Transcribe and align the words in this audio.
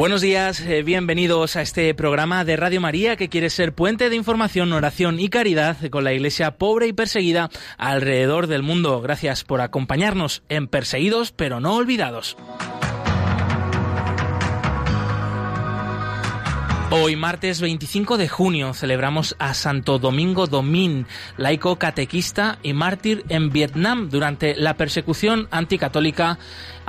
Buenos 0.00 0.22
días, 0.22 0.62
eh, 0.62 0.82
bienvenidos 0.82 1.56
a 1.56 1.60
este 1.60 1.92
programa 1.92 2.46
de 2.46 2.56
Radio 2.56 2.80
María 2.80 3.16
que 3.16 3.28
quiere 3.28 3.50
ser 3.50 3.74
puente 3.74 4.08
de 4.08 4.16
información, 4.16 4.72
oración 4.72 5.20
y 5.20 5.28
caridad 5.28 5.76
con 5.90 6.04
la 6.04 6.14
Iglesia 6.14 6.56
pobre 6.56 6.86
y 6.86 6.94
perseguida 6.94 7.50
alrededor 7.76 8.46
del 8.46 8.62
mundo. 8.62 9.02
Gracias 9.02 9.44
por 9.44 9.60
acompañarnos 9.60 10.42
en 10.48 10.68
Perseguidos 10.68 11.32
pero 11.32 11.60
no 11.60 11.74
olvidados. 11.74 12.38
Hoy, 16.92 17.14
martes 17.14 17.60
25 17.60 18.18
de 18.18 18.28
junio, 18.28 18.74
celebramos 18.74 19.36
a 19.38 19.54
Santo 19.54 20.00
Domingo 20.00 20.48
Domín, 20.48 21.06
laico 21.36 21.76
catequista 21.76 22.58
y 22.64 22.72
mártir 22.72 23.24
en 23.28 23.50
Vietnam 23.50 24.08
durante 24.10 24.56
la 24.56 24.74
persecución 24.74 25.46
anticatólica 25.52 26.40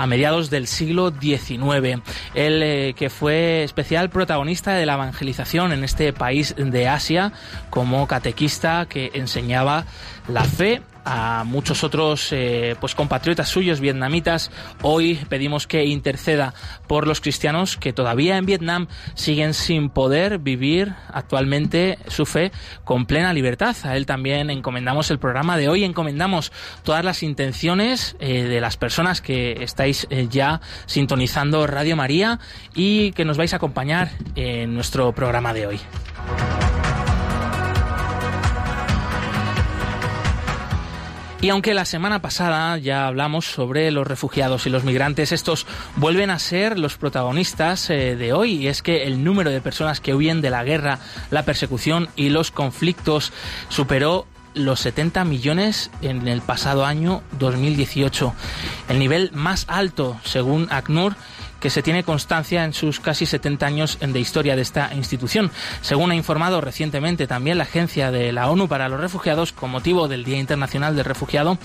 a 0.01 0.07
mediados 0.07 0.49
del 0.49 0.65
siglo 0.65 1.11
XIX. 1.11 2.01
Él 2.33 2.63
eh, 2.63 2.93
que 2.97 3.11
fue 3.11 3.61
especial 3.61 4.09
protagonista 4.09 4.73
de 4.73 4.87
la 4.87 4.95
evangelización 4.95 5.73
en 5.73 5.83
este 5.83 6.11
país 6.11 6.55
de 6.57 6.87
Asia 6.87 7.33
como 7.69 8.07
catequista 8.07 8.87
que 8.89 9.11
enseñaba 9.13 9.85
la 10.27 10.43
fe 10.43 10.81
a 11.05 11.43
muchos 11.45 11.83
otros 11.83 12.29
eh, 12.31 12.75
pues 12.79 12.95
compatriotas 12.95 13.49
suyos 13.49 13.79
vietnamitas. 13.79 14.51
Hoy 14.81 15.19
pedimos 15.29 15.67
que 15.67 15.85
interceda 15.85 16.53
por 16.87 17.07
los 17.07 17.21
cristianos 17.21 17.77
que 17.77 17.93
todavía 17.93 18.37
en 18.37 18.45
Vietnam 18.45 18.87
siguen 19.15 19.53
sin 19.53 19.89
poder 19.89 20.39
vivir 20.39 20.93
actualmente 21.11 21.97
su 22.07 22.25
fe 22.25 22.51
con 22.83 23.05
plena 23.05 23.33
libertad. 23.33 23.75
A 23.83 23.95
él 23.97 24.05
también 24.05 24.49
encomendamos 24.49 25.11
el 25.11 25.19
programa 25.19 25.57
de 25.57 25.69
hoy, 25.69 25.83
encomendamos 25.83 26.51
todas 26.83 27.03
las 27.03 27.23
intenciones 27.23 28.15
eh, 28.19 28.43
de 28.43 28.61
las 28.61 28.77
personas 28.77 29.21
que 29.21 29.63
estáis 29.63 29.90
eh, 30.09 30.27
ya 30.29 30.61
sintonizando 30.85 31.67
Radio 31.67 31.95
María 31.95 32.39
y 32.73 33.11
que 33.11 33.25
nos 33.25 33.37
vais 33.37 33.53
a 33.53 33.57
acompañar 33.57 34.11
en 34.35 34.73
nuestro 34.73 35.11
programa 35.13 35.53
de 35.53 35.67
hoy. 35.67 35.79
Y 41.41 41.49
aunque 41.49 41.73
la 41.73 41.85
semana 41.85 42.21
pasada 42.21 42.77
ya 42.77 43.07
hablamos 43.07 43.45
sobre 43.45 43.89
los 43.89 44.05
refugiados 44.05 44.67
y 44.67 44.69
los 44.69 44.83
migrantes, 44.83 45.31
estos 45.31 45.65
vuelven 45.95 46.29
a 46.29 46.37
ser 46.37 46.77
los 46.77 46.97
protagonistas 46.97 47.89
eh, 47.89 48.15
de 48.15 48.31
hoy. 48.31 48.57
Y 48.57 48.67
es 48.67 48.83
que 48.83 49.05
el 49.05 49.23
número 49.23 49.49
de 49.49 49.59
personas 49.59 50.01
que 50.01 50.13
huyen 50.13 50.41
de 50.41 50.51
la 50.51 50.63
guerra, 50.63 50.99
la 51.31 51.43
persecución 51.43 52.09
y 52.15 52.29
los 52.29 52.51
conflictos 52.51 53.33
superó 53.69 54.27
los 54.53 54.79
70 54.81 55.23
millones 55.25 55.91
en 56.01 56.27
el 56.27 56.41
pasado 56.41 56.85
año 56.85 57.21
2018, 57.39 58.33
el 58.89 58.99
nivel 58.99 59.31
más 59.33 59.65
alto 59.67 60.19
según 60.23 60.67
ACNUR 60.71 61.15
que 61.61 61.69
se 61.69 61.81
tiene 61.81 62.03
constancia 62.03 62.65
en 62.65 62.73
sus 62.73 62.99
casi 62.99 63.25
70 63.25 63.65
años 63.65 63.97
de 64.01 64.19
historia 64.19 64.57
de 64.57 64.63
esta 64.63 64.93
institución. 64.93 65.51
Según 65.81 66.11
ha 66.11 66.15
informado 66.15 66.59
recientemente 66.59 67.27
también 67.27 67.57
la 67.57 67.63
Agencia 67.63 68.11
de 68.11 68.33
la 68.33 68.49
ONU 68.49 68.67
para 68.67 68.89
los 68.89 68.99
Refugiados, 68.99 69.53
con 69.53 69.71
motivo 69.71 70.07
del 70.07 70.25
Día 70.25 70.39
Internacional 70.39 70.95
del 70.95 71.05
Refugiado, 71.05 71.57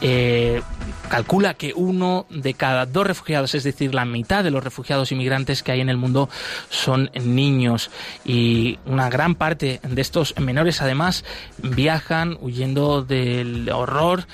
eh, 0.00 0.62
calcula 1.08 1.54
que 1.54 1.72
uno 1.76 2.26
de 2.30 2.54
cada 2.54 2.86
dos 2.86 3.06
refugiados, 3.06 3.54
es 3.54 3.62
decir, 3.62 3.94
la 3.94 4.04
mitad 4.04 4.42
de 4.42 4.50
los 4.50 4.64
refugiados 4.64 5.12
inmigrantes 5.12 5.62
que 5.62 5.72
hay 5.72 5.80
en 5.80 5.90
el 5.90 5.98
mundo, 5.98 6.28
son 6.70 7.10
niños. 7.22 7.90
Y 8.24 8.78
una 8.86 9.10
gran 9.10 9.34
parte 9.34 9.80
de 9.82 10.00
estos 10.00 10.34
menores, 10.38 10.80
además, 10.80 11.24
viajan 11.58 12.38
huyendo 12.40 13.02
del 13.02 13.68
horror 13.70 14.26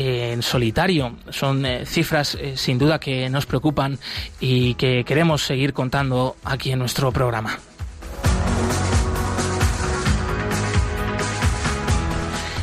en 0.00 0.42
solitario. 0.42 1.16
Son 1.30 1.64
eh, 1.64 1.84
cifras 1.86 2.34
eh, 2.34 2.56
sin 2.56 2.78
duda 2.78 2.98
que 2.98 3.28
nos 3.28 3.46
preocupan 3.46 3.98
y 4.40 4.74
que 4.74 5.04
queremos 5.04 5.42
seguir 5.42 5.72
contando 5.72 6.36
aquí 6.44 6.72
en 6.72 6.78
nuestro 6.78 7.12
programa. 7.12 7.58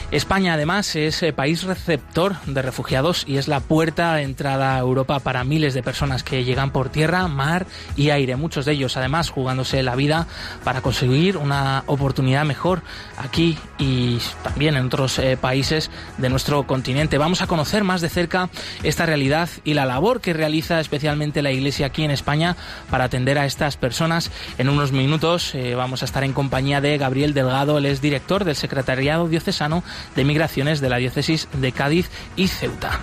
España 0.10 0.54
además 0.54 0.96
es 0.96 1.22
eh, 1.22 1.34
país 1.34 1.64
receptor 1.64 2.38
de 2.46 2.62
refugiados 2.62 3.26
y 3.28 3.36
es 3.36 3.50
la 3.50 3.60
puerta 3.60 4.16
de 4.16 4.22
entrada 4.22 4.76
a 4.76 4.80
Europa 4.80 5.20
para 5.20 5.44
miles 5.44 5.74
de 5.74 5.84
personas 5.84 6.24
que 6.24 6.46
llegan 6.46 6.72
por 6.72 6.88
tierra, 6.88 7.28
mar 7.28 7.66
y 7.98 8.10
aire. 8.12 8.38
Muchos 8.38 8.64
de 8.64 8.72
ellos 8.72 8.96
además 8.96 9.30
jugándose 9.30 9.84
la 9.84 9.96
vida 9.96 10.26
para 10.64 10.80
conseguir 10.80 11.36
una 11.36 11.84
oportunidad 11.88 12.46
mejor 12.46 12.84
aquí 13.18 13.58
y 13.78 14.20
también 14.44 14.78
en 14.78 14.86
otros 14.86 15.20
eh, 15.20 15.36
países 15.36 15.92
de 16.18 16.30
nuestro 16.30 16.66
continente. 16.66 17.18
Vamos 17.18 17.42
a 17.42 17.48
conocer 17.48 17.84
más 17.84 18.00
de 18.00 18.08
cerca 18.08 18.50
esta 18.84 19.06
realidad 19.06 19.50
y 19.66 19.74
la 19.74 19.86
labor 19.86 20.22
que 20.22 20.32
realiza 20.32 20.80
especialmente 20.80 21.42
la 21.42 21.52
Iglesia 21.52 21.88
aquí 21.88 22.06
en 22.06 22.12
España 22.12 22.56
para 22.90 23.04
atender 23.04 23.38
a 23.38 23.46
estas 23.46 23.76
personas. 23.76 24.32
En 24.58 24.70
unos 24.70 24.94
minutos 24.94 25.54
eh, 25.54 25.76
vamos 25.76 26.02
a 26.02 26.06
estar 26.06 26.24
en 26.24 26.32
compañía 26.32 26.80
de 26.80 26.98
Gabriel 26.98 27.34
Delgado, 27.34 27.78
él 27.78 27.86
es 27.88 28.00
director 28.00 28.46
del 28.46 28.56
Secretariado 28.56 29.28
Diocesano 29.28 29.84
de 30.16 30.26
Migraciones 30.26 30.82
de 30.82 30.90
la 30.90 30.98
Diócesis 30.98 31.48
de 31.54 31.72
Cádiz 31.72 32.10
y 32.36 32.48
Ceuta. 32.48 33.00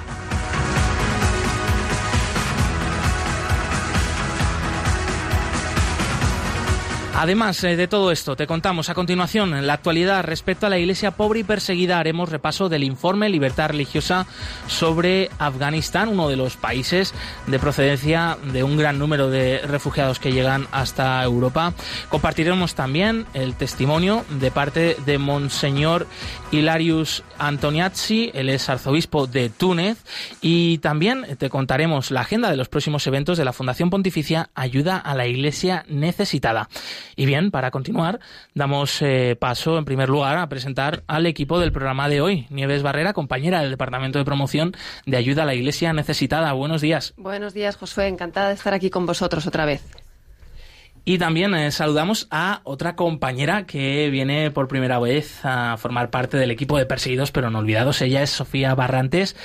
Además 7.17 7.63
eh, 7.63 7.77
de 7.77 7.87
todo 7.87 8.11
esto, 8.11 8.35
te 8.35 8.49
contamos 8.49 8.91
a 8.91 8.95
continuación 8.95 9.55
en 9.55 9.69
la 9.69 9.75
actualidad 9.75 10.25
respecto 10.25 10.67
a 10.67 10.69
la 10.69 10.79
iglesia 10.79 11.13
pobre 11.13 11.41
y 11.41 11.45
perseguida. 11.45 12.01
Haremos 12.01 12.29
repaso 12.29 12.69
del 12.69 12.83
informe 12.83 13.29
Libertad 13.29 13.69
Religiosa 13.69 14.27
sobre 14.67 15.31
Afganistán, 15.39 16.09
uno 16.09 16.29
de 16.29 16.35
los 16.35 16.57
países 16.57 17.15
de 17.47 17.59
procedencia 17.61 18.37
de 18.53 18.65
un 18.65 18.77
gran 18.77 18.99
número 18.99 19.31
de 19.31 19.61
refugiados 19.65 20.19
que 20.19 20.33
llegan 20.33 20.67
hasta 20.73 21.23
Europa. 21.23 21.73
Compartiremos 22.09 22.75
también 22.75 23.27
el 23.33 23.55
testimonio 23.55 24.25
de 24.41 24.51
parte 24.51 24.97
de 25.07 25.19
Monseñor 25.19 26.09
Hilarius 26.51 27.23
Antoniazzi, 27.39 28.33
él 28.35 28.49
es 28.49 28.69
arzobispo 28.69 29.29
de 29.29 29.51
Túnez, 29.51 29.99
y 30.41 30.79
también 30.79 31.37
te 31.39 31.49
contaremos 31.49 32.11
la 32.11 32.23
agenda 32.23 32.51
de 32.51 32.57
los 32.57 32.69
próximos 32.69 33.07
eventos 33.07 33.39
de 33.39 33.45
la 33.45 33.53
Fundación 33.53 33.89
Pontificia 33.89 34.51
Ayuda 34.57 34.99
a 34.99 35.15
la 35.15 35.29
Iglesia 35.29 35.85
Necesitada. 35.89 36.69
Y 37.17 37.27
bien, 37.27 37.51
para 37.51 37.71
continuar, 37.71 38.21
damos 38.55 39.01
eh, 39.03 39.37
paso 39.39 39.79
en 39.79 39.85
primer 39.85 40.09
lugar 40.09 40.39
a 40.39 40.49
presentar 40.49 41.03
al 41.07 41.27
equipo 41.27 41.59
del 41.59 41.73
programa 41.73 42.09
de 42.09 42.21
hoy. 42.21 42.47
Nieves 42.51 42.83
Barrera, 42.83 43.13
compañera 43.13 43.61
del 43.61 43.71
Departamento 43.71 44.19
de 44.19 44.25
Promoción 44.25 44.73
de 45.07 45.17
Ayuda 45.17 45.43
a 45.43 45.47
la 45.47 45.55
Iglesia 45.55 45.93
Necesitada. 45.93 46.53
Buenos 46.53 46.81
días. 46.81 47.15
Buenos 47.17 47.55
días, 47.55 47.77
Josué. 47.77 48.09
Encantada 48.09 48.49
de 48.49 48.55
estar 48.55 48.75
aquí 48.75 48.91
con 48.91 49.07
vosotros 49.07 49.47
otra 49.47 49.65
vez. 49.65 50.04
Y 51.07 51.19
también 51.19 51.55
eh, 51.55 51.71
saludamos 51.71 52.29
a 52.31 52.63
otra 52.65 52.97
compañera 52.97 53.67
que 53.67 54.09
viene 54.09 54.51
por 54.51 54.69
primera 54.69 54.99
vez 54.99 55.45
a 55.45 55.77
formar 55.77 56.09
parte 56.09 56.39
del 56.39 56.51
equipo 56.51 56.79
de 56.79 56.87
Perseguidos 56.87 57.31
pero 57.31 57.51
no 57.51 57.59
olvidados. 57.59 58.01
Ella 58.01 58.23
es 58.23 58.31
Sofía 58.31 58.75
Barrantes, 58.75 59.37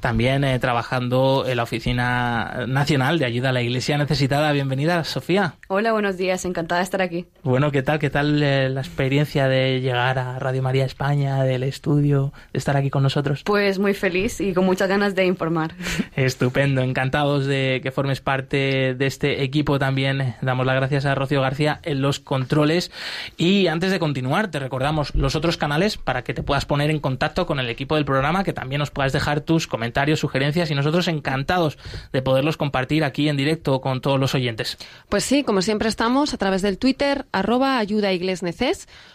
también 0.00 0.42
eh, 0.42 0.58
trabajando 0.58 1.44
en 1.46 1.56
la 1.56 1.62
Oficina 1.62 2.64
Nacional 2.66 3.20
de 3.20 3.26
Ayuda 3.26 3.50
a 3.50 3.52
la 3.52 3.62
Iglesia 3.62 3.96
Necesitada. 3.96 4.50
Bienvenida, 4.50 5.04
Sofía. 5.04 5.54
Hola, 5.68 5.92
buenos 5.92 6.16
días. 6.16 6.44
Encantada 6.44 6.80
de 6.80 6.84
estar 6.84 7.00
aquí. 7.00 7.26
Bueno, 7.44 7.70
¿qué 7.70 7.84
tal? 7.84 8.00
¿Qué 8.00 8.10
tal 8.10 8.42
eh, 8.42 8.68
la 8.68 8.80
experiencia 8.80 9.46
de 9.46 9.80
llegar 9.80 10.18
a 10.18 10.40
Radio 10.40 10.62
María 10.62 10.84
España, 10.84 11.44
del 11.44 11.62
estudio, 11.62 12.32
de 12.52 12.58
estar 12.58 12.76
aquí 12.76 12.90
con 12.90 13.04
nosotros? 13.04 13.44
Pues 13.44 13.78
muy 13.78 13.94
feliz 13.94 14.40
y 14.40 14.52
con 14.52 14.64
muchas 14.64 14.88
ganas 14.88 15.14
de 15.14 15.26
informar. 15.26 15.74
Estupendo. 16.16 16.80
Encantados 16.80 17.46
de 17.46 17.78
que 17.84 17.92
formes 17.92 18.20
parte 18.20 18.96
de 18.96 19.06
este 19.06 19.44
equipo 19.44 19.78
también. 19.78 20.34
Damos 20.42 20.66
las 20.66 20.74
gracias 20.74 21.03
a 21.06 21.14
Rocío 21.14 21.40
García 21.40 21.80
en 21.82 22.02
los 22.02 22.20
controles. 22.20 22.90
Y 23.36 23.66
antes 23.66 23.90
de 23.90 23.98
continuar, 23.98 24.50
te 24.50 24.58
recordamos 24.58 25.14
los 25.14 25.34
otros 25.34 25.56
canales 25.56 25.96
para 25.96 26.24
que 26.24 26.34
te 26.34 26.42
puedas 26.42 26.64
poner 26.64 26.90
en 26.90 27.00
contacto 27.00 27.46
con 27.46 27.60
el 27.60 27.68
equipo 27.68 27.96
del 27.96 28.04
programa, 28.04 28.44
que 28.44 28.52
también 28.52 28.78
nos 28.78 28.90
puedas 28.90 29.12
dejar 29.12 29.40
tus 29.40 29.66
comentarios, 29.66 30.20
sugerencias 30.20 30.70
y 30.70 30.74
nosotros 30.74 31.08
encantados 31.08 31.78
de 32.12 32.22
poderlos 32.22 32.56
compartir 32.56 33.04
aquí 33.04 33.28
en 33.28 33.36
directo 33.36 33.80
con 33.80 34.00
todos 34.00 34.18
los 34.18 34.34
oyentes. 34.34 34.78
Pues 35.08 35.24
sí, 35.24 35.44
como 35.44 35.62
siempre 35.62 35.88
estamos 35.88 36.34
a 36.34 36.38
través 36.38 36.62
del 36.62 36.78
Twitter, 36.78 37.26
arroba 37.32 37.78
ayuda 37.78 38.12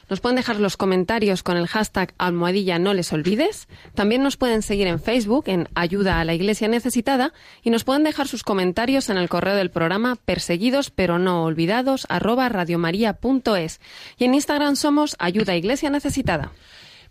Nos 0.10 0.22
pueden 0.22 0.38
dejar 0.38 0.60
los 0.60 0.78
comentarios 0.78 1.44
con 1.44 1.58
el 1.58 1.68
hashtag 1.68 2.14
almohadilla 2.18 2.80
no 2.80 2.94
les 2.94 3.14
olvides. 3.14 3.68
También 3.94 4.24
nos 4.24 4.38
pueden 4.38 4.62
seguir 4.62 4.88
en 4.88 5.00
Facebook 5.00 5.46
en 5.48 5.70
Ayuda 5.76 6.20
a 6.20 6.26
la 6.26 6.34
Iglesia 6.34 6.68
Necesitada 6.68 7.34
y 7.62 7.70
nos 7.70 7.84
pueden 7.84 8.04
dejar 8.04 8.28
sus 8.28 8.44
comentarios 8.44 9.10
en 9.10 9.18
el 9.18 9.30
correo 9.30 9.56
del 9.56 9.70
programa 9.70 10.16
perseguidos 10.16 10.90
pero 10.90 11.20
no 11.20 11.44
olvidados 11.44 12.08
arroba 12.10 12.50
radiomaria.es. 12.50 13.80
Y 14.18 14.26
en 14.26 14.34
Instagram 14.34 14.76
somos 14.76 15.16
Ayuda 15.20 15.56
Iglesia 15.56 15.90
Necesitada. 15.90 16.52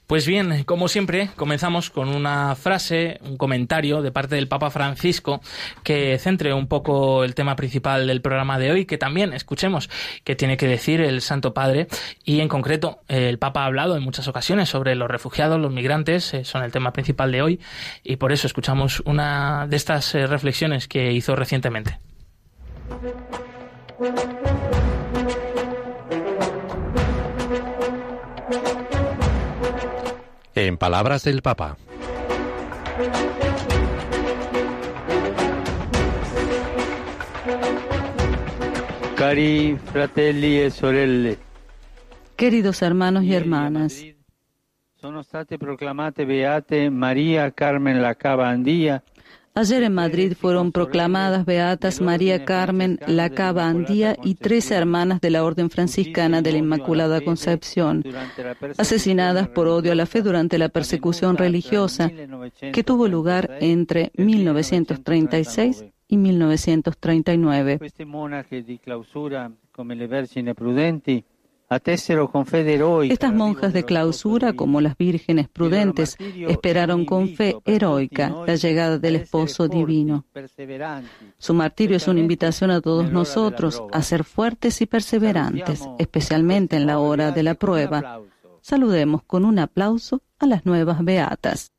Pues 0.08 0.26
bien, 0.26 0.64
como 0.64 0.88
siempre, 0.88 1.28
comenzamos 1.36 1.90
con 1.90 2.08
una 2.08 2.54
frase, 2.54 3.20
un 3.26 3.36
comentario 3.36 4.00
de 4.00 4.10
parte 4.10 4.36
del 4.36 4.48
Papa 4.48 4.70
Francisco 4.70 5.42
que 5.82 6.18
centre 6.18 6.54
un 6.54 6.66
poco 6.66 7.24
el 7.24 7.34
tema 7.34 7.56
principal 7.56 8.06
del 8.06 8.22
programa 8.22 8.58
de 8.58 8.72
hoy, 8.72 8.86
que 8.86 8.96
también 8.96 9.34
escuchemos 9.34 9.90
qué 10.24 10.34
tiene 10.34 10.56
que 10.56 10.66
decir 10.66 11.02
el 11.02 11.20
Santo 11.20 11.52
Padre. 11.52 11.88
Y 12.24 12.40
en 12.40 12.48
concreto, 12.48 13.00
el 13.08 13.38
Papa 13.38 13.64
ha 13.64 13.66
hablado 13.66 13.98
en 13.98 14.02
muchas 14.02 14.26
ocasiones 14.28 14.70
sobre 14.70 14.94
los 14.94 15.10
refugiados, 15.10 15.60
los 15.60 15.74
migrantes, 15.74 16.32
eh, 16.32 16.42
son 16.42 16.62
el 16.62 16.72
tema 16.72 16.94
principal 16.94 17.30
de 17.30 17.42
hoy, 17.42 17.60
y 18.02 18.16
por 18.16 18.32
eso 18.32 18.46
escuchamos 18.46 19.02
una 19.04 19.66
de 19.66 19.76
estas 19.76 20.14
eh, 20.14 20.26
reflexiones 20.26 20.88
que 20.88 21.12
hizo 21.12 21.36
recientemente. 21.36 21.98
En 30.60 30.76
palabras 30.76 31.22
del 31.22 31.40
Papa. 31.40 31.76
Cari 39.14 39.78
fratelli 39.92 40.60
e 40.60 40.70
sorelle. 40.72 41.38
Queridos 42.34 42.82
hermanos 42.82 43.22
y 43.22 43.34
hermanas, 43.34 44.04
sono 44.96 45.20
state 45.20 45.58
proclamate 45.58 46.24
beate 46.24 46.90
María 46.90 47.52
Carmen 47.52 48.02
Lacaba 48.02 48.50
Andía 48.50 49.04
Ayer 49.58 49.82
en 49.82 49.92
Madrid 49.92 50.34
fueron 50.38 50.70
proclamadas 50.70 51.44
beatas 51.44 52.00
María 52.00 52.44
Carmen 52.44 53.00
Lacaba 53.08 53.66
Andía 53.66 54.16
y 54.22 54.36
tres 54.36 54.70
hermanas 54.70 55.20
de 55.20 55.30
la 55.30 55.42
Orden 55.42 55.68
Franciscana 55.68 56.42
de 56.42 56.52
la 56.52 56.58
Inmaculada 56.58 57.20
Concepción, 57.20 58.04
asesinadas 58.76 59.48
por 59.48 59.66
odio 59.66 59.90
a 59.90 59.96
la 59.96 60.06
fe 60.06 60.22
durante 60.22 60.58
la 60.58 60.68
persecución 60.68 61.36
religiosa 61.36 62.08
que 62.72 62.84
tuvo 62.84 63.08
lugar 63.08 63.58
entre 63.60 64.12
1936 64.14 65.86
y 66.06 66.16
1939. 66.18 67.80
Estas 71.70 73.34
monjas 73.34 73.72
de 73.74 73.84
clausura, 73.84 74.54
como 74.54 74.80
las 74.80 74.96
vírgenes 74.96 75.48
prudentes, 75.48 76.16
esperaron 76.48 77.04
con 77.04 77.28
fe 77.34 77.56
heroica 77.66 78.34
la 78.46 78.54
llegada 78.54 78.98
del 78.98 79.16
esposo 79.16 79.68
divino. 79.68 80.24
Su 81.36 81.54
martirio 81.54 81.98
es 81.98 82.08
una 82.08 82.20
invitación 82.20 82.70
a 82.70 82.80
todos 82.80 83.10
nosotros 83.12 83.82
a 83.92 84.02
ser 84.02 84.24
fuertes 84.24 84.80
y 84.80 84.86
perseverantes, 84.86 85.86
especialmente 85.98 86.76
en 86.76 86.86
la 86.86 86.98
hora 86.98 87.32
de 87.32 87.42
la 87.42 87.54
prueba. 87.54 88.22
Saludemos 88.62 89.22
con 89.24 89.44
un 89.44 89.58
aplauso 89.58 90.22
a 90.38 90.46
las 90.46 90.64
nuevas 90.64 91.04
beatas. 91.04 91.72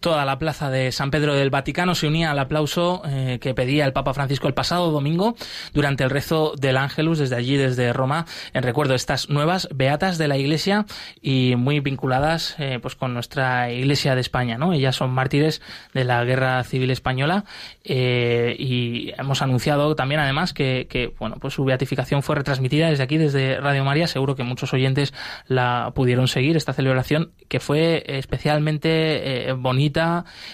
Toda 0.00 0.24
la 0.24 0.38
plaza 0.38 0.70
de 0.70 0.92
San 0.92 1.10
Pedro 1.10 1.34
del 1.34 1.50
Vaticano 1.50 1.94
se 1.94 2.06
unía 2.06 2.30
al 2.30 2.38
aplauso 2.38 3.02
eh, 3.06 3.38
que 3.40 3.54
pedía 3.54 3.84
el 3.84 3.92
Papa 3.92 4.14
Francisco 4.14 4.46
el 4.46 4.54
pasado 4.54 4.90
domingo 4.90 5.34
durante 5.72 6.04
el 6.04 6.10
rezo 6.10 6.52
del 6.56 6.76
Ángelus 6.76 7.18
desde 7.18 7.34
allí, 7.34 7.56
desde 7.56 7.92
Roma, 7.92 8.26
en 8.52 8.62
recuerdo 8.62 8.92
de 8.92 8.96
estas 8.96 9.28
nuevas 9.28 9.68
beatas 9.74 10.18
de 10.18 10.28
la 10.28 10.36
Iglesia 10.36 10.86
y 11.20 11.54
muy 11.56 11.80
vinculadas 11.80 12.54
eh, 12.58 12.78
pues 12.80 12.94
con 12.94 13.12
nuestra 13.12 13.72
Iglesia 13.72 14.14
de 14.14 14.20
España. 14.20 14.56
¿no? 14.56 14.72
Ellas 14.72 14.94
son 14.94 15.10
mártires 15.10 15.60
de 15.94 16.04
la 16.04 16.22
Guerra 16.24 16.62
Civil 16.64 16.90
Española 16.90 17.44
eh, 17.82 18.54
y 18.58 19.12
hemos 19.18 19.42
anunciado 19.42 19.96
también 19.96 20.20
además 20.20 20.52
que, 20.52 21.12
bueno 21.18 21.36
pues 21.40 21.54
su 21.54 21.64
beatificación 21.64 22.22
fue 22.22 22.36
retransmitida 22.36 22.90
desde 22.90 23.02
aquí, 23.02 23.16
desde 23.16 23.60
Radio 23.60 23.84
María. 23.84 24.06
Seguro 24.06 24.36
que 24.36 24.44
muchos 24.44 24.72
oyentes 24.72 25.12
la 25.46 25.92
pudieron 25.94 26.28
seguir, 26.28 26.56
esta 26.56 26.72
celebración 26.72 27.32
que 27.48 27.58
fue 27.58 28.04
especialmente 28.06 29.52
bonita 29.56 29.77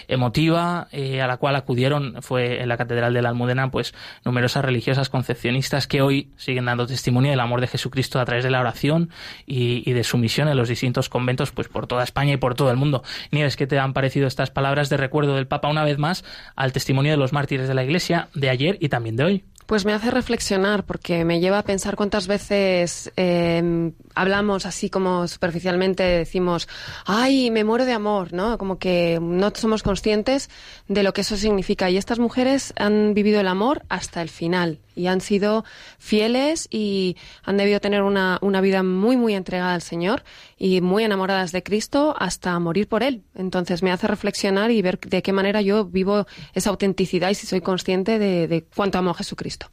emotiva, 0.07 0.87
eh, 0.91 1.21
a 1.21 1.27
la 1.27 1.37
cual 1.37 1.55
acudieron, 1.55 2.21
fue 2.21 2.61
en 2.61 2.69
la 2.69 2.77
Catedral 2.77 3.13
de 3.13 3.21
la 3.21 3.29
Almudena, 3.29 3.71
pues 3.71 3.93
numerosas 4.23 4.63
religiosas 4.63 5.09
concepcionistas 5.09 5.87
que 5.87 6.01
hoy 6.01 6.29
siguen 6.37 6.65
dando 6.65 6.87
testimonio 6.87 7.31
del 7.31 7.39
amor 7.39 7.61
de 7.61 7.67
Jesucristo 7.67 8.19
a 8.19 8.25
través 8.25 8.43
de 8.43 8.51
la 8.51 8.59
oración 8.59 9.09
y, 9.45 9.91
de 9.91 10.03
su 10.03 10.17
misión 10.17 10.47
en 10.47 10.57
los 10.57 10.69
distintos 10.69 11.09
conventos, 11.09 11.51
pues 11.51 11.67
por 11.67 11.87
toda 11.87 12.03
España 12.03 12.33
y 12.33 12.37
por 12.37 12.55
todo 12.55 12.71
el 12.71 12.77
mundo. 12.77 13.03
Nieves, 13.31 13.55
¿qué 13.55 13.67
te 13.67 13.79
han 13.79 13.93
parecido 13.93 14.27
estas 14.27 14.51
palabras 14.51 14.89
de 14.89 14.97
recuerdo 14.97 15.35
del 15.35 15.47
Papa 15.47 15.69
una 15.69 15.83
vez 15.83 15.97
más 15.97 16.23
al 16.55 16.73
testimonio 16.73 17.11
de 17.11 17.17
los 17.17 17.33
mártires 17.33 17.67
de 17.67 17.73
la 17.73 17.83
Iglesia 17.83 18.29
de 18.33 18.49
ayer 18.49 18.77
y 18.79 18.89
también 18.89 19.15
de 19.15 19.23
hoy? 19.23 19.43
Pues 19.65 19.83
me 19.83 19.93
hace 19.93 20.11
reflexionar 20.11 20.85
porque 20.85 21.25
me 21.25 21.39
lleva 21.39 21.59
a 21.59 21.63
pensar 21.63 21.95
cuántas 21.95 22.27
veces 22.27 23.11
eh, 23.17 23.91
hablamos 24.13 24.65
así 24.67 24.91
como 24.91 25.27
superficialmente, 25.27 26.03
decimos, 26.03 26.67
ay, 27.05 27.49
me 27.49 27.63
muero 27.63 27.85
de 27.85 27.93
amor, 27.93 28.31
¿no? 28.31 28.59
Como 28.59 28.77
que 28.77 29.17
no 29.19 29.51
somos 29.55 29.81
conscientes 29.81 30.49
de 30.87 31.01
lo 31.01 31.13
que 31.13 31.21
eso 31.21 31.35
significa. 31.35 31.89
Y 31.89 31.97
estas 31.97 32.19
mujeres 32.19 32.73
han 32.77 33.15
vivido 33.15 33.41
el 33.41 33.47
amor 33.47 33.83
hasta 33.89 34.21
el 34.21 34.29
final 34.29 34.79
y 34.95 35.07
han 35.07 35.21
sido 35.21 35.63
fieles 35.99 36.67
y 36.71 37.17
han 37.43 37.57
debido 37.57 37.79
tener 37.79 38.01
una, 38.01 38.39
una 38.41 38.61
vida 38.61 38.83
muy, 38.83 39.17
muy 39.17 39.33
entregada 39.33 39.73
al 39.73 39.81
Señor 39.81 40.23
y 40.57 40.81
muy 40.81 41.03
enamoradas 41.03 41.51
de 41.51 41.63
Cristo 41.63 42.15
hasta 42.17 42.57
morir 42.59 42.87
por 42.87 43.03
Él. 43.03 43.23
Entonces 43.35 43.83
me 43.83 43.91
hace 43.91 44.07
reflexionar 44.07 44.71
y 44.71 44.81
ver 44.81 44.99
de 44.99 45.21
qué 45.21 45.33
manera 45.33 45.61
yo 45.61 45.85
vivo 45.85 46.25
esa 46.53 46.69
autenticidad 46.69 47.29
y 47.29 47.35
si 47.35 47.45
soy 47.47 47.61
consciente 47.61 48.19
de, 48.19 48.47
de 48.47 48.63
cuánto 48.63 48.97
amo 48.97 49.11
a 49.11 49.15
Jesucristo. 49.15 49.67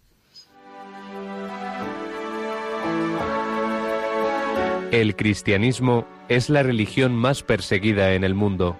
El 4.90 5.16
cristianismo 5.16 6.06
es 6.28 6.50
la 6.50 6.62
religión 6.62 7.14
más 7.16 7.42
perseguida 7.42 8.12
en 8.12 8.24
el 8.24 8.34
mundo. 8.34 8.76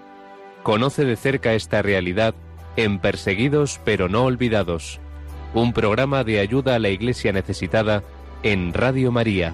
Conoce 0.61 1.05
de 1.05 1.15
cerca 1.15 1.55
esta 1.55 1.81
realidad 1.81 2.35
en 2.75 2.99
Perseguidos 2.99 3.79
pero 3.83 4.09
no 4.09 4.25
olvidados, 4.25 4.99
un 5.53 5.73
programa 5.73 6.23
de 6.23 6.39
ayuda 6.39 6.75
a 6.75 6.79
la 6.79 6.89
Iglesia 6.89 7.31
necesitada 7.31 8.03
en 8.43 8.73
Radio 8.73 9.11
María. 9.11 9.53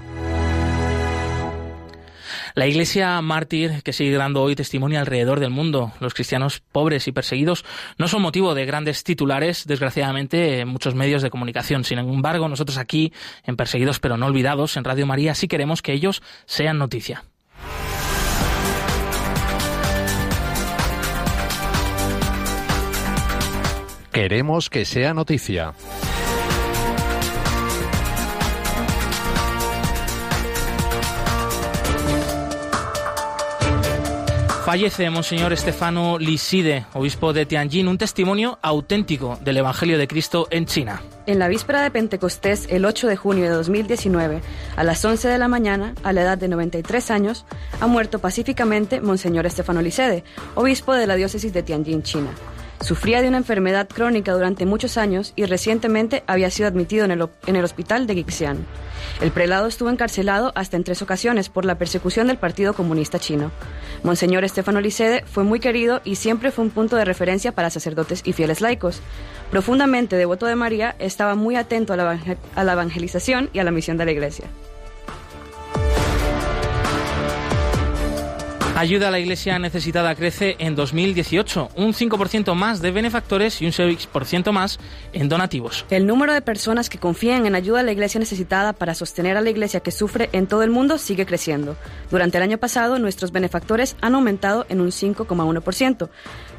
La 2.56 2.68
Iglesia 2.68 3.22
mártir 3.22 3.84
que 3.84 3.94
sigue 3.94 4.18
dando 4.18 4.42
hoy 4.42 4.56
testimonio 4.56 5.00
alrededor 5.00 5.40
del 5.40 5.52
mundo. 5.52 5.94
Los 6.00 6.14
cristianos 6.14 6.60
pobres 6.60 7.08
y 7.08 7.12
perseguidos 7.12 7.64
no 7.98 8.08
son 8.08 8.22
motivo 8.22 8.56
de 8.56 8.66
grandes 8.66 9.04
titulares, 9.04 9.66
desgraciadamente, 9.66 10.60
en 10.60 10.68
muchos 10.68 10.96
medios 10.96 11.22
de 11.22 11.30
comunicación. 11.30 11.84
Sin 11.84 12.00
embargo, 12.00 12.50
nosotros 12.50 12.78
aquí, 12.78 13.14
en 13.46 13.56
Perseguidos 13.56 14.00
pero 14.00 14.18
no 14.18 14.26
olvidados, 14.26 14.78
en 14.78 14.84
Radio 14.84 15.06
María, 15.06 15.36
sí 15.36 15.48
queremos 15.48 15.82
que 15.82 15.94
ellos 15.94 16.22
sean 16.46 16.80
noticia. 16.80 17.24
Queremos 24.20 24.70
que 24.70 24.84
sea 24.84 25.14
noticia. 25.14 25.74
Fallece 34.66 35.10
Monseñor 35.10 35.54
Estefano 35.54 36.20
Liside, 36.20 36.86
obispo 36.94 37.32
de 37.32 37.46
Tianjin, 37.46 37.88
un 37.88 37.98
testimonio 37.98 38.60
auténtico 38.62 39.40
del 39.42 39.56
Evangelio 39.56 39.98
de 39.98 40.10
Cristo 40.10 40.50
en 40.52 40.66
China. 40.66 41.02
En 41.26 41.40
la 41.40 41.48
víspera 41.48 41.82
de 41.82 41.90
Pentecostés, 41.90 42.68
el 42.70 42.84
8 42.84 43.08
de 43.08 43.16
junio 43.16 43.46
de 43.46 43.52
2019, 43.52 44.42
a 44.76 44.84
las 44.84 45.06
11 45.06 45.30
de 45.30 45.38
la 45.38 45.48
mañana, 45.48 45.96
a 46.04 46.12
la 46.12 46.24
edad 46.24 46.38
de 46.38 46.50
93 46.50 47.10
años, 47.10 47.46
ha 47.80 47.88
muerto 47.88 48.20
pacíficamente 48.20 49.00
Monseñor 49.00 49.46
Estefano 49.46 49.82
Lisede, 49.82 50.26
obispo 50.56 50.94
de 50.94 51.08
la 51.08 51.16
diócesis 51.16 51.54
de 51.54 51.64
Tianjin, 51.64 52.04
China. 52.04 52.32
Sufría 52.82 53.22
de 53.22 53.28
una 53.28 53.38
enfermedad 53.38 53.90
crónica 53.90 54.32
durante 54.32 54.66
muchos 54.66 54.98
años 54.98 55.34
y 55.36 55.46
recientemente 55.46 56.24
había 56.28 56.50
sido 56.50 56.68
admitido 56.68 57.06
en 57.06 57.12
el, 57.12 57.64
hospital 57.64 58.08
de 58.08 58.16
Gixian. 58.16 58.66
El 59.22 59.32
prelado 59.32 59.68
estuvo 59.68 59.90
encarcelado 59.90 60.54
hasta 60.56 60.78
en 60.78 60.86
tres 60.86 61.02
ocasiones 61.02 61.50
por 61.50 61.66
la 61.66 61.78
persecución 61.78 62.28
del 62.28 62.38
Partido 62.38 62.74
Comunista 62.74 63.20
Chino. 63.20 63.52
Monseñor 64.04 64.46
Estefano 64.46 64.80
Licede 64.80 65.24
fue 65.26 65.44
muy 65.44 65.60
querido 65.60 66.02
y 66.06 66.16
siempre 66.16 66.52
fue 66.52 66.64
un 66.64 66.72
punto 66.72 66.96
de 66.96 67.06
referencia 67.06 67.52
para 67.52 67.70
sacerdotes 67.70 68.22
y 68.24 68.32
fieles 68.32 68.62
laicos. 68.62 69.02
Profundamente 69.52 70.16
devoto 70.16 70.46
de 70.46 70.56
María, 70.56 70.96
estaba 71.00 71.36
muy 71.36 71.58
atento 71.58 71.94
a 71.94 72.64
la 72.64 72.74
evangelización 72.74 73.50
y 73.52 73.60
a 73.60 73.66
la 73.66 73.72
misión 73.72 73.98
de 73.98 74.06
la 74.06 74.12
Iglesia. 74.12 74.46
Ayuda 78.80 79.10
a 79.10 79.12
la 79.12 79.20
Iglesia 79.20 79.60
necesitada 79.60 80.16
crece 80.16 80.56
en 80.58 80.74
2018, 80.74 81.72
un 81.76 81.92
5% 81.94 82.56
más 82.56 82.82
de 82.82 82.92
benefactores 82.92 83.62
y 83.62 83.66
un 83.66 83.74
6% 83.74 84.54
más 84.54 84.80
en 85.12 85.28
donativos. 85.28 85.86
El 85.90 86.08
número 86.08 86.32
de 86.32 86.42
personas 86.42 86.88
que 86.88 86.98
confían 86.98 87.46
en 87.46 87.56
ayuda 87.56 87.82
a 87.82 87.84
la 87.84 87.92
Iglesia 87.92 88.22
necesitada 88.22 88.72
para 88.72 88.96
sostener 88.96 89.36
a 89.36 89.42
la 89.42 89.50
Iglesia 89.50 89.82
que 89.82 89.92
sufre 89.92 90.30
en 90.32 90.48
todo 90.48 90.64
el 90.64 90.70
mundo 90.70 90.98
sigue 90.98 91.26
creciendo. 91.26 91.76
Durante 92.10 92.38
el 92.38 92.44
año 92.44 92.58
pasado, 92.58 93.00
nuestros 93.00 93.34
benefactores 93.34 93.98
han 94.00 94.16
aumentado 94.16 94.66
en 94.70 94.80
un 94.80 94.92
5,1%, 94.92 96.10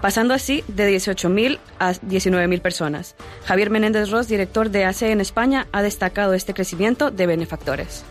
pasando 0.03 0.35
así 0.35 0.63
de 0.69 0.95
18.000 0.95 1.59
a 1.79 1.93
19.000 1.95 2.61
personas. 2.61 3.17
Javier 3.47 3.71
Menéndez 3.71 4.11
Ross, 4.11 4.29
director 4.29 4.69
de 4.69 4.85
ACE 4.85 5.11
en 5.11 5.23
España, 5.23 5.69
ha 5.73 5.81
destacado 5.81 6.35
este 6.35 6.53
crecimiento 6.53 7.11
de 7.11 7.27
benefactores. 7.27 8.05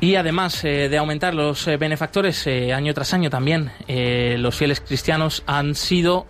Y 0.00 0.14
además 0.14 0.64
eh, 0.64 0.88
de 0.88 0.96
aumentar 0.96 1.34
los 1.34 1.66
eh, 1.66 1.76
benefactores 1.76 2.46
eh, 2.46 2.72
año 2.72 2.94
tras 2.94 3.14
año 3.14 3.30
también, 3.30 3.72
los 3.88 4.54
fieles 4.54 4.80
cristianos 4.80 5.42
han 5.46 5.74
sido 5.74 6.26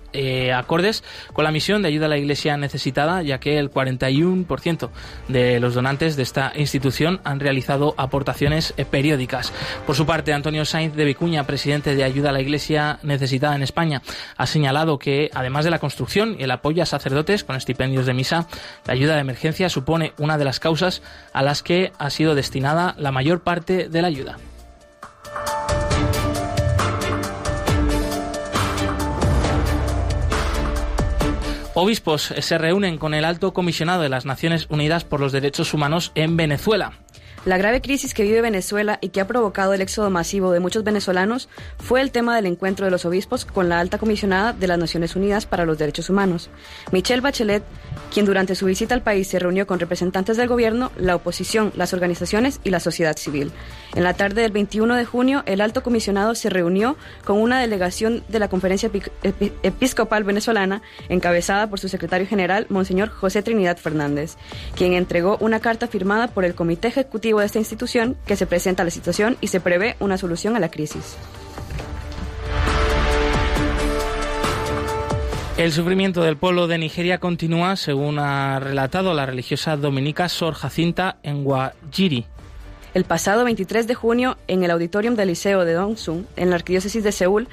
acordes 0.55 1.05
con 1.33 1.45
la 1.45 1.53
misión 1.53 1.83
de 1.83 1.89
ayuda 1.89 2.07
a 2.07 2.09
la 2.09 2.19
Iglesia 2.19 2.57
necesitada, 2.57 3.23
ya 3.23 3.39
que 3.39 3.59
el 3.59 3.71
41% 3.71 4.91
de 5.29 5.61
los 5.61 5.75
donantes 5.75 6.17
de 6.17 6.23
esta 6.23 6.53
institución 6.57 7.21
han 7.25 7.41
realizado 7.41 7.95
aportaciones 7.97 8.75
periódicas. 8.91 9.53
Por 9.87 9.97
su 9.97 10.07
parte, 10.07 10.33
Antonio 10.33 10.65
Sainz 10.65 10.95
de 10.95 11.05
Vicuña, 11.05 11.45
presidente 11.45 11.95
de 11.95 12.05
Ayuda 12.05 12.31
a 12.31 12.33
la 12.33 12.41
Iglesia 12.41 12.99
necesitada 13.03 13.55
en 13.55 13.63
España, 13.63 14.03
ha 14.37 14.47
señalado 14.47 14.99
que 14.99 15.31
además 15.35 15.65
de 15.65 15.71
la 15.71 15.79
construcción 15.79 16.37
y 16.39 16.45
el 16.45 16.51
apoyo 16.51 16.83
a 16.83 16.87
sacerdotes 16.87 17.45
con 17.45 17.57
estipendios 17.57 18.07
de 18.07 18.15
misa, 18.15 18.47
la 18.87 18.95
ayuda 18.95 19.15
de 19.15 19.21
emergencia 19.21 19.69
supone 19.69 20.13
una 20.19 20.39
de 20.39 20.45
las 20.45 20.61
causas 20.61 21.03
a 21.33 21.43
las 21.43 21.63
que 21.63 21.93
ha 21.99 22.11
sido 22.11 22.35
destinada 22.35 22.95
la 22.99 23.13
mayor 23.13 23.41
parte 23.41 23.89
de 23.89 24.03
la 24.03 24.09
ayuda. 24.09 24.39
Obispos 31.81 32.35
se 32.37 32.59
reúnen 32.59 32.99
con 32.99 33.15
el 33.15 33.25
alto 33.25 33.53
comisionado 33.53 34.03
de 34.03 34.09
las 34.09 34.27
Naciones 34.27 34.67
Unidas 34.69 35.05
por 35.05 35.21
los 35.21 35.31
Derechos 35.31 35.73
Humanos 35.73 36.11
en 36.17 36.37
Venezuela. 36.37 36.99
La 37.45 37.57
grave 37.57 37.81
crisis 37.81 38.15
que 38.15 38.25
vive 38.25 38.41
Venezuela 38.41 38.99
y 39.01 39.11
que 39.11 39.21
ha 39.21 39.29
provocado 39.29 39.73
el 39.73 39.81
éxodo 39.81 40.11
masivo 40.11 40.51
de 40.51 40.59
muchos 40.59 40.83
venezolanos 40.83 41.49
fue 41.79 42.01
el 42.01 42.11
tema 42.11 42.35
del 42.35 42.47
encuentro 42.47 42.85
de 42.85 42.91
los 42.91 43.05
obispos 43.05 43.45
con 43.45 43.69
la 43.69 43.79
alta 43.79 43.99
comisionada 43.99 44.53
de 44.53 44.67
las 44.67 44.77
Naciones 44.77 45.15
Unidas 45.15 45.47
para 45.47 45.65
los 45.65 45.79
Derechos 45.79 46.11
Humanos. 46.11 46.51
Michelle 46.91 47.21
Bachelet, 47.21 47.63
quien 48.13 48.27
durante 48.27 48.57
su 48.57 48.67
visita 48.67 48.95
al 48.97 49.03
país 49.03 49.29
se 49.29 49.39
reunió 49.39 49.69
con 49.69 49.79
representantes 49.79 50.37
del 50.37 50.49
gobierno, 50.49 50.91
la 50.97 51.15
oposición, 51.15 51.73
las 51.77 51.93
organizaciones 51.93 52.61
y 52.65 52.71
la 52.71 52.81
sociedad 52.81 53.17
civil. 53.17 53.53
En 53.95 54.05
la 54.05 54.15
tarde 54.15 54.43
del 54.43 54.53
21 54.53 54.95
de 54.95 55.05
junio, 55.05 55.43
el 55.47 55.61
alto 55.61 55.83
comisionado 55.83 56.35
se 56.35 56.51
reunió 56.51 56.97
con 57.25 57.41
una 57.41 57.61
delegación 57.61 58.23
de 58.29 58.39
la 58.39 58.49
Conferencia 58.49 58.91
Episcopal 59.63 60.25
Venezolana, 60.25 60.83
encabezada 61.09 61.69
por 61.69 61.81
su 61.81 61.89
secretario 61.89 62.27
general, 62.27 62.67
Monseñor 62.69 63.09
José 63.09 63.43
Trinidad 63.43 63.79
Fernández, 63.79 64.37
quien 64.75 64.93
entregó 64.93 65.39
una 65.41 65.61
carta 65.61 65.87
firmada 65.87 66.29
por 66.29 66.45
el 66.45 66.55
Comité 66.55 66.89
Ejecutivo 66.89 67.41
de 67.41 67.47
esta 67.47 67.59
institución 67.59 68.17
que 68.27 68.37
se 68.37 68.47
presenta 68.47 68.85
la 68.85 68.91
situación 68.91 69.37
y 69.41 69.49
se 69.49 69.61
prevé 69.61 69.97
una 70.01 70.19
solución 70.19 70.55
a 70.57 70.61
la 70.61 70.71
crisis. 70.71 71.17
El 75.57 75.73
sufrimiento 75.73 76.23
del 76.23 76.37
pueblo 76.37 76.69
de 76.69 76.79
Nigeria 76.79 77.19
continúa, 77.19 77.75
según 77.75 78.21
ha 78.21 78.61
relatado 78.61 79.13
la 79.13 79.27
religiosa 79.27 79.77
dominica 79.77 80.29
Sor 80.29 80.55
Jacinta 80.55 81.17
en 81.25 81.43
Guajiri. 81.43 82.27
El 82.95 83.05
pasado 83.05 83.45
23 83.45 83.87
de 83.87 83.95
junio, 83.95 84.39
en 84.49 84.65
el 84.65 84.71
auditorium 84.71 85.15
del 85.15 85.29
Liceo 85.29 85.65
de 85.65 85.75
Dongsun, 85.75 86.27
en 86.37 86.51
la 86.51 86.57
arquidiócesis 86.57 87.05
de 87.05 87.13
Seúl, 87.13 87.49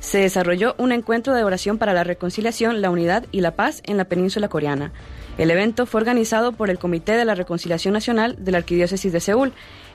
se 0.00 0.18
desarrolló 0.18 0.74
un 0.78 0.92
encuentro 0.92 1.34
de 1.34 1.44
oración 1.44 1.78
para 1.78 1.92
la 1.92 2.04
reconciliación, 2.04 2.80
la 2.80 2.90
unidad 2.90 3.26
y 3.30 3.40
la 3.40 3.54
paz 3.54 3.82
en 3.84 3.96
la 3.96 4.06
península 4.06 4.48
coreana. 4.48 4.92
El 5.38 5.50
evento 5.50 5.86
fue 5.86 6.00
organizado 6.00 6.52
por 6.52 6.70
el 6.70 6.78
Comité 6.78 7.12
de 7.12 7.24
la 7.24 7.34
Reconciliación 7.34 7.94
Nacional 7.94 8.36
de 8.38 8.50
la 8.50 8.58
Arquidiócesis 8.58 9.12
de 9.12 9.20
Seúl 9.20 9.52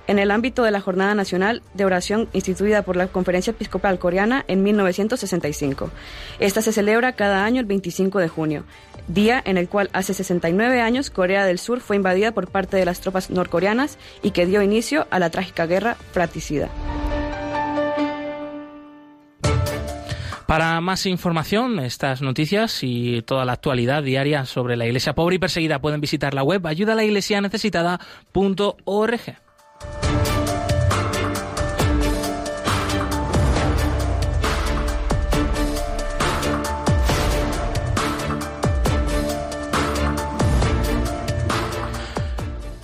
en 0.08 0.20
el 0.20 0.32
ámbito 0.32 0.64
de 0.64 0.72
la 0.72 0.82
Jornada 0.82 1.14
Nacional 1.16 1.62
de 1.74 1.86
Oración 1.86 2.30
instituida 2.34 2.84
por 2.84 2.96
la 2.96 3.08
Conferencia 3.08 3.52
Episcopal 3.52 4.00
Coreana 4.00 4.46
en 4.48 4.64
1965. 4.64 5.92
Esta 6.40 6.62
se 6.62 6.72
celebra 6.72 7.14
cada 7.14 7.44
año 7.44 7.60
el 7.60 7.66
25 7.66 8.20
de 8.20 8.28
junio, 8.28 8.64
día 9.08 9.42
en 9.46 9.58
el 9.58 9.70
cual 9.70 9.90
hace 9.94 10.14
69 10.14 10.82
años 10.82 11.10
Corea 11.10 11.46
del 11.46 11.60
Sur 11.60 11.82
fue 11.82 11.96
invadida 11.96 12.32
por 12.32 12.50
parte 12.50 12.78
de 12.78 12.86
las 12.86 13.02
tropas 13.02 13.30
norcoreanas 13.30 13.98
y 14.22 14.32
que 14.32 14.46
dio 14.46 14.62
inicio 14.62 15.08
a 15.10 15.20
la 15.20 15.30
trágica 15.30 15.66
guerra 15.66 15.96
fratricida. 16.12 16.70
Para 20.48 20.80
más 20.80 21.06
información, 21.08 21.80
estas 21.80 22.22
noticias 22.22 22.84
y 22.84 23.24
toda 23.24 23.46
la 23.46 23.54
actualidad 23.54 24.04
diaria 24.04 24.46
sobre 24.46 24.78
la 24.78 24.86
Iglesia 24.86 25.16
pobre 25.16 25.38
y 25.38 25.40
perseguida 25.40 25.82
pueden 25.82 26.02
visitar 26.02 26.36
la 26.36 26.44
web 26.44 26.68
ayudalaiglesianecesitada.org. 26.68 29.22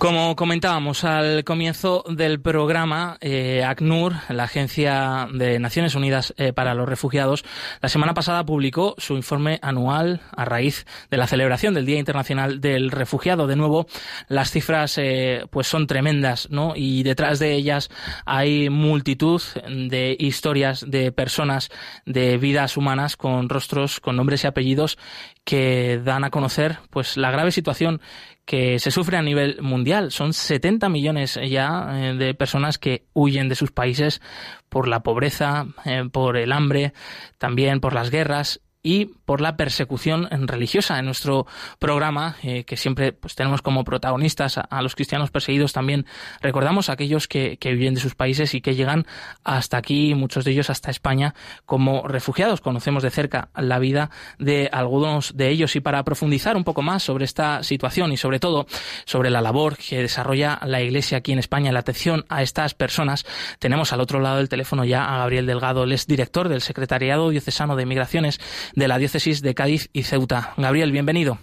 Como 0.02 0.36
comentábamos 0.36 1.04
al 1.04 1.44
comienzo 1.44 2.04
del 2.10 2.42
programa, 2.42 3.20
eh, 3.22 3.64
ACNUR, 3.64 4.16
la 4.30 4.46
Agencia 4.46 5.28
de 5.32 5.60
Naciones 5.60 5.94
Unidas 5.94 6.34
eh, 6.38 6.54
para 6.54 6.74
los 6.74 6.90
Refugiados, 6.90 7.46
la 7.84 7.88
semana 7.88 8.16
pasada 8.16 8.44
publicó 8.44 8.96
su 8.98 9.16
informe 9.16 9.60
anual 9.62 10.22
a 10.36 10.44
raíz 10.44 10.88
de 11.12 11.18
la 11.18 11.28
celebración 11.28 11.76
del 11.76 11.86
Día 11.86 12.00
Internacional 12.00 12.62
del 12.62 12.90
Refugiado. 12.90 13.46
De 13.46 13.56
nuevo, 13.56 13.86
las 14.28 14.50
cifras 14.50 14.98
eh, 14.98 15.46
pues 15.52 15.68
son 15.68 15.86
tremendas, 15.86 16.48
¿no? 16.50 16.74
Y 16.76 17.04
detrás 17.04 17.38
de 17.38 17.54
ellas 17.54 17.92
hay 18.26 18.72
multitud 18.72 19.40
de 19.68 20.18
historias 20.20 20.84
de 20.90 21.12
personas, 21.12 21.70
de 22.08 22.40
vidas 22.40 22.76
humanas 22.76 23.18
con 23.18 23.50
rostros, 23.50 24.00
con 24.00 24.16
nombres 24.16 24.46
y 24.46 24.48
apellidos 24.48 24.98
que 25.44 26.00
dan 26.04 26.24
a 26.24 26.30
conocer 26.30 26.80
pues 26.90 27.18
la 27.18 27.32
grave 27.32 27.52
situación 27.52 28.02
que 28.46 28.80
se 28.80 28.92
sufre 28.92 29.18
a 29.18 29.22
nivel 29.22 29.62
mundial. 29.62 30.12
Son 30.12 30.34
70 30.34 30.90
millones 30.90 31.40
ya 31.50 31.90
eh, 31.94 32.14
de 32.16 32.34
personas 32.34 32.78
que 32.78 33.06
huyen 33.14 33.50
de 33.50 33.56
sus 33.56 33.72
países 33.72 34.22
por 34.70 34.88
la 34.88 35.02
pobreza, 35.04 35.68
eh, 35.86 36.08
por 36.12 36.38
el 36.38 36.52
hambre, 36.52 36.94
también 37.38 37.80
por 37.80 37.94
las 37.94 38.10
guerras 38.10 38.62
y 38.84 39.06
por 39.06 39.42
la 39.42 39.58
persecución 39.58 40.28
religiosa. 40.32 41.00
En 41.00 41.06
nuestro 41.06 41.46
programa, 41.80 42.36
eh, 42.44 42.64
que 42.64 42.78
siempre 42.78 43.14
pues, 43.14 43.36
tenemos 43.36 43.62
como 43.62 43.84
protagonistas 43.84 44.58
a, 44.58 44.82
los 44.82 44.96
cristianos 44.96 45.32
perseguidos, 45.32 45.74
también 45.74 46.06
recordamos 46.42 46.90
a 46.90 46.94
aquellos 46.94 47.28
que, 47.28 47.58
que, 47.58 47.74
viven 47.74 47.94
de 47.94 48.02
sus 48.02 48.16
países 48.16 48.54
y 48.54 48.62
que 48.62 48.76
llegan 48.76 49.06
hasta 49.44 49.78
aquí, 49.78 50.16
muchos 50.16 50.46
de 50.46 50.52
ellos 50.52 50.70
hasta 50.70 50.92
España, 50.92 51.36
como 51.66 52.08
refugiados. 52.08 52.62
Conocemos 52.62 53.04
de 53.04 53.12
cerca 53.12 53.50
la 53.56 53.80
vida 53.80 54.10
de 54.40 54.70
algunos 54.72 55.38
de 55.38 55.50
ellos 55.50 55.76
y 55.76 55.80
para 55.80 56.04
profundizar 56.04 56.58
un 56.58 56.64
poco 56.64 56.82
más 56.82 57.04
sobre 57.04 57.26
esta 57.26 57.64
situación 57.64 58.12
y 58.12 58.18
sobre 58.18 58.40
todo 58.40 58.66
sobre 59.06 59.30
la 59.30 59.42
labor 59.42 59.78
que 59.78 60.02
desarrolla 60.02 60.60
la 60.66 60.82
Iglesia 60.82 61.20
aquí 61.20 61.32
en 61.32 61.40
España 61.40 61.72
la 61.72 61.80
atención 61.80 62.26
a 62.30 62.42
estas 62.42 62.74
personas, 62.74 63.26
tenemos 63.60 63.94
al 63.94 64.02
otro 64.02 64.20
lado 64.20 64.38
del 64.38 64.50
teléfono 64.50 64.86
ya 64.86 65.06
a 65.06 65.20
Gabriel 65.20 65.46
Delgado, 65.46 65.84
el 65.84 65.92
es 65.92 66.08
director 66.08 66.50
del 66.50 66.62
Secretariado 66.62 67.30
Diocesano 67.30 67.76
de 67.76 67.86
Migraciones 67.86 68.40
de 68.76 68.88
la 68.88 68.98
Diócesis 68.98 69.42
de 69.42 69.54
Cádiz 69.54 69.90
y 69.94 70.04
Ceuta. 70.04 70.54
Gabriel, 70.58 70.92
bienvenido. 70.92 71.38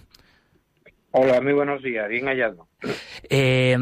Hola, 1.11 1.41
muy 1.41 1.53
buenos 1.53 1.81
días, 1.81 2.07
bien 2.07 2.27
hallado. 2.27 2.67
Eh, 3.29 3.75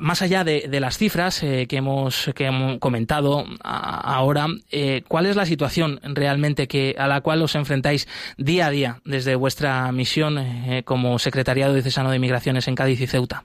más 0.00 0.22
allá 0.22 0.42
de, 0.42 0.68
las 0.80 0.98
cifras 0.98 1.42
eh, 1.44 1.66
que, 1.68 1.76
hemos, 1.76 2.32
que 2.34 2.46
hemos 2.46 2.78
comentado 2.78 3.44
ahora, 3.62 4.46
eh, 4.72 5.02
¿cuál 5.06 5.26
es 5.26 5.36
la 5.36 5.46
situación 5.46 6.00
realmente 6.02 6.66
que, 6.66 6.96
a 6.98 7.06
la 7.06 7.20
cual 7.20 7.42
os 7.42 7.54
enfrentáis 7.54 8.08
día 8.38 8.66
a 8.66 8.70
día 8.70 8.96
desde 9.04 9.36
vuestra 9.36 9.90
misión 9.92 10.36
como 10.84 11.18
Secretariado 11.20 11.74
Diocesano 11.74 12.10
de 12.10 12.18
Migraciones 12.18 12.66
en 12.66 12.74
Cádiz 12.74 13.00
y 13.00 13.06
Ceuta? 13.06 13.44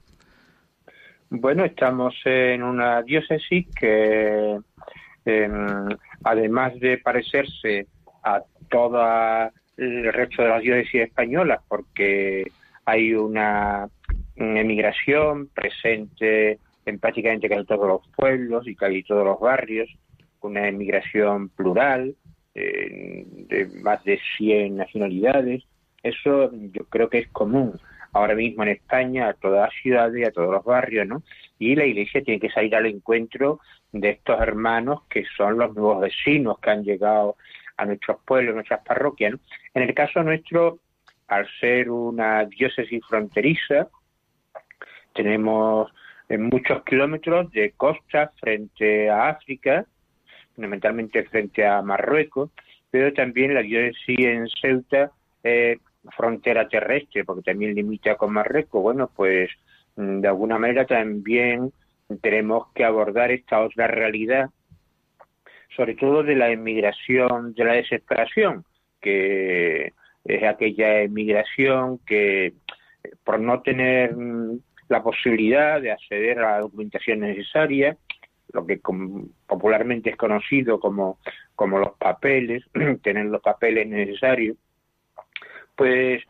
Bueno, 1.29 1.63
estamos 1.63 2.15
en 2.25 2.63
una 2.63 3.03
diócesis 3.03 3.67
que, 3.79 4.57
em, 5.25 5.87
además 6.23 6.79
de 6.79 6.97
parecerse 6.97 7.85
a 8.23 8.41
todo 8.69 9.51
el 9.77 10.13
resto 10.13 10.43
de 10.43 10.49
las 10.49 10.61
diócesis 10.61 11.01
españolas, 11.01 11.61
porque 11.67 12.45
hay 12.85 13.13
una, 13.13 13.89
emigración 14.35 15.47
presente 15.47 16.59
en 16.85 16.97
prácticamente 16.97 17.49
casi 17.49 17.65
todos 17.65 17.88
los 17.88 18.07
pueblos 18.15 18.65
y 18.67 18.75
casi 18.75 19.03
todos 19.03 19.25
los 19.25 19.39
barrios, 19.39 19.89
una 20.41 20.67
emigración 20.67 21.49
plural 21.49 22.15
de 22.55 23.67
más 23.83 24.01
de 24.05 24.19
100 24.38 24.77
nacionalidades. 24.77 25.63
Eso 26.01 26.51
yo 26.53 26.85
creo 26.85 27.09
que 27.09 27.19
es 27.19 27.27
común 27.29 27.79
ahora 28.13 28.35
mismo 28.35 28.63
en 28.63 28.69
España 28.69 29.29
a 29.29 29.33
todas 29.33 29.69
las 29.69 29.81
ciudades 29.81 30.27
a 30.27 30.31
todos 30.31 30.51
los 30.51 30.63
barrios, 30.63 31.07
¿no? 31.07 31.21
Y 31.57 31.75
la 31.75 31.85
Iglesia 31.85 32.23
tiene 32.23 32.39
que 32.39 32.49
salir 32.49 32.75
al 32.75 32.85
encuentro 32.85 33.59
de 33.91 34.11
estos 34.11 34.39
hermanos 34.39 35.01
que 35.09 35.25
son 35.35 35.57
los 35.57 35.75
nuevos 35.75 36.01
vecinos 36.01 36.59
que 36.59 36.69
han 36.69 36.83
llegado 36.83 37.35
a 37.79 37.86
nuestros 37.86 38.17
pueblos, 38.25 38.51
a 38.51 38.55
nuestras 38.55 38.81
parroquias. 38.83 39.36
En 39.74 39.83
el 39.83 39.93
caso 39.93 40.21
nuestro, 40.21 40.79
al 41.27 41.48
ser 41.59 41.89
una 41.89 42.43
diócesis 42.45 43.01
fronteriza, 43.07 43.88
tenemos 45.13 45.91
muchos 46.29 46.83
kilómetros 46.83 47.50
de 47.51 47.71
costa 47.71 48.31
frente 48.39 49.09
a 49.09 49.29
África, 49.29 49.86
fundamentalmente 50.53 51.24
frente 51.24 51.65
a 51.65 51.81
Marruecos, 51.81 52.51
pero 52.91 53.13
también 53.13 53.53
la 53.53 53.62
diócesis 53.62 54.19
en 54.19 54.48
Ceuta, 54.50 55.12
eh, 55.43 55.77
frontera 56.17 56.67
terrestre, 56.67 57.24
porque 57.24 57.43
también 57.43 57.75
limita 57.75 58.15
con 58.15 58.33
Marruecos. 58.33 58.81
Bueno, 58.81 59.09
pues 59.15 59.50
mm, 59.95 60.19
de 60.19 60.27
alguna 60.27 60.59
manera 60.59 60.86
también 60.86 61.71
tenemos 62.21 62.67
que 62.74 62.83
abordar 62.83 63.31
esta 63.31 63.62
otra 63.62 63.88
realidad, 63.88 64.50
sobre 65.75 65.95
todo 65.95 66.23
de 66.23 66.35
la 66.35 66.49
emigración, 66.49 67.53
de 67.53 67.63
la 67.63 67.73
desesperación, 67.73 68.65
que 69.01 69.93
es 70.25 70.43
aquella 70.43 71.01
emigración 71.01 71.99
que 72.05 72.53
por 73.23 73.39
no 73.39 73.61
tener 73.61 74.15
mm, 74.15 74.59
la 74.89 75.03
posibilidad 75.03 75.81
de 75.81 75.91
acceder 75.91 76.39
a 76.39 76.51
la 76.51 76.59
documentación 76.59 77.19
necesaria, 77.19 77.97
lo 78.51 78.65
que 78.65 78.79
popularmente 79.47 80.09
es 80.09 80.17
conocido 80.17 80.79
como, 80.79 81.19
como 81.55 81.77
los 81.79 81.91
papeles, 81.97 82.63
tener 83.03 83.25
los 83.25 83.41
papeles 83.41 83.88
necesarios, 83.88 84.57
pues 85.75 86.23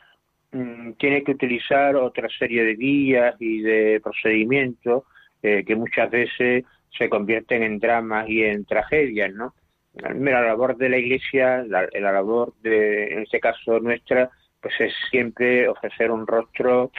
mm, 0.51 0.91
tiene 0.93 1.23
que 1.23 1.31
utilizar 1.31 1.95
otra 1.95 2.27
serie 2.37 2.63
de 2.63 2.75
vías 2.75 3.35
y 3.39 3.61
de 3.61 4.01
procedimientos 4.03 5.03
eh, 5.41 5.63
que 5.65 5.75
muchas 5.75 6.11
veces 6.11 6.65
se 6.97 7.09
convierten 7.09 7.63
en 7.63 7.79
dramas 7.79 8.27
y 8.29 8.43
en 8.43 8.65
tragedias, 8.65 9.33
¿no? 9.33 9.53
La 9.93 10.41
labor 10.41 10.77
de 10.77 10.89
la 10.89 10.97
Iglesia, 10.97 11.63
la, 11.67 11.87
la 11.91 12.11
labor 12.11 12.53
de, 12.61 13.05
en 13.13 13.19
este 13.23 13.39
caso 13.39 13.79
nuestra, 13.79 14.29
pues 14.61 14.73
es 14.79 14.93
siempre 15.09 15.67
ofrecer 15.67 16.11
un 16.11 16.27
rostro 16.27 16.91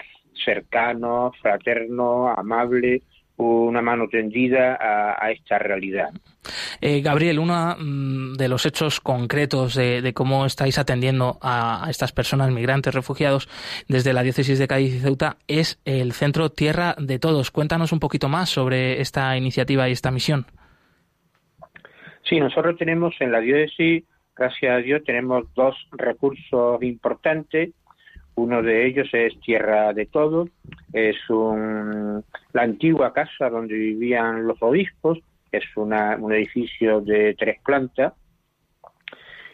cercano, 0.45 1.33
fraterno, 1.41 2.29
amable, 2.29 3.03
una 3.41 3.83
mano 3.83 4.09
tendida 4.09 4.77
a, 4.81 5.31
esta 5.31 5.59
realidad. 5.59 6.11
Eh, 6.81 7.01
Gabriel, 7.01 7.39
uno 7.39 7.77
mm, 7.79 8.35
de 8.35 8.49
los 8.49 8.67
hechos 8.67 9.01
concretos 9.01 9.75
de, 9.75 10.13
cómo 10.15 10.47
estáis 10.47 10.79
atendiendo 10.79 11.39
a, 11.43 11.87
estas 11.89 12.13
personas 12.13 12.51
migrantes, 12.51 12.95
refugiados, 12.95 13.49
desde 13.89 14.13
la 14.13 14.23
diócesis 14.23 14.59
de 14.59 14.69
Cádiz 14.69 14.95
y 14.95 14.99
Ceuta, 14.99 15.37
es 15.49 15.81
el 15.85 16.13
Centro 16.13 16.51
Tierra 16.51 16.95
de 16.99 17.19
Todos. 17.19 17.51
Cuéntanos 17.51 17.93
un 17.93 18.01
poquito 18.01 18.29
más 18.29 18.51
sobre 18.51 19.01
esta 19.01 19.37
iniciativa 19.37 19.89
y 19.89 19.93
esta 19.93 20.11
misión. 20.11 20.47
Sí, 22.29 22.39
nosotros 22.39 22.77
tenemos 22.79 23.15
en 23.21 23.33
la 23.33 23.41
diócesis, 23.41 24.05
gracias 24.37 24.73
a 24.73 24.79
Dios, 24.79 25.03
tenemos 25.05 25.53
dos 25.55 25.75
recursos 25.93 26.83
importantes 26.83 27.71
uno 28.41 28.63
de 28.63 28.87
ellos 28.87 29.09
es 29.13 29.39
Tierra 29.41 29.93
de 29.93 30.07
Todo, 30.07 30.49
es 30.93 31.17
la 31.29 32.63
antigua 32.63 33.13
casa 33.13 33.51
donde 33.51 33.75
vivían 33.75 34.47
los 34.47 34.61
obispos, 34.63 35.19
es 35.53 35.65
un 35.77 36.33
edificio 36.33 37.01
de 37.01 37.35
tres 37.35 37.59
plantas, 37.65 38.15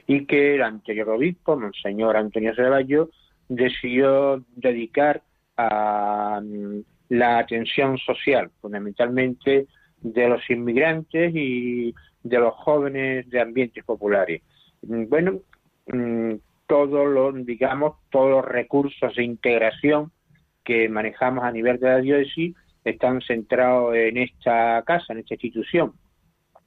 y 0.07 0.25
que 0.27 0.55
el 0.55 0.63
anterior 0.63 1.09
obispo, 1.11 1.57
Monseñor 1.57 2.17
Antonio 2.17 2.55
Ceballo, 2.55 3.11
decidió 3.49 4.45
dedicar 4.55 5.23
a 5.57 6.41
mm, 6.43 6.81
la 7.09 7.39
atención 7.39 7.99
social, 7.99 8.51
fundamentalmente 8.61 9.67
de 10.01 10.29
los 10.29 10.49
inmigrantes 10.51 11.33
y 11.35 11.95
de 12.23 12.39
los 12.39 12.55
jóvenes 12.55 13.29
de 13.31 13.41
ambientes 13.41 13.85
populares. 13.85 14.43
Bueno, 14.83 15.41
mm, 15.87 16.35
todos 16.67 17.09
los, 17.09 17.47
digamos, 17.47 17.97
todos 18.11 18.31
los 18.31 18.45
recursos 18.45 19.15
de 19.15 19.25
integración 19.25 20.13
que 20.65 20.89
manejamos 20.89 21.45
a 21.45 21.53
nivel 21.53 21.79
de 21.79 21.89
la 21.89 21.99
diócesis 21.99 22.55
están 22.85 23.21
centrados 23.21 23.95
en 23.95 24.17
esta 24.17 24.83
casa, 24.87 25.13
en 25.13 25.21
esta 25.21 25.35
institución. 25.35 25.93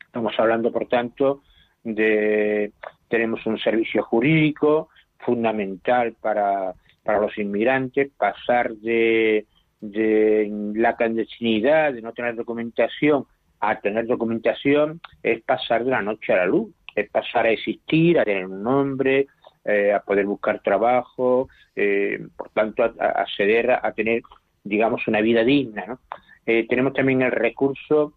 Estamos 0.05 0.33
hablando, 0.39 0.71
por 0.71 0.87
tanto, 0.87 1.43
de 1.83 2.71
tenemos 3.07 3.45
un 3.45 3.57
servicio 3.57 4.03
jurídico 4.03 4.89
fundamental 5.19 6.15
para, 6.21 6.73
para 7.03 7.19
los 7.19 7.37
inmigrantes, 7.37 8.11
pasar 8.17 8.73
de, 8.75 9.45
de 9.81 10.49
la 10.75 10.95
clandestinidad, 10.95 11.93
de 11.93 12.01
no 12.01 12.13
tener 12.13 12.35
documentación, 12.35 13.25
a 13.59 13.79
tener 13.79 14.05
documentación, 14.07 15.01
es 15.23 15.41
pasar 15.41 15.83
de 15.83 15.91
la 15.91 16.01
noche 16.01 16.33
a 16.33 16.37
la 16.37 16.45
luz, 16.45 16.73
es 16.95 17.09
pasar 17.09 17.45
a 17.45 17.51
existir, 17.51 18.19
a 18.19 18.23
tener 18.23 18.45
un 18.45 18.63
nombre, 18.63 19.27
eh, 19.69 19.93
a 19.93 19.99
poder 19.99 20.25
buscar 20.25 20.61
trabajo, 20.61 21.47
eh, 21.75 22.25
por 22.35 22.49
tanto, 22.49 22.83
acceder 22.83 23.71
a, 23.71 23.91
tener, 23.93 24.23
digamos, 24.63 25.07
una 25.07 25.21
vida 25.21 25.43
digna. 25.43 25.99
Eh, 26.45 26.65
tenemos 26.67 26.93
también 26.93 27.21
el 27.21 27.31
recurso 27.31 28.13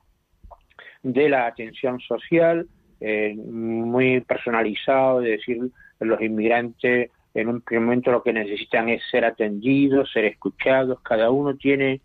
de 1.03 1.29
la 1.29 1.47
atención 1.47 2.01
social, 2.01 2.67
muy 3.01 4.21
personalizado, 4.21 5.21
es 5.23 5.39
decir, 5.39 5.59
los 5.99 6.21
inmigrantes 6.23 7.11
en 7.35 7.49
un 7.49 7.61
primer 7.61 7.85
momento 7.85 8.13
lo 8.13 8.23
que 8.23 8.33
necesitan 8.33 8.89
es 8.89 9.03
ser 9.11 9.25
atendidos, 9.25 10.11
ser 10.13 10.25
escuchados, 10.25 11.01
cada 11.01 11.31
uno 11.31 11.57
tiene 11.57 12.01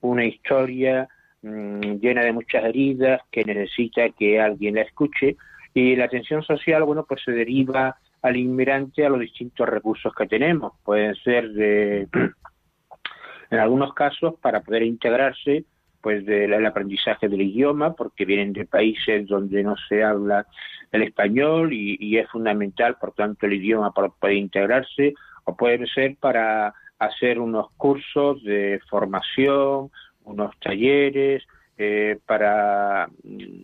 una 0.00 0.24
historia 0.24 1.08
mm, 1.42 1.98
llena 2.00 2.22
de 2.22 2.32
muchas 2.32 2.64
heridas 2.64 3.20
que 3.30 3.44
necesita 3.44 4.08
que 4.10 4.40
alguien 4.40 4.76
la 4.76 4.82
escuche 4.82 5.36
y 5.74 5.96
la 5.96 6.04
atención 6.06 6.42
social, 6.42 6.84
bueno, 6.84 7.04
pues 7.06 7.22
se 7.22 7.32
deriva 7.32 7.96
al 8.22 8.36
inmigrante 8.36 9.04
a 9.04 9.08
los 9.08 9.20
distintos 9.20 9.68
recursos 9.68 10.12
que 10.14 10.26
tenemos. 10.26 10.72
Pueden 10.84 11.14
ser 11.16 11.50
de, 11.52 12.08
en 13.50 13.58
algunos 13.58 13.94
casos, 13.94 14.34
para 14.40 14.60
poder 14.60 14.82
integrarse, 14.82 15.64
pues 16.00 16.24
del 16.24 16.64
aprendizaje 16.64 17.28
del 17.28 17.42
idioma, 17.42 17.94
porque 17.94 18.24
vienen 18.24 18.52
de 18.52 18.64
países 18.64 19.26
donde 19.26 19.62
no 19.62 19.74
se 19.88 20.04
habla 20.04 20.46
el 20.92 21.02
español 21.02 21.72
y, 21.72 22.16
es 22.16 22.28
fundamental, 22.28 22.96
por 22.96 23.12
tanto, 23.12 23.46
el 23.46 23.54
idioma 23.54 23.92
para 23.92 24.08
poder 24.08 24.36
integrarse, 24.36 25.14
o 25.44 25.56
puede 25.56 25.86
ser 25.88 26.16
para 26.16 26.74
hacer 26.98 27.38
unos 27.38 27.70
cursos 27.76 28.42
de 28.44 28.80
formación, 28.88 29.90
unos 30.24 30.58
talleres, 30.60 31.44
eh, 31.76 32.18
para 32.24 33.08
mm, 33.22 33.62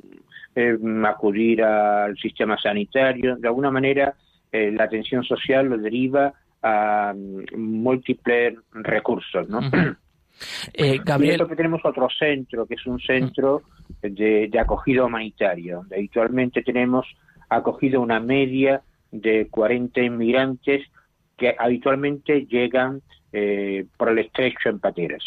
eh, 0.54 0.78
acudir 1.06 1.62
al 1.62 2.16
sistema 2.18 2.58
sanitario. 2.58 3.36
De 3.36 3.48
alguna 3.48 3.70
manera, 3.70 4.14
eh, 4.52 4.70
la 4.70 4.84
atención 4.84 5.24
social 5.24 5.66
lo 5.66 5.78
deriva 5.78 6.34
a 6.62 7.12
mm, 7.14 7.58
múltiples 7.58 8.54
recursos, 8.72 9.48
¿no? 9.48 9.60
Eh, 10.72 10.98
Gabriel... 11.04 11.42
Y 11.42 11.48
que 11.48 11.56
tenemos 11.56 11.82
otro 11.84 12.08
centro, 12.18 12.66
que 12.66 12.74
es 12.74 12.86
un 12.86 12.98
centro 12.98 13.62
de, 14.00 14.50
acogida 14.58 15.04
humanitaria, 15.04 15.76
donde 15.76 15.96
habitualmente 15.96 16.62
tenemos 16.62 17.06
acogida 17.48 17.98
una 17.98 18.18
media 18.18 18.82
de 19.12 19.46
40 19.48 20.00
inmigrantes 20.00 20.86
que 21.36 21.54
habitualmente 21.56 22.46
llegan 22.46 23.02
eh, 23.32 23.84
por 23.96 24.08
el 24.08 24.18
estrecho 24.18 24.70
en 24.70 24.80
pateras. 24.80 25.22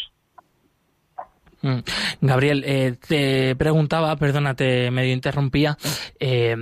Mm. 1.66 1.82
Gabriel, 2.20 2.62
eh, 2.64 2.94
te 3.08 3.56
preguntaba, 3.56 4.14
perdónate, 4.14 4.92
medio 4.92 5.12
interrumpía, 5.12 5.76
eh, 6.20 6.54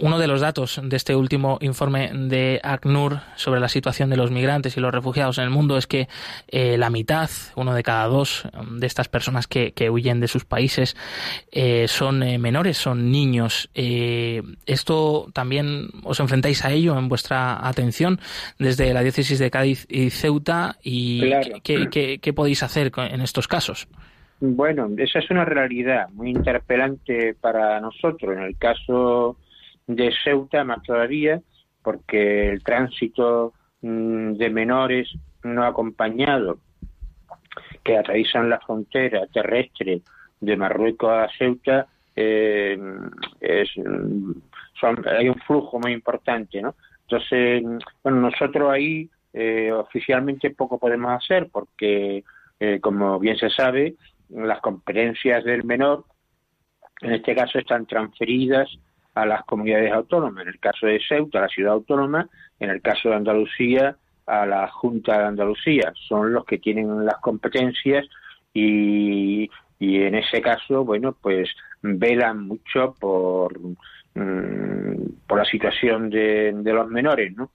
uno 0.00 0.18
de 0.18 0.26
los 0.26 0.42
datos 0.42 0.78
de 0.82 0.96
este 0.96 1.16
último 1.16 1.58
informe 1.62 2.10
de 2.12 2.60
ACNUR 2.62 3.20
sobre 3.36 3.58
la 3.58 3.70
situación 3.70 4.10
de 4.10 4.18
los 4.18 4.30
migrantes 4.30 4.76
y 4.76 4.80
los 4.80 4.92
refugiados 4.92 5.38
en 5.38 5.44
el 5.44 5.50
mundo 5.50 5.78
es 5.78 5.86
que 5.86 6.08
eh, 6.48 6.76
la 6.76 6.90
mitad, 6.90 7.30
uno 7.56 7.74
de 7.74 7.82
cada 7.82 8.06
dos 8.06 8.46
de 8.70 8.86
estas 8.86 9.08
personas 9.08 9.46
que, 9.46 9.72
huyen 9.88 10.20
de 10.20 10.28
sus 10.28 10.44
países 10.44 10.96
son 11.86 12.18
menores, 12.18 12.76
son 12.76 13.10
niños. 13.10 13.70
esto 13.74 15.30
también 15.32 15.88
os 16.02 16.20
enfrentáis 16.20 16.64
a 16.64 16.72
ello 16.72 16.98
en 16.98 17.08
vuestra 17.08 17.66
atención 17.66 18.20
desde 18.58 18.92
la 18.92 19.02
diócesis 19.02 19.38
de 19.38 19.50
Cádiz 19.50 19.86
y 19.88 20.10
Ceuta 20.10 20.76
y 20.82 21.22
qué 21.62 22.32
podéis 22.34 22.62
hacer 22.62 22.92
en 22.96 23.20
estos 23.22 23.48
casos? 23.48 23.88
Bueno, 24.40 24.88
esa 24.96 25.18
es 25.18 25.30
una 25.30 25.44
realidad 25.44 26.08
muy 26.10 26.30
interpelante 26.30 27.34
para 27.34 27.80
nosotros. 27.80 28.36
En 28.36 28.42
el 28.42 28.56
caso 28.56 29.36
de 29.86 30.12
Ceuta, 30.22 30.62
más 30.64 30.82
todavía, 30.82 31.40
porque 31.82 32.50
el 32.50 32.62
tránsito 32.62 33.54
mm, 33.82 34.34
de 34.34 34.50
menores 34.50 35.08
no 35.42 35.64
acompañado 35.64 36.58
que 37.82 37.96
atraviesan 37.96 38.50
la 38.50 38.60
frontera 38.60 39.26
terrestre 39.26 40.02
de 40.40 40.56
Marruecos 40.56 41.10
a 41.10 41.28
Ceuta 41.36 41.86
eh, 42.14 42.78
es, 43.40 43.70
hay 45.06 45.28
un 45.28 45.38
flujo 45.46 45.78
muy 45.80 45.92
importante, 45.92 46.60
¿no? 46.60 46.74
Entonces, 47.02 47.62
bueno, 48.02 48.20
nosotros 48.20 48.70
ahí 48.70 49.08
eh, 49.32 49.72
oficialmente 49.72 50.50
poco 50.50 50.78
podemos 50.78 51.12
hacer 51.12 51.48
porque, 51.50 52.24
eh, 52.60 52.80
como 52.80 53.18
bien 53.18 53.36
se 53.36 53.50
sabe, 53.50 53.94
las 54.30 54.60
competencias 54.60 55.44
del 55.44 55.64
menor, 55.64 56.04
en 57.00 57.12
este 57.14 57.34
caso, 57.34 57.58
están 57.58 57.86
transferidas 57.86 58.68
a 59.14 59.26
las 59.26 59.44
comunidades 59.44 59.92
autónomas. 59.92 60.42
En 60.42 60.48
el 60.48 60.60
caso 60.60 60.86
de 60.86 61.00
Ceuta, 61.06 61.38
a 61.38 61.42
la 61.42 61.48
ciudad 61.48 61.72
autónoma, 61.72 62.28
en 62.58 62.70
el 62.70 62.82
caso 62.82 63.10
de 63.10 63.16
Andalucía, 63.16 63.96
a 64.26 64.46
la 64.46 64.68
Junta 64.68 65.18
de 65.18 65.24
Andalucía. 65.24 65.92
Son 66.08 66.32
los 66.32 66.44
que 66.44 66.58
tienen 66.58 67.04
las 67.04 67.18
competencias 67.18 68.06
y, 68.52 69.50
y 69.78 70.02
en 70.02 70.14
ese 70.14 70.40
caso, 70.40 70.84
bueno, 70.84 71.16
pues 71.20 71.48
velan 71.82 72.46
mucho 72.46 72.94
por, 73.00 73.58
mm, 74.14 75.26
por 75.26 75.38
la 75.38 75.44
situación 75.44 76.10
de, 76.10 76.52
de 76.52 76.72
los 76.72 76.88
menores, 76.88 77.34
¿no? 77.36 77.50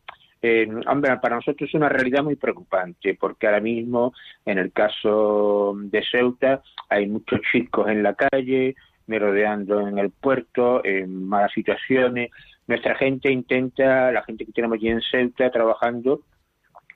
Eh, 0.46 0.68
hombre, 0.88 1.16
para 1.22 1.38
nosotros 1.38 1.70
es 1.70 1.74
una 1.74 1.88
realidad 1.88 2.22
muy 2.22 2.36
preocupante, 2.36 3.16
porque 3.16 3.48
ahora 3.48 3.62
mismo, 3.62 4.14
en 4.46 4.58
el 4.58 4.74
caso 4.74 5.74
de 5.78 6.04
Ceuta, 6.04 6.62
hay 6.90 7.08
muchos 7.08 7.40
chicos 7.50 7.88
en 7.88 8.04
la 8.04 8.14
calle, 8.14 8.76
merodeando 9.08 9.88
en 9.88 9.98
el 9.98 10.12
puerto, 10.12 10.84
en 10.84 11.24
malas 11.26 11.54
situaciones. 11.54 12.30
Nuestra 12.68 12.96
gente 12.96 13.32
intenta, 13.32 14.12
la 14.12 14.22
gente 14.24 14.46
que 14.46 14.52
tenemos 14.52 14.76
allí 14.76 14.90
en 14.90 15.02
Ceuta 15.02 15.50
trabajando 15.50 16.24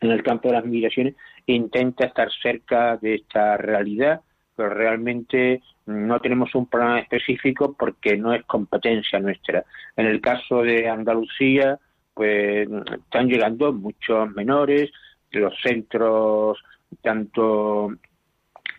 en 0.02 0.12
el 0.12 0.24
campo 0.24 0.50
de 0.50 0.56
las 0.56 0.66
migraciones, 0.66 1.16
intenta 1.46 2.08
estar 2.08 2.30
cerca 2.42 2.98
de 2.98 3.16
esta 3.16 3.56
realidad, 3.56 4.20
pero 4.58 4.72
realmente 4.72 5.62
no 5.86 6.20
tenemos 6.20 6.54
un 6.54 6.68
programa 6.68 7.00
específico 7.00 7.78
porque 7.80 8.18
no 8.18 8.34
es 8.34 8.44
competencia 8.44 9.20
nuestra. 9.20 9.64
En 9.96 10.06
el 10.06 10.20
caso 10.20 10.64
de 10.64 10.90
Andalucía, 10.90 11.80
pues 12.18 12.68
están 13.06 13.28
llegando 13.28 13.72
muchos 13.72 14.32
menores, 14.32 14.92
los 15.32 15.54
centros 15.62 16.58
tanto 17.02 17.92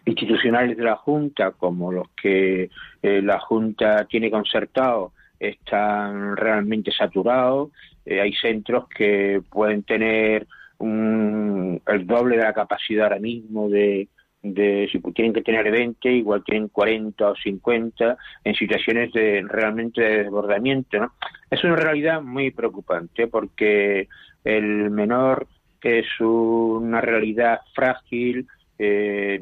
institucionales 0.04 0.76
de 0.76 0.82
la 0.82 0.96
Junta 0.96 1.52
como 1.52 1.92
los 1.92 2.08
que 2.20 2.68
eh, 3.02 3.22
la 3.22 3.38
Junta 3.38 4.06
tiene 4.06 4.30
concertado 4.30 5.12
están 5.38 6.36
realmente 6.36 6.90
saturados. 6.90 7.70
Eh, 8.04 8.20
hay 8.20 8.32
centros 8.34 8.88
que 8.88 9.40
pueden 9.48 9.84
tener 9.84 10.46
el 10.80 12.06
doble 12.06 12.36
de 12.36 12.42
la 12.42 12.52
capacidad 12.52 13.04
ahora 13.04 13.18
mismo 13.18 13.68
de, 13.68 14.08
de 14.42 14.88
si 14.90 15.00
tienen 15.12 15.32
que 15.32 15.42
tener 15.42 15.70
20, 15.70 16.10
igual 16.12 16.44
tienen 16.44 16.68
40 16.68 17.30
o 17.30 17.34
50 17.34 18.16
en 18.44 18.54
situaciones 18.54 19.12
de 19.12 19.44
realmente 19.48 20.00
de 20.00 20.24
desbordamiento. 20.24 20.98
¿no? 20.98 21.12
Es 21.50 21.62
una 21.64 21.76
realidad 21.76 22.22
muy 22.22 22.50
preocupante 22.50 23.26
porque 23.26 24.08
el 24.44 24.90
menor 24.90 25.46
es 25.82 26.06
una 26.20 27.00
realidad 27.00 27.60
frágil, 27.74 28.46
eh, 28.78 29.40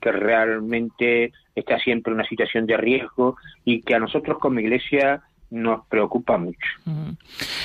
que 0.00 0.12
realmente 0.12 1.32
está 1.54 1.78
siempre 1.78 2.10
en 2.12 2.18
una 2.18 2.28
situación 2.28 2.66
de 2.66 2.76
riesgo 2.76 3.36
y 3.64 3.82
que 3.82 3.94
a 3.94 4.00
nosotros 4.00 4.38
como 4.38 4.60
iglesia 4.60 5.22
nos 5.50 5.86
preocupa 5.86 6.36
mucho. 6.36 6.68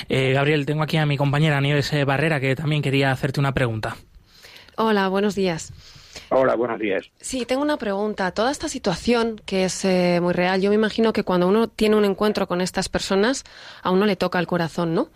Eh, 0.08 0.32
Gabriel, 0.32 0.66
tengo 0.66 0.84
aquí 0.84 0.96
a 0.96 1.06
mi 1.06 1.16
compañera 1.16 1.60
Nieves 1.60 1.92
Barrera 2.06 2.38
que 2.38 2.54
también 2.54 2.82
quería 2.82 3.10
hacerte 3.10 3.40
una 3.40 3.52
pregunta. 3.52 3.96
Hola, 4.76 5.08
buenos 5.08 5.34
días. 5.34 5.72
Hola, 6.34 6.54
buenos 6.54 6.78
días. 6.80 7.10
Sí, 7.20 7.44
tengo 7.44 7.62
una 7.62 7.76
pregunta. 7.76 8.30
Toda 8.32 8.50
esta 8.50 8.68
situación 8.68 9.40
que 9.44 9.64
es 9.64 9.84
eh, 9.84 10.18
muy 10.22 10.32
real, 10.32 10.62
yo 10.62 10.70
me 10.70 10.76
imagino 10.76 11.12
que 11.12 11.24
cuando 11.24 11.46
uno 11.46 11.68
tiene 11.68 11.96
un 11.96 12.06
encuentro 12.06 12.48
con 12.48 12.62
estas 12.62 12.88
personas, 12.88 13.44
a 13.82 13.90
uno 13.90 14.06
le 14.06 14.16
toca 14.16 14.38
el 14.38 14.46
corazón, 14.46 14.94
¿no? 14.94 15.08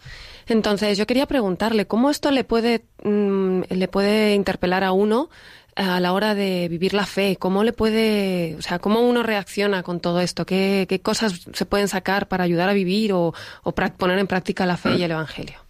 Entonces, 0.47 0.99
yo 0.99 1.07
quería 1.07 1.27
preguntarle 1.27 1.87
cómo 1.87 2.11
esto 2.11 2.31
le 2.31 2.45
puede, 2.45 2.85
mm, 3.03 3.63
le 3.71 3.89
puede 3.89 4.35
interpelar 4.35 4.85
a 4.85 4.93
uno 4.93 5.31
a 5.75 6.01
la 6.01 6.13
hora 6.13 6.35
de 6.35 6.69
vivir 6.69 6.95
la 6.95 7.07
fe, 7.07 7.37
cómo 7.37 7.65
le 7.65 7.73
puede, 7.73 8.57
o 8.59 8.63
sea, 8.63 8.79
cómo 8.79 9.01
uno 9.01 9.23
reacciona 9.23 9.83
con 9.83 10.01
todo 10.01 10.21
esto, 10.21 10.47
qué, 10.47 10.87
qué 10.89 11.01
cosas 11.01 11.47
se 11.53 11.67
pueden 11.67 11.89
sacar 11.89 12.29
para 12.29 12.45
ayudar 12.45 12.69
a 12.69 12.73
vivir 12.73 13.13
o, 13.13 13.35
o 13.63 13.73
poner 13.73 14.19
en 14.19 14.27
práctica 14.27 14.65
la 14.67 14.77
fe 14.77 14.97
y 14.97 15.03
el 15.03 15.11
Evangelio. 15.11 15.66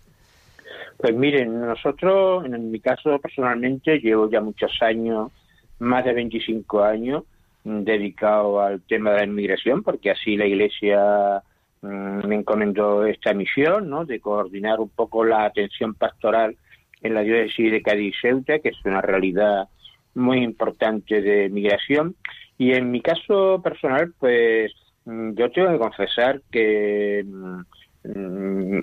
Pues 0.98 1.14
miren, 1.14 1.60
nosotros, 1.60 2.46
en 2.46 2.70
mi 2.70 2.80
caso 2.80 3.18
personalmente, 3.18 3.98
llevo 3.98 4.30
ya 4.30 4.40
muchos 4.40 4.72
años, 4.80 5.30
más 5.78 6.04
de 6.04 6.14
25 6.14 6.82
años, 6.82 7.24
mm, 7.64 7.82
dedicado 7.82 8.60
al 8.60 8.80
tema 8.82 9.10
de 9.10 9.18
la 9.18 9.24
inmigración, 9.24 9.82
porque 9.82 10.10
así 10.10 10.36
la 10.36 10.46
Iglesia 10.46 11.42
mm, 11.82 12.26
me 12.26 12.36
encomendó 12.36 13.04
esta 13.04 13.34
misión, 13.34 13.90
¿no? 13.90 14.04
De 14.06 14.20
coordinar 14.20 14.80
un 14.80 14.88
poco 14.88 15.24
la 15.24 15.44
atención 15.44 15.94
pastoral 15.94 16.56
en 17.02 17.14
la 17.14 17.20
diócesis 17.20 17.70
de 17.70 17.82
Cádiz-Ceuta, 17.82 18.58
que 18.60 18.70
es 18.70 18.84
una 18.84 19.02
realidad 19.02 19.68
muy 20.14 20.42
importante 20.42 21.20
de 21.20 21.50
migración. 21.50 22.16
Y 22.58 22.72
en 22.72 22.90
mi 22.90 23.02
caso 23.02 23.60
personal, 23.62 24.14
pues 24.18 24.72
mm, 25.04 25.34
yo 25.34 25.50
tengo 25.50 25.72
que 25.72 25.78
confesar 25.78 26.40
que 26.50 27.24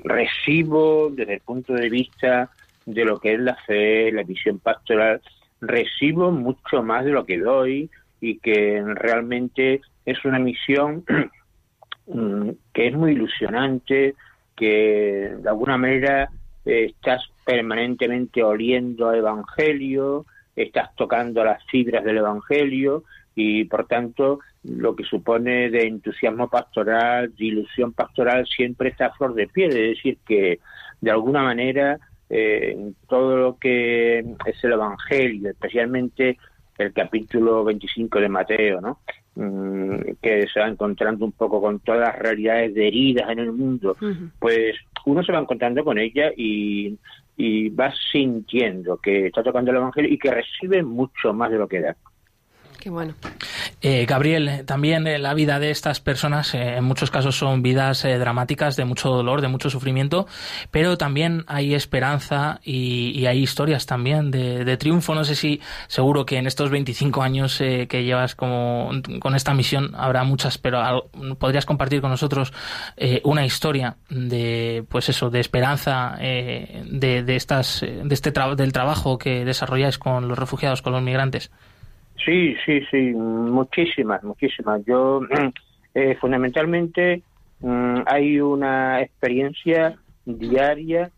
recibo 0.03 1.09
desde 1.11 1.35
el 1.35 1.39
punto 1.41 1.73
de 1.73 1.89
vista 1.89 2.49
de 2.85 3.05
lo 3.05 3.19
que 3.19 3.33
es 3.33 3.39
la 3.39 3.55
fe, 3.55 4.11
la 4.11 4.23
visión 4.23 4.59
pastoral, 4.59 5.21
recibo 5.61 6.31
mucho 6.31 6.83
más 6.83 7.05
de 7.05 7.11
lo 7.11 7.25
que 7.25 7.39
doy 7.39 7.89
y 8.19 8.39
que 8.39 8.83
realmente 8.95 9.81
es 10.05 10.23
una 10.25 10.39
misión 10.39 11.03
mm, 12.07 12.49
que 12.73 12.87
es 12.87 12.93
muy 12.93 13.13
ilusionante, 13.13 14.15
que 14.55 15.35
de 15.39 15.49
alguna 15.49 15.77
manera 15.77 16.29
eh, 16.65 16.85
estás 16.85 17.23
permanentemente 17.45 18.43
oliendo 18.43 19.13
Evangelio, 19.13 20.25
estás 20.55 20.95
tocando 20.95 21.43
las 21.43 21.63
fibras 21.65 22.03
del 22.03 22.17
Evangelio 22.17 23.03
y 23.35 23.65
por 23.65 23.87
tanto 23.87 24.39
lo 24.63 24.95
que 24.95 25.03
supone 25.03 25.69
de 25.69 25.87
entusiasmo 25.87 26.49
pastoral, 26.49 27.33
de 27.35 27.45
ilusión 27.45 27.93
pastoral, 27.93 28.45
siempre 28.47 28.89
está 28.89 29.07
a 29.07 29.13
flor 29.13 29.33
de 29.33 29.47
piel, 29.47 29.71
es 29.71 29.97
decir, 29.97 30.17
que 30.25 30.59
de 31.01 31.11
alguna 31.11 31.43
manera 31.43 31.99
eh, 32.29 32.91
todo 33.07 33.37
lo 33.37 33.57
que 33.57 34.19
es 34.19 34.63
el 34.63 34.73
Evangelio, 34.73 35.49
especialmente 35.49 36.37
el 36.77 36.93
capítulo 36.93 37.63
25 37.63 38.19
de 38.19 38.29
Mateo, 38.29 38.81
¿no? 38.81 38.99
Mm, 39.35 40.13
que 40.21 40.47
se 40.47 40.59
va 40.59 40.67
encontrando 40.67 41.25
un 41.25 41.31
poco 41.31 41.59
con 41.59 41.79
todas 41.79 42.01
las 42.01 42.19
realidades 42.19 42.73
de 42.75 42.87
heridas 42.87 43.29
en 43.31 43.39
el 43.39 43.51
mundo, 43.51 43.97
pues 44.39 44.75
uno 45.05 45.23
se 45.23 45.31
va 45.31 45.39
encontrando 45.39 45.83
con 45.83 45.97
ella 45.97 46.31
y, 46.37 46.97
y 47.35 47.69
va 47.69 47.91
sintiendo 48.11 48.97
que 48.97 49.27
está 49.27 49.41
tocando 49.41 49.71
el 49.71 49.77
Evangelio 49.77 50.13
y 50.13 50.19
que 50.19 50.31
recibe 50.31 50.83
mucho 50.83 51.33
más 51.33 51.51
de 51.51 51.57
lo 51.57 51.67
que 51.67 51.81
da. 51.81 51.95
Qué 52.83 52.89
bueno. 52.89 53.13
Eh, 53.81 54.05
Gabriel, 54.05 54.65
también 54.65 55.07
eh, 55.07 55.17
la 55.17 55.33
vida 55.33 55.57
de 55.57 55.71
estas 55.71 56.01
personas 56.01 56.53
eh, 56.53 56.75
en 56.75 56.83
muchos 56.83 57.11
casos 57.11 57.37
son 57.37 57.61
vidas 57.61 58.03
dramáticas 58.03 58.75
de 58.75 58.83
mucho 58.83 59.07
dolor, 59.07 59.39
de 59.39 59.47
mucho 59.47 59.69
sufrimiento, 59.69 60.27
pero 60.69 60.97
también 60.97 61.45
hay 61.47 61.75
esperanza 61.75 62.59
y, 62.61 63.25
hay 63.25 63.41
historias 63.41 63.85
también 63.85 64.31
de, 64.31 64.75
triunfo. 64.75 65.15
No 65.15 65.23
sé 65.23 65.35
si 65.35 65.61
seguro 65.87 66.25
que 66.25 66.35
en 66.35 66.45
estos 66.45 66.69
25 66.71 67.23
años 67.23 67.57
que 67.57 68.03
llevas 68.03 68.35
como, 68.35 68.91
con 69.21 69.33
esta 69.33 69.53
misión 69.53 69.93
habrá 69.95 70.25
muchas, 70.25 70.57
pero 70.57 71.09
podrías 71.39 71.65
compartir 71.65 72.01
con 72.01 72.09
nosotros 72.09 72.51
una 73.23 73.45
historia 73.45 73.95
de, 74.09 74.83
pues 74.89 75.07
eso, 75.07 75.29
de 75.29 75.39
esperanza 75.39 76.17
de, 76.19 77.23
de, 77.25 77.35
estas, 77.37 77.79
de 77.79 78.13
este 78.13 78.33
del 78.57 78.73
trabajo 78.73 79.17
que 79.17 79.45
desarrolláis 79.45 79.97
con 79.97 80.27
los 80.27 80.37
refugiados, 80.37 80.81
con 80.81 80.91
los 80.91 81.01
migrantes. 81.01 81.49
Sí, 82.25 82.55
sí, 82.65 82.81
sí, 82.89 83.13
muchísimas, 83.13 84.23
muchísimas. 84.23 84.83
Yo, 84.85 85.21
eh, 85.93 86.15
fundamentalmente, 86.19 87.21
mm, 87.59 88.01
hay 88.05 88.39
una 88.39 89.01
experiencia 89.01 89.97
diaria 90.25 91.11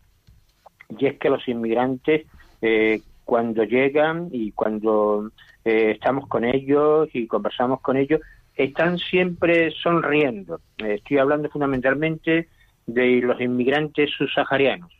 y 0.98 1.06
es 1.06 1.18
que 1.18 1.30
los 1.30 1.46
inmigrantes, 1.48 2.26
eh, 2.62 3.00
cuando 3.24 3.64
llegan 3.64 4.28
y 4.32 4.52
cuando 4.52 5.30
eh, 5.64 5.92
estamos 5.92 6.28
con 6.28 6.44
ellos 6.44 7.08
y 7.12 7.26
conversamos 7.26 7.80
con 7.80 7.96
ellos, 7.96 8.20
están 8.54 8.98
siempre 8.98 9.70
sonriendo. 9.70 10.60
estoy 10.78 11.18
hablando 11.18 11.50
fundamentalmente 11.50 12.48
de 12.86 13.20
los 13.20 13.40
inmigrantes 13.40 14.10
subsaharianos, 14.16 14.92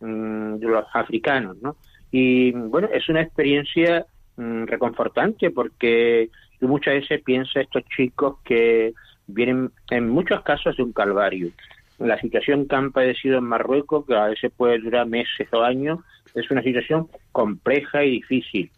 mm, 0.00 0.56
de 0.56 0.66
los 0.66 0.84
africanos, 0.92 1.56
¿no? 1.62 1.76
Y 2.10 2.52
bueno, 2.52 2.88
es 2.92 3.08
una 3.08 3.22
experiencia 3.22 4.06
Mm, 4.36 4.64
reconfortante 4.64 5.50
porque 5.52 6.28
muchas 6.60 6.94
veces 6.94 7.22
piensa 7.22 7.60
estos 7.60 7.84
chicos 7.84 8.38
que 8.44 8.92
vienen 9.28 9.70
en 9.90 10.08
muchos 10.08 10.42
casos 10.42 10.76
de 10.76 10.82
un 10.82 10.92
calvario. 10.92 11.50
La 11.98 12.18
situación 12.20 12.66
que 12.66 12.74
han 12.74 12.90
padecido 12.90 13.38
en 13.38 13.44
Marruecos, 13.44 14.04
que 14.06 14.16
a 14.16 14.26
veces 14.26 14.50
puede 14.56 14.80
durar 14.80 15.06
meses 15.06 15.46
o 15.52 15.62
años, 15.62 16.00
es 16.34 16.50
una 16.50 16.62
situación 16.62 17.08
compleja 17.30 18.02
y 18.04 18.10
difícil. 18.10 18.70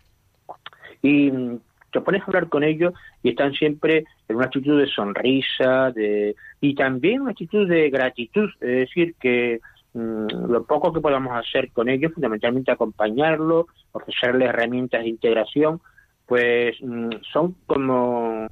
Y 1.00 1.30
mm, 1.30 1.58
te 1.90 2.00
pones 2.02 2.20
a 2.20 2.26
hablar 2.26 2.50
con 2.50 2.62
ellos 2.62 2.92
y 3.22 3.30
están 3.30 3.54
siempre 3.54 4.04
en 4.28 4.36
una 4.36 4.46
actitud 4.46 4.78
de 4.78 4.88
sonrisa 4.88 5.90
de, 5.92 6.36
y 6.60 6.74
también 6.74 7.22
una 7.22 7.30
actitud 7.30 7.66
de 7.66 7.88
gratitud, 7.88 8.50
es 8.60 8.88
decir, 8.88 9.14
que 9.18 9.60
lo 9.96 10.64
poco 10.64 10.92
que 10.92 11.00
podamos 11.00 11.32
hacer 11.36 11.72
con 11.72 11.88
ellos, 11.88 12.12
fundamentalmente 12.12 12.70
acompañarlos, 12.70 13.66
ofrecerles 13.92 14.50
herramientas 14.50 15.02
de 15.02 15.08
integración, 15.08 15.80
pues 16.26 16.76
mm, 16.82 17.10
son 17.32 17.56
como, 17.66 18.48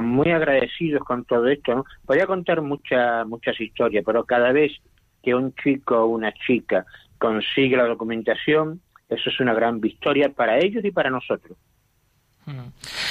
muy 0.00 0.30
agradecidos 0.30 1.02
con 1.04 1.24
todo 1.24 1.48
esto. 1.48 1.74
¿no? 1.74 1.84
Podría 2.06 2.26
contar 2.26 2.62
muchas 2.62 3.26
muchas 3.26 3.60
historias, 3.60 4.04
pero 4.06 4.24
cada 4.24 4.52
vez 4.52 4.72
que 5.22 5.34
un 5.34 5.54
chico 5.54 5.98
o 5.98 6.06
una 6.06 6.32
chica 6.32 6.86
consigue 7.18 7.76
la 7.76 7.86
documentación, 7.86 8.80
eso 9.08 9.30
es 9.30 9.40
una 9.40 9.54
gran 9.54 9.80
victoria 9.80 10.30
para 10.30 10.58
ellos 10.58 10.84
y 10.84 10.90
para 10.90 11.10
nosotros. 11.10 11.58
Mm. 12.46 12.70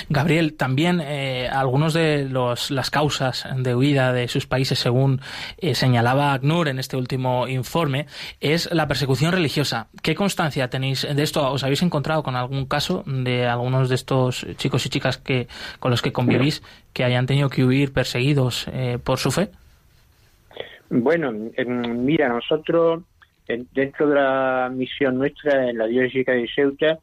Gabriel, 0.10 0.54
también 0.56 1.02
eh, 1.02 1.50
algunos 1.52 1.94
de 1.94 2.28
los, 2.30 2.72
las 2.72 2.90
causas 2.90 3.46
de 3.58 3.76
huida 3.76 4.14
de 4.14 4.30
sus 4.30 4.48
países, 4.48 4.80
según 4.80 5.20
eh, 5.58 5.76
señalaba 5.76 6.34
ACNUR 6.34 6.70
en 6.70 6.80
este 6.80 6.96
último 6.96 7.48
informe, 7.48 8.06
es 8.40 8.72
la 8.72 8.88
persecución 8.88 9.34
religiosa. 9.34 9.88
¿Qué 10.02 10.16
constancia 10.16 10.70
tenéis 10.70 11.06
de 11.14 11.22
esto? 11.22 11.52
¿Os 11.52 11.64
habéis 11.66 11.84
encontrado 11.84 12.24
con 12.24 12.38
algún 12.38 12.66
caso 12.66 13.04
de 13.06 13.46
algunos 13.46 13.90
de 13.90 13.96
estos 13.96 14.48
chicos 14.56 14.86
y 14.86 14.90
chicas 14.90 15.18
que 15.18 15.48
con 15.80 15.92
los 15.92 16.02
que 16.02 16.14
convivís 16.14 16.64
que 16.94 17.04
hayan 17.04 17.26
tenido 17.26 17.50
que 17.50 17.66
huir 17.66 17.92
perseguidos 17.92 18.70
eh, 18.72 19.00
por 19.04 19.20
su 19.20 19.32
fe? 19.32 19.50
Bueno, 20.90 21.34
mira, 21.34 22.30
nosotros 22.30 23.04
dentro 23.48 24.08
de 24.08 24.16
la 24.16 24.72
misión 24.74 25.18
nuestra 25.18 25.70
en 25.70 25.78
la 25.78 25.88
diócesis 25.88 26.26
de 26.26 26.48
Ceuta 26.56 27.00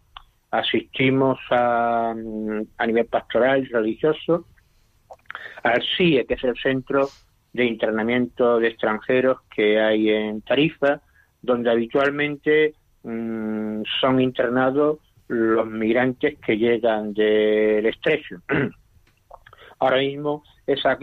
asistimos 0.52 1.38
a, 1.50 2.10
a 2.10 2.86
nivel 2.86 3.06
pastoral 3.06 3.64
y 3.64 3.66
religioso 3.66 4.46
al 5.62 5.82
CIE, 5.96 6.26
que 6.26 6.34
es 6.34 6.44
el 6.44 6.56
Centro 6.56 7.08
de 7.52 7.64
Internamiento 7.64 8.58
de 8.58 8.68
Extranjeros 8.68 9.38
que 9.54 9.80
hay 9.80 10.10
en 10.10 10.42
Tarifa, 10.42 11.00
donde 11.40 11.70
habitualmente 11.70 12.74
mm, 13.02 13.82
son 14.00 14.20
internados 14.20 14.98
los 15.28 15.66
migrantes 15.66 16.38
que 16.38 16.58
llegan 16.58 17.14
del 17.14 17.86
estrecho. 17.86 18.36
Ahora 19.78 19.98
mismo 19.98 20.44
esa 20.66 20.98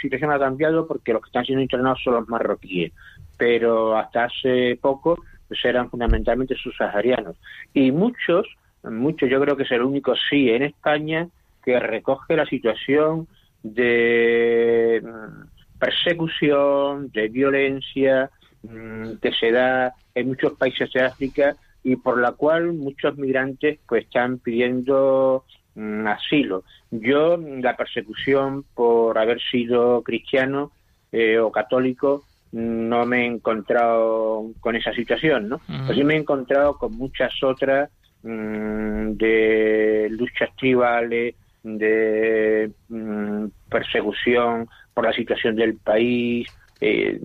situación 0.00 0.30
ha 0.30 0.38
cambiado 0.38 0.86
porque 0.86 1.12
los 1.12 1.22
que 1.22 1.28
están 1.28 1.44
siendo 1.44 1.62
internados 1.62 2.00
son 2.02 2.14
los 2.14 2.28
marroquíes, 2.28 2.92
pero 3.36 3.96
hasta 3.96 4.24
hace 4.24 4.78
poco 4.80 5.18
pues 5.48 5.62
eran 5.64 5.90
fundamentalmente 5.90 6.54
subsaharianos. 6.54 7.36
Y 7.74 7.90
muchos 7.92 8.46
mucho, 8.90 9.26
yo 9.26 9.40
creo 9.40 9.56
que 9.56 9.64
es 9.64 9.70
el 9.72 9.82
único 9.82 10.14
sí 10.28 10.50
en 10.50 10.62
España 10.62 11.28
que 11.64 11.78
recoge 11.80 12.36
la 12.36 12.46
situación 12.46 13.26
de 13.62 15.02
mm, 15.02 15.78
persecución, 15.78 17.10
de 17.10 17.28
violencia 17.28 18.30
mm, 18.62 19.14
que 19.22 19.32
se 19.32 19.50
da 19.50 19.94
en 20.14 20.28
muchos 20.28 20.52
países 20.52 20.92
de 20.92 21.02
África 21.02 21.56
y 21.82 21.96
por 21.96 22.20
la 22.20 22.32
cual 22.32 22.72
muchos 22.72 23.16
migrantes 23.16 23.78
pues 23.86 24.04
están 24.04 24.38
pidiendo 24.38 25.44
mm, 25.74 26.06
asilo. 26.06 26.64
Yo 26.90 27.36
la 27.36 27.76
persecución 27.76 28.64
por 28.74 29.18
haber 29.18 29.40
sido 29.50 30.02
cristiano 30.02 30.70
eh, 31.12 31.38
o 31.38 31.50
católico 31.50 32.24
no 32.52 33.04
me 33.04 33.22
he 33.22 33.26
encontrado 33.26 34.52
con 34.60 34.76
esa 34.76 34.92
situación, 34.92 35.48
¿no? 35.48 35.60
Pues 35.86 35.98
sí 35.98 36.04
me 36.04 36.14
he 36.14 36.18
encontrado 36.18 36.78
con 36.78 36.96
muchas 36.96 37.32
otras 37.42 37.90
de 38.24 40.08
luchas 40.10 40.50
tribales, 40.56 41.34
de 41.62 42.70
mm, 42.88 43.46
persecución 43.68 44.68
por 44.92 45.04
la 45.04 45.12
situación 45.12 45.56
del 45.56 45.76
país, 45.76 46.46
eh, 46.80 47.20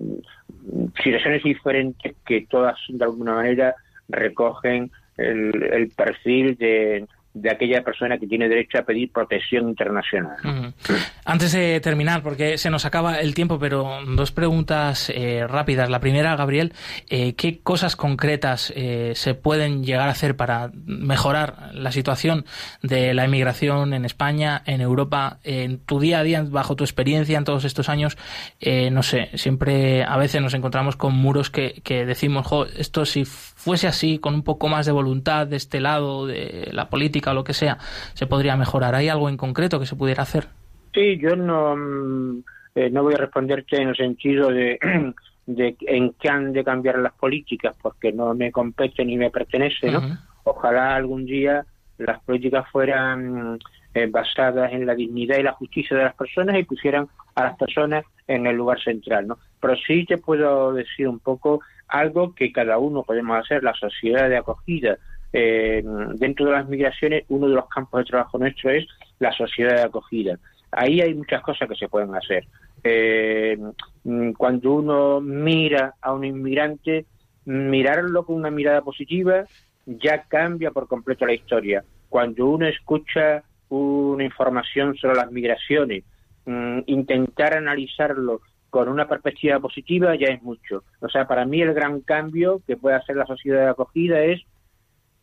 situaciones 1.02 1.42
diferentes 1.42 2.14
que 2.26 2.46
todas 2.48 2.78
de 2.88 3.04
alguna 3.04 3.34
manera 3.34 3.74
recogen 4.08 4.90
el 5.16 5.92
perfil 5.94 6.56
de, 6.56 7.06
de 7.32 7.50
aquella 7.50 7.82
persona 7.82 8.18
que 8.18 8.26
tiene 8.26 8.48
derecho 8.48 8.78
a 8.78 8.82
pedir 8.82 9.12
protección 9.12 9.68
internacional. 9.68 10.36
Antes 11.24 11.52
de 11.52 11.80
terminar, 11.80 12.22
porque 12.22 12.58
se 12.58 12.70
nos 12.70 12.84
acaba 12.84 13.20
el 13.20 13.34
tiempo, 13.34 13.58
pero 13.60 13.98
dos 14.04 14.32
preguntas 14.32 15.12
eh, 15.14 15.46
rápidas. 15.46 15.88
La 15.90 16.00
primera, 16.00 16.34
Gabriel, 16.34 16.72
eh, 17.08 17.34
¿qué 17.34 17.60
cosas 17.60 17.94
concretas 17.94 18.72
eh, 18.74 19.12
se 19.14 19.34
pueden 19.34 19.84
llegar 19.84 20.08
a 20.08 20.12
hacer 20.12 20.36
para 20.36 20.72
mejorar 20.74 21.70
la 21.72 21.92
situación 21.92 22.46
de 22.82 23.14
la 23.14 23.26
inmigración 23.26 23.94
en 23.94 24.04
España, 24.04 24.62
en 24.66 24.80
Europa, 24.80 25.38
en 25.44 25.78
tu 25.78 26.00
día 26.00 26.18
a 26.18 26.22
día, 26.24 26.42
bajo 26.42 26.74
tu 26.74 26.82
experiencia 26.82 27.38
en 27.38 27.44
todos 27.44 27.64
estos 27.64 27.88
años? 27.88 28.16
no 28.90 29.02
sé, 29.02 29.30
siempre 29.34 30.04
a 30.04 30.16
veces 30.16 30.40
nos 30.40 30.54
encontramos 30.54 30.96
con 30.96 31.14
muros 31.14 31.50
que, 31.50 31.80
que 31.84 32.04
decimos, 32.04 32.46
jo, 32.46 32.66
esto 32.66 33.04
si 33.04 33.24
fuese 33.24 33.86
así, 33.86 34.18
con 34.18 34.34
un 34.34 34.42
poco 34.42 34.68
más 34.68 34.86
de 34.86 34.92
voluntad 34.92 35.46
de 35.46 35.56
este 35.56 35.80
lado 35.80 36.26
de 36.26 36.68
la 36.72 36.88
política 36.88 37.19
o 37.28 37.34
lo 37.34 37.44
que 37.44 37.52
sea, 37.52 37.76
se 38.14 38.26
podría 38.26 38.56
mejorar. 38.56 38.94
¿Hay 38.94 39.08
algo 39.08 39.28
en 39.28 39.36
concreto 39.36 39.78
que 39.78 39.86
se 39.86 39.96
pudiera 39.96 40.22
hacer? 40.22 40.48
Sí, 40.94 41.18
yo 41.18 41.36
no, 41.36 41.76
mm, 41.76 42.42
eh, 42.74 42.90
no 42.90 43.02
voy 43.02 43.14
a 43.14 43.18
responderte 43.18 43.76
en 43.76 43.90
el 43.90 43.96
sentido 43.96 44.48
de, 44.48 44.78
de 45.46 45.76
en 45.80 46.14
qué 46.14 46.28
han 46.28 46.52
de 46.52 46.64
cambiar 46.64 46.98
las 46.98 47.12
políticas, 47.12 47.74
porque 47.80 48.12
no 48.12 48.34
me 48.34 48.50
compete 48.50 49.04
ni 49.04 49.16
me 49.16 49.30
pertenece, 49.30 49.90
¿no? 49.90 50.00
Ojalá 50.44 50.96
algún 50.96 51.26
día 51.26 51.64
las 51.98 52.20
políticas 52.22 52.66
fueran 52.72 53.58
eh, 53.94 54.06
basadas 54.06 54.72
en 54.72 54.86
la 54.86 54.94
dignidad 54.94 55.38
y 55.38 55.42
la 55.42 55.52
justicia 55.52 55.96
de 55.96 56.04
las 56.04 56.14
personas 56.14 56.56
y 56.56 56.64
pusieran 56.64 57.08
a 57.34 57.44
las 57.44 57.56
personas 57.56 58.04
en 58.26 58.46
el 58.46 58.56
lugar 58.56 58.80
central, 58.80 59.26
¿no? 59.26 59.38
Pero 59.60 59.74
sí 59.86 60.04
te 60.06 60.16
puedo 60.16 60.72
decir 60.72 61.08
un 61.08 61.18
poco 61.18 61.60
algo 61.88 62.34
que 62.34 62.52
cada 62.52 62.78
uno 62.78 63.02
podemos 63.02 63.38
hacer, 63.38 63.62
la 63.62 63.74
sociedad 63.74 64.28
de 64.28 64.38
acogida. 64.38 64.96
Eh, 65.32 65.82
dentro 66.14 66.46
de 66.46 66.52
las 66.52 66.68
migraciones, 66.68 67.24
uno 67.28 67.48
de 67.48 67.54
los 67.54 67.68
campos 67.68 68.00
de 68.00 68.10
trabajo 68.10 68.38
nuestro 68.38 68.70
es 68.70 68.86
la 69.18 69.32
sociedad 69.32 69.76
de 69.76 69.82
acogida. 69.82 70.38
Ahí 70.72 71.00
hay 71.00 71.14
muchas 71.14 71.42
cosas 71.42 71.68
que 71.68 71.76
se 71.76 71.88
pueden 71.88 72.14
hacer. 72.14 72.46
Eh, 72.82 73.58
cuando 74.36 74.72
uno 74.72 75.20
mira 75.20 75.94
a 76.00 76.12
un 76.12 76.24
inmigrante, 76.24 77.06
mirarlo 77.44 78.24
con 78.24 78.36
una 78.36 78.50
mirada 78.50 78.82
positiva 78.82 79.44
ya 79.86 80.22
cambia 80.24 80.70
por 80.70 80.86
completo 80.86 81.26
la 81.26 81.34
historia. 81.34 81.84
Cuando 82.08 82.46
uno 82.46 82.66
escucha 82.66 83.42
una 83.68 84.24
información 84.24 84.96
sobre 84.96 85.16
las 85.16 85.30
migraciones, 85.30 86.04
mm, 86.46 86.80
intentar 86.86 87.56
analizarlo 87.56 88.40
con 88.68 88.88
una 88.88 89.08
perspectiva 89.08 89.58
positiva 89.58 90.14
ya 90.14 90.28
es 90.28 90.42
mucho. 90.42 90.84
O 91.00 91.08
sea, 91.08 91.26
para 91.26 91.44
mí 91.44 91.60
el 91.60 91.74
gran 91.74 92.00
cambio 92.00 92.62
que 92.66 92.76
puede 92.76 92.96
hacer 92.96 93.16
la 93.16 93.26
sociedad 93.26 93.64
de 93.64 93.70
acogida 93.70 94.22
es 94.22 94.40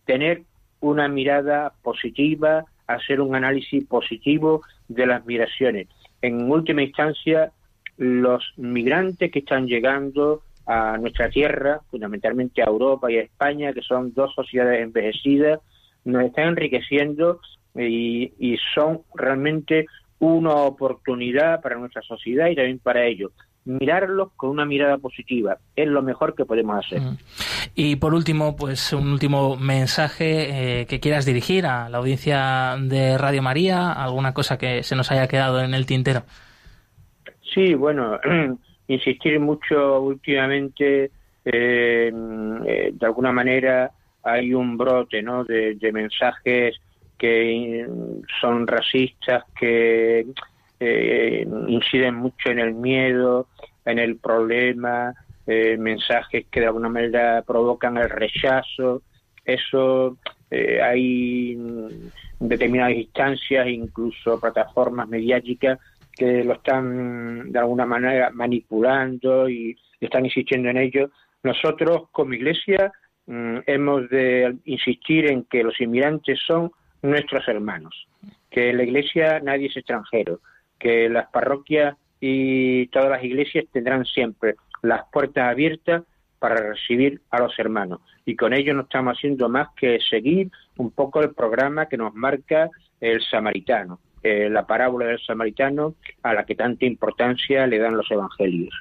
tener 0.08 0.44
una 0.80 1.08
mirada 1.08 1.74
positiva, 1.84 2.66
hacer 2.88 3.22
un 3.22 3.36
análisis 3.36 3.86
positivo 3.86 4.64
de 4.88 5.06
las 5.06 5.26
migraciones. 5.26 5.88
En 6.22 6.50
última 6.50 6.82
instancia, 6.82 7.52
los 7.98 8.54
migrantes 8.58 9.32
que 9.32 9.40
están 9.40 9.68
llegando 9.68 10.42
a 10.66 10.98
nuestra 10.98 11.30
tierra, 11.30 11.82
fundamentalmente 11.92 12.62
a 12.62 12.66
Europa 12.66 13.12
y 13.12 13.18
a 13.18 13.22
España, 13.22 13.74
que 13.74 13.82
son 13.82 14.14
dos 14.14 14.34
sociedades 14.34 14.82
envejecidas, 14.82 15.60
nos 16.06 16.24
están 16.24 16.50
enriqueciendo 16.50 17.40
y, 17.76 18.34
y 18.40 18.58
son 18.74 19.02
realmente 19.14 19.86
una 20.20 20.56
oportunidad 20.56 21.62
para 21.62 21.78
nuestra 21.78 22.02
sociedad 22.02 22.48
y 22.48 22.56
también 22.56 22.80
para 22.80 23.06
ellos. 23.06 23.32
Mirarlos 23.68 24.32
con 24.36 24.50
una 24.50 24.66
mirada 24.66 24.98
positiva 24.98 25.58
es 25.76 25.88
lo 25.88 26.02
mejor 26.02 26.36
que 26.36 26.46
podemos 26.46 26.86
hacer. 26.86 27.02
Mm. 27.02 27.18
Y 27.76 27.96
por 27.98 28.14
último, 28.14 28.56
pues 28.56 28.94
un 28.94 29.12
último 29.12 29.58
mensaje 29.58 30.82
eh, 30.82 30.86
que 30.86 31.00
quieras 31.00 31.26
dirigir 31.26 31.66
a 31.66 31.90
la 31.90 31.98
audiencia 31.98 32.76
de 32.80 33.18
Radio 33.18 33.42
María, 33.42 33.92
alguna 33.92 34.34
cosa 34.34 34.58
que 34.58 34.84
se 34.84 34.96
nos 34.96 35.12
haya 35.12 35.28
quedado 35.28 35.62
en 35.62 35.74
el 35.74 35.86
tintero. 35.86 36.24
Sí, 37.54 37.74
bueno, 37.74 38.20
insistir 38.88 39.40
mucho 39.40 40.02
últimamente, 40.02 41.12
eh, 41.46 42.12
eh, 42.66 42.92
de 42.94 43.06
alguna 43.06 43.32
manera 43.32 43.92
hay 44.24 44.54
un 44.54 44.78
brote 44.78 45.22
¿no? 45.22 45.44
de 45.44 45.92
mensajes 45.94 46.76
que 47.18 47.88
son 48.40 48.68
racistas, 48.68 49.44
que 49.60 50.26
eh, 50.80 51.48
inciden 51.68 52.16
mucho 52.16 52.50
en 52.50 52.60
el 52.60 52.74
miedo, 52.74 53.48
en 53.86 54.00
el 54.00 54.18
problema, 54.18 55.14
eh, 55.46 55.78
mensajes 55.78 56.46
que 56.52 56.60
de 56.60 56.66
alguna 56.68 56.90
manera 56.90 57.44
provocan 57.46 57.98
el 57.98 58.10
rechazo. 58.10 59.02
Eso 59.46 60.18
eh, 60.52 60.82
hay 60.82 61.58
determinadas 62.40 62.96
instancias, 62.96 63.68
incluso 63.68 64.40
plataformas 64.40 65.08
mediáticas 65.08 65.80
que 66.18 66.44
lo 66.44 66.54
están 66.54 67.52
de 67.52 67.60
alguna 67.60 67.86
manera 67.86 68.30
manipulando 68.32 69.48
y 69.50 69.78
están 70.02 70.26
insistiendo 70.26 70.70
en 70.70 70.78
ello. 70.78 71.12
Nosotros 71.44 72.10
como 72.12 72.34
iglesia 72.34 72.92
mm, 73.28 73.58
hemos 73.68 74.10
de 74.10 74.58
insistir 74.66 75.32
en 75.32 75.44
que 75.44 75.64
los 75.64 75.80
inmigrantes 75.80 76.40
son 76.46 76.72
nuestros 77.02 77.48
hermanos, 77.48 78.08
que 78.50 78.72
en 78.72 78.78
la 78.78 78.84
iglesia 78.84 79.40
nadie 79.40 79.68
es 79.68 79.78
extranjero, 79.78 80.40
que 80.80 81.10
las 81.10 81.30
parroquias 81.30 81.96
y 82.20 82.88
todas 82.88 83.10
las 83.10 83.24
iglesias 83.24 83.66
tendrán 83.72 84.06
siempre 84.06 84.56
las 84.82 85.02
puertas 85.12 85.50
abiertas 85.50 86.04
para 86.40 86.56
recibir 86.56 87.22
a 87.32 87.40
los 87.40 87.58
hermanos. 87.58 88.00
Y 88.26 88.36
con 88.36 88.54
ello 88.54 88.74
no 88.74 88.84
estamos 88.84 89.18
haciendo 89.18 89.50
más 89.50 89.70
que 89.76 90.00
seguir 90.10 90.52
un 90.78 90.92
poco 90.92 91.22
el 91.22 91.34
programa 91.34 91.88
que 91.88 91.98
nos 91.98 92.14
marca 92.14 92.70
el 93.00 93.22
samaritano, 93.22 94.00
eh, 94.24 94.50
la 94.50 94.66
parábola 94.66 95.08
del 95.08 95.20
samaritano 95.20 95.96
a 96.24 96.34
la 96.34 96.46
que 96.46 96.56
tanta 96.56 96.86
importancia 96.86 97.66
le 97.68 97.80
dan 97.80 97.98
los 97.98 98.10
evangelios. 98.12 98.74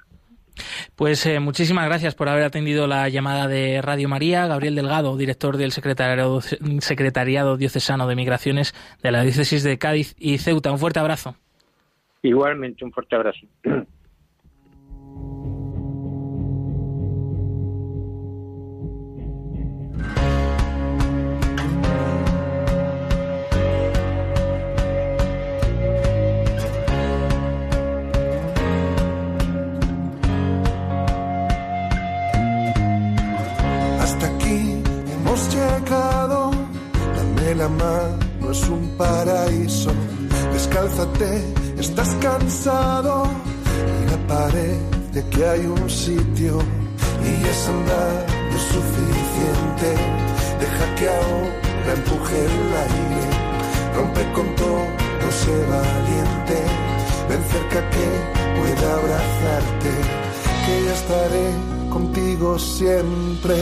Pues 0.94 1.26
eh, 1.26 1.38
muchísimas 1.40 1.84
gracias 1.86 2.14
por 2.14 2.30
haber 2.30 2.44
atendido 2.44 2.86
la 2.86 3.08
llamada 3.10 3.46
de 3.46 3.82
Radio 3.82 4.08
María. 4.08 4.46
Gabriel 4.46 4.74
Delgado, 4.74 5.16
director 5.16 5.58
del 5.58 5.72
Secretariado, 5.72 6.40
Secretariado 6.40 7.58
Diocesano 7.58 8.06
de 8.06 8.16
Migraciones 8.16 8.74
de 9.02 9.12
la 9.12 9.22
Diócesis 9.22 9.62
de 9.62 9.78
Cádiz 9.78 10.14
y 10.18 10.38
Ceuta. 10.38 10.72
Un 10.72 10.78
fuerte 10.78 10.98
abrazo. 10.98 11.36
Igualmente, 12.26 12.84
un 12.84 12.90
fuerte 12.90 13.14
abrazo. 13.14 13.46
la 37.56 37.68
mano 37.68 38.50
es 38.50 38.68
un 38.68 38.96
paraíso. 38.96 40.15
Descálzate, 40.76 41.54
estás 41.78 42.14
cansado 42.20 43.26
y 43.98 44.10
me 44.10 44.18
parece 44.28 45.26
que 45.30 45.46
hay 45.46 45.60
un 45.60 45.88
sitio 45.88 46.58
y 47.24 47.48
es 47.48 47.68
andar 47.68 48.26
lo 48.52 48.58
suficiente. 48.58 49.88
Deja 50.60 50.94
que 50.96 51.08
ahora 51.08 51.94
empuje 51.94 52.44
el 52.44 52.66
aire, 52.84 53.24
rompe 53.96 54.32
con 54.34 54.54
todo, 54.56 54.84
sé 55.30 55.56
valiente. 55.64 56.58
Ven 57.30 57.42
cerca 57.52 57.80
que 57.88 58.06
pueda 58.58 58.92
abrazarte, 58.96 59.92
que 60.66 60.84
ya 60.84 60.92
estaré 60.92 61.88
contigo 61.88 62.58
siempre, 62.58 63.56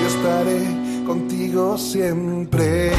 yo 0.00 0.06
estaré 0.06 1.04
contigo 1.04 1.76
siempre. 1.76 2.92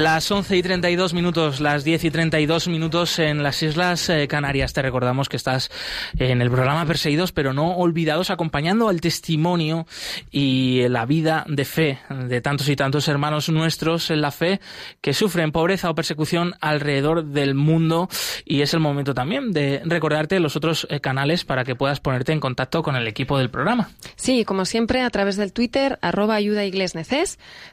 Las 0.00 0.30
11 0.30 0.56
y 0.56 0.62
32 0.62 1.12
minutos, 1.12 1.60
las 1.60 1.84
10 1.84 2.04
y 2.04 2.10
32 2.10 2.68
minutos 2.68 3.18
en 3.18 3.42
las 3.42 3.62
Islas 3.62 4.08
eh, 4.08 4.28
Canarias. 4.28 4.72
Te 4.72 4.80
recordamos 4.80 5.28
que 5.28 5.36
estás 5.36 5.70
en 6.18 6.40
el 6.40 6.50
programa 6.50 6.86
Perseguidos, 6.86 7.32
pero 7.32 7.52
no 7.52 7.76
olvidados, 7.76 8.30
acompañando 8.30 8.88
al 8.88 9.02
testimonio 9.02 9.86
y 10.30 10.88
la 10.88 11.04
vida 11.04 11.44
de 11.46 11.66
fe 11.66 11.98
de 12.08 12.40
tantos 12.40 12.70
y 12.70 12.76
tantos 12.76 13.08
hermanos 13.08 13.50
nuestros 13.50 14.10
en 14.10 14.22
la 14.22 14.30
fe 14.30 14.62
que 15.02 15.12
sufren 15.12 15.52
pobreza 15.52 15.90
o 15.90 15.94
persecución 15.94 16.54
alrededor 16.62 17.26
del 17.26 17.54
mundo. 17.54 18.08
Y 18.46 18.62
es 18.62 18.72
el 18.72 18.80
momento 18.80 19.12
también 19.12 19.52
de 19.52 19.82
recordarte 19.84 20.40
los 20.40 20.56
otros 20.56 20.86
eh, 20.88 21.00
canales 21.00 21.44
para 21.44 21.64
que 21.64 21.74
puedas 21.74 22.00
ponerte 22.00 22.32
en 22.32 22.40
contacto 22.40 22.82
con 22.82 22.96
el 22.96 23.06
equipo 23.06 23.36
del 23.36 23.50
programa. 23.50 23.90
Sí, 24.16 24.46
como 24.46 24.64
siempre, 24.64 25.02
a 25.02 25.10
través 25.10 25.36
del 25.36 25.52
Twitter, 25.52 25.98
arroba 26.00 26.36
ayuda 26.36 26.62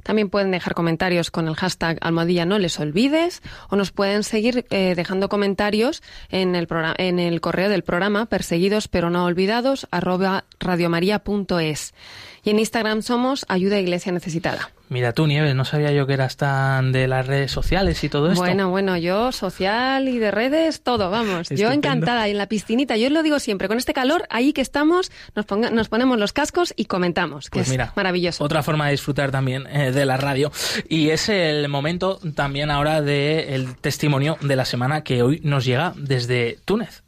También 0.04 0.30
pueden 0.30 0.52
dejar 0.52 0.74
comentarios 0.74 1.32
con 1.32 1.48
el 1.48 1.56
hashtag 1.56 1.98
almohadilla 2.18 2.46
no 2.46 2.58
les 2.58 2.80
olvides 2.80 3.44
o 3.70 3.76
nos 3.76 3.92
pueden 3.92 4.24
seguir 4.24 4.66
eh, 4.72 4.94
dejando 4.96 5.30
comentarios 5.30 6.02
en 6.30 6.56
el, 6.56 6.68
en 6.98 7.20
el 7.20 7.42
correo 7.42 7.70
del 7.70 7.84
programa 7.84 8.26
perseguidos 8.26 8.88
pero 8.88 9.10
no 9.10 9.26
olvidados 9.26 9.88
arroba 9.92 10.46
radiomaria.es. 10.60 11.94
Y 12.48 12.52
en 12.52 12.60
Instagram 12.60 13.02
somos 13.02 13.46
Ayuda 13.50 13.78
Iglesia 13.78 14.14
Necesitada. 14.14 14.72
Mira 14.88 15.12
tú, 15.12 15.28
Nieves, 15.28 15.54
no 15.54 15.66
sabía 15.66 15.92
yo 15.92 16.08
que 16.08 16.14
eras 16.14 16.38
tan 16.38 16.94
de 16.94 17.06
las 17.10 17.28
redes 17.28 17.52
sociales 17.52 18.02
y 18.06 18.08
todo 18.08 18.32
esto. 18.32 18.40
Bueno, 18.40 18.70
bueno, 18.70 18.96
yo 18.96 19.34
social 19.34 20.08
y 20.08 20.18
de 20.18 20.32
redes, 20.32 20.82
todo, 20.82 21.12
vamos. 21.12 21.50
Yo 21.50 21.74
encantada. 21.74 22.26
Y 22.30 22.32
en 22.32 22.38
la 22.38 22.48
piscinita, 22.48 22.96
yo 22.96 23.10
lo 23.10 23.22
digo 23.22 23.40
siempre, 23.40 23.68
con 23.68 23.78
este 23.78 23.94
calor, 23.94 24.26
ahí 24.30 24.54
que 24.54 24.62
estamos, 24.62 25.12
nos, 25.36 25.46
nos 25.74 25.90
ponemos 25.90 26.18
los 26.18 26.32
cascos 26.32 26.74
y 26.78 26.86
comentamos, 26.86 27.50
que 27.50 27.60
pues 27.60 27.70
es 27.70 27.96
maravilloso. 27.98 28.42
Otra 28.42 28.64
forma 28.64 28.86
de 28.86 28.92
disfrutar 28.92 29.30
también 29.30 29.68
eh, 29.68 29.92
de 29.92 30.06
la 30.06 30.16
radio. 30.16 30.50
Y 30.88 31.10
es 31.10 31.28
el 31.28 31.68
momento 31.68 32.18
también 32.34 32.72
ahora 32.72 33.02
del 33.02 33.76
testimonio 33.76 34.38
de 34.40 34.56
la 34.56 34.64
semana 34.64 35.04
que 35.04 35.22
hoy 35.22 35.42
nos 35.44 35.66
llega 35.66 35.92
desde 35.98 36.60
Túnez. 36.64 37.04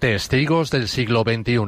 Testigos 0.00 0.70
del 0.70 0.88
siglo 0.88 1.24
XXI. 1.24 1.58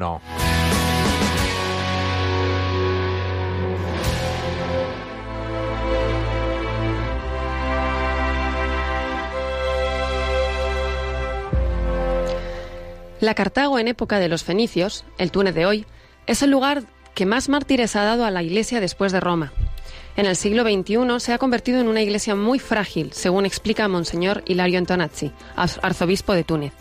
La 13.20 13.34
Cartago 13.34 13.78
en 13.78 13.88
época 13.88 14.18
de 14.18 14.28
los 14.28 14.44
fenicios, 14.44 15.04
el 15.18 15.30
Túnez 15.30 15.54
de 15.54 15.66
hoy, 15.66 15.84
es 16.26 16.40
el 16.42 16.50
lugar 16.50 16.84
que 17.14 17.26
más 17.26 17.50
mártires 17.50 17.96
ha 17.96 18.04
dado 18.04 18.24
a 18.24 18.30
la 18.30 18.42
Iglesia 18.42 18.80
después 18.80 19.12
de 19.12 19.20
Roma. 19.20 19.52
En 20.16 20.24
el 20.24 20.36
siglo 20.36 20.62
XXI 20.62 21.20
se 21.20 21.34
ha 21.34 21.38
convertido 21.38 21.80
en 21.80 21.88
una 21.88 22.00
iglesia 22.00 22.34
muy 22.34 22.58
frágil, 22.58 23.12
según 23.12 23.44
explica 23.44 23.88
Monseñor 23.88 24.42
Hilario 24.46 24.78
Antonazzi, 24.78 25.32
arzobispo 25.54 26.32
de 26.32 26.44
Túnez 26.44 26.72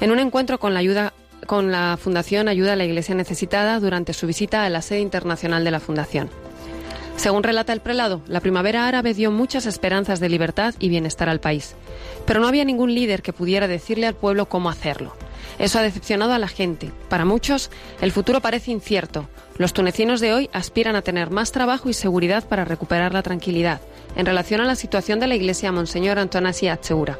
en 0.00 0.10
un 0.10 0.18
encuentro 0.18 0.58
con 0.58 0.74
la 0.74 1.98
Fundación 2.00 2.48
Ayuda 2.48 2.72
a 2.72 2.76
la 2.76 2.84
Iglesia 2.84 3.14
Necesitada 3.14 3.80
durante 3.80 4.12
su 4.12 4.26
visita 4.26 4.64
a 4.64 4.70
la 4.70 4.82
sede 4.82 5.00
internacional 5.00 5.64
de 5.64 5.70
la 5.70 5.80
Fundación. 5.80 6.30
Según 7.16 7.42
relata 7.42 7.74
el 7.74 7.80
prelado, 7.80 8.22
la 8.28 8.40
primavera 8.40 8.88
árabe 8.88 9.12
dio 9.12 9.30
muchas 9.30 9.66
esperanzas 9.66 10.20
de 10.20 10.30
libertad 10.30 10.74
y 10.78 10.88
bienestar 10.88 11.28
al 11.28 11.40
país, 11.40 11.74
pero 12.24 12.40
no 12.40 12.48
había 12.48 12.64
ningún 12.64 12.94
líder 12.94 13.20
que 13.20 13.34
pudiera 13.34 13.68
decirle 13.68 14.06
al 14.06 14.14
pueblo 14.14 14.48
cómo 14.48 14.70
hacerlo. 14.70 15.14
Eso 15.58 15.78
ha 15.78 15.82
decepcionado 15.82 16.32
a 16.32 16.38
la 16.38 16.48
gente. 16.48 16.90
Para 17.10 17.26
muchos, 17.26 17.70
el 18.00 18.12
futuro 18.12 18.40
parece 18.40 18.70
incierto. 18.70 19.28
Los 19.58 19.74
tunecinos 19.74 20.20
de 20.20 20.32
hoy 20.32 20.48
aspiran 20.54 20.96
a 20.96 21.02
tener 21.02 21.30
más 21.30 21.52
trabajo 21.52 21.90
y 21.90 21.92
seguridad 21.92 22.48
para 22.48 22.64
recuperar 22.64 23.12
la 23.12 23.22
tranquilidad. 23.22 23.82
En 24.16 24.26
relación 24.26 24.60
a 24.60 24.64
la 24.64 24.74
situación 24.74 25.20
de 25.20 25.26
la 25.26 25.34
iglesia, 25.34 25.72
Monseñor 25.72 26.18
Antonasi 26.18 26.68
Acheura. 26.68 27.18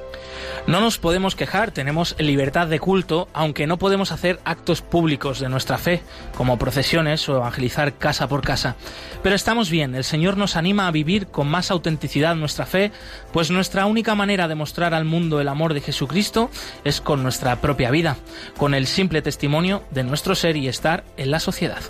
No 0.67 0.81
nos 0.81 0.99
podemos 0.99 1.37
quejar, 1.37 1.71
tenemos 1.71 2.15
libertad 2.19 2.67
de 2.67 2.79
culto, 2.79 3.29
aunque 3.33 3.67
no 3.67 3.79
podemos 3.79 4.13
hacer 4.13 4.39
actos 4.45 4.83
públicos 4.83 5.41
de 5.41 5.49
nuestra 5.49 5.79
fe, 5.79 6.03
como 6.37 6.59
procesiones 6.59 7.29
o 7.29 7.37
evangelizar 7.37 7.97
casa 7.97 8.29
por 8.29 8.43
casa. 8.43 8.77
Pero 9.23 9.35
estamos 9.35 9.71
bien, 9.71 9.95
el 9.95 10.05
Señor 10.05 10.37
nos 10.37 10.57
anima 10.57 10.87
a 10.87 10.91
vivir 10.91 11.29
con 11.29 11.49
más 11.49 11.71
autenticidad 11.71 12.35
nuestra 12.37 12.67
fe, 12.67 12.93
pues 13.33 13.51
nuestra 13.51 13.87
única 13.87 14.15
manera 14.15 14.49
de 14.49 14.55
mostrar 14.55 14.95
al 14.95 15.05
mundo 15.05 15.41
el 15.41 15.49
amor 15.49 15.75
de 15.75 15.81
Jesucristo 15.81 16.51
es 16.85 17.01
con 17.01 17.23
nuestra 17.23 17.61
propia 17.61 17.91
vida, 17.91 18.17
con 18.57 18.75
el 18.75 18.87
simple 18.87 19.23
testimonio 19.23 19.83
de 19.91 20.05
nuestro 20.05 20.35
ser 20.35 20.57
y 20.57 20.69
estar 20.69 21.05
en 21.17 21.31
la 21.31 21.41
sociedad. 21.41 21.81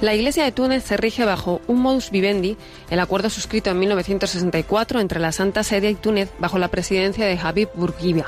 La 0.00 0.14
Iglesia 0.14 0.44
de 0.44 0.52
Túnez 0.52 0.82
se 0.84 0.96
rige 0.96 1.26
bajo 1.26 1.60
un 1.66 1.82
modus 1.82 2.10
vivendi, 2.10 2.56
el 2.88 3.00
acuerdo 3.00 3.28
suscrito 3.28 3.68
en 3.68 3.78
1964 3.80 4.98
entre 4.98 5.20
la 5.20 5.30
Santa 5.30 5.62
Sede 5.62 5.90
y 5.90 5.94
Túnez 5.94 6.30
bajo 6.38 6.58
la 6.58 6.68
presidencia 6.68 7.26
de 7.26 7.38
Habib 7.38 7.68
Bourguiba. 7.74 8.24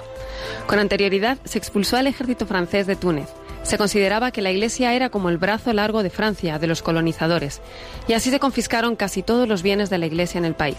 Con 0.66 0.79
anterioridad 0.79 1.38
se 1.44 1.56
expulsó 1.56 1.96
al 1.96 2.08
ejército 2.08 2.44
francés 2.44 2.87
de 2.87 2.94
Túnez. 2.94 3.29
Se 3.62 3.79
consideraba 3.79 4.33
que 4.33 4.42
la 4.42 4.50
Iglesia 4.50 4.92
era 4.92 5.08
como 5.08 5.31
el 5.31 5.38
brazo 5.38 5.73
largo 5.73 6.02
de 6.02 6.10
Francia, 6.10 6.58
de 6.58 6.66
los 6.66 6.83
colonizadores, 6.83 7.62
y 8.06 8.12
así 8.12 8.29
se 8.29 8.40
confiscaron 8.40 8.94
casi 8.94 9.23
todos 9.23 9.48
los 9.48 9.62
bienes 9.62 9.88
de 9.88 9.96
la 9.96 10.06
Iglesia 10.06 10.37
en 10.38 10.44
el 10.44 10.54
país. 10.54 10.77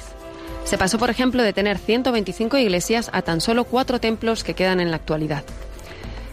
Se 0.63 0.77
pasó, 0.77 0.99
por 0.99 1.09
ejemplo, 1.09 1.41
de 1.41 1.53
tener 1.53 1.79
125 1.79 2.57
iglesias 2.59 3.09
a 3.13 3.23
tan 3.23 3.41
solo 3.41 3.63
cuatro 3.63 3.99
templos 3.99 4.43
que 4.43 4.53
quedan 4.53 4.79
en 4.79 4.91
la 4.91 4.97
actualidad. 4.97 5.43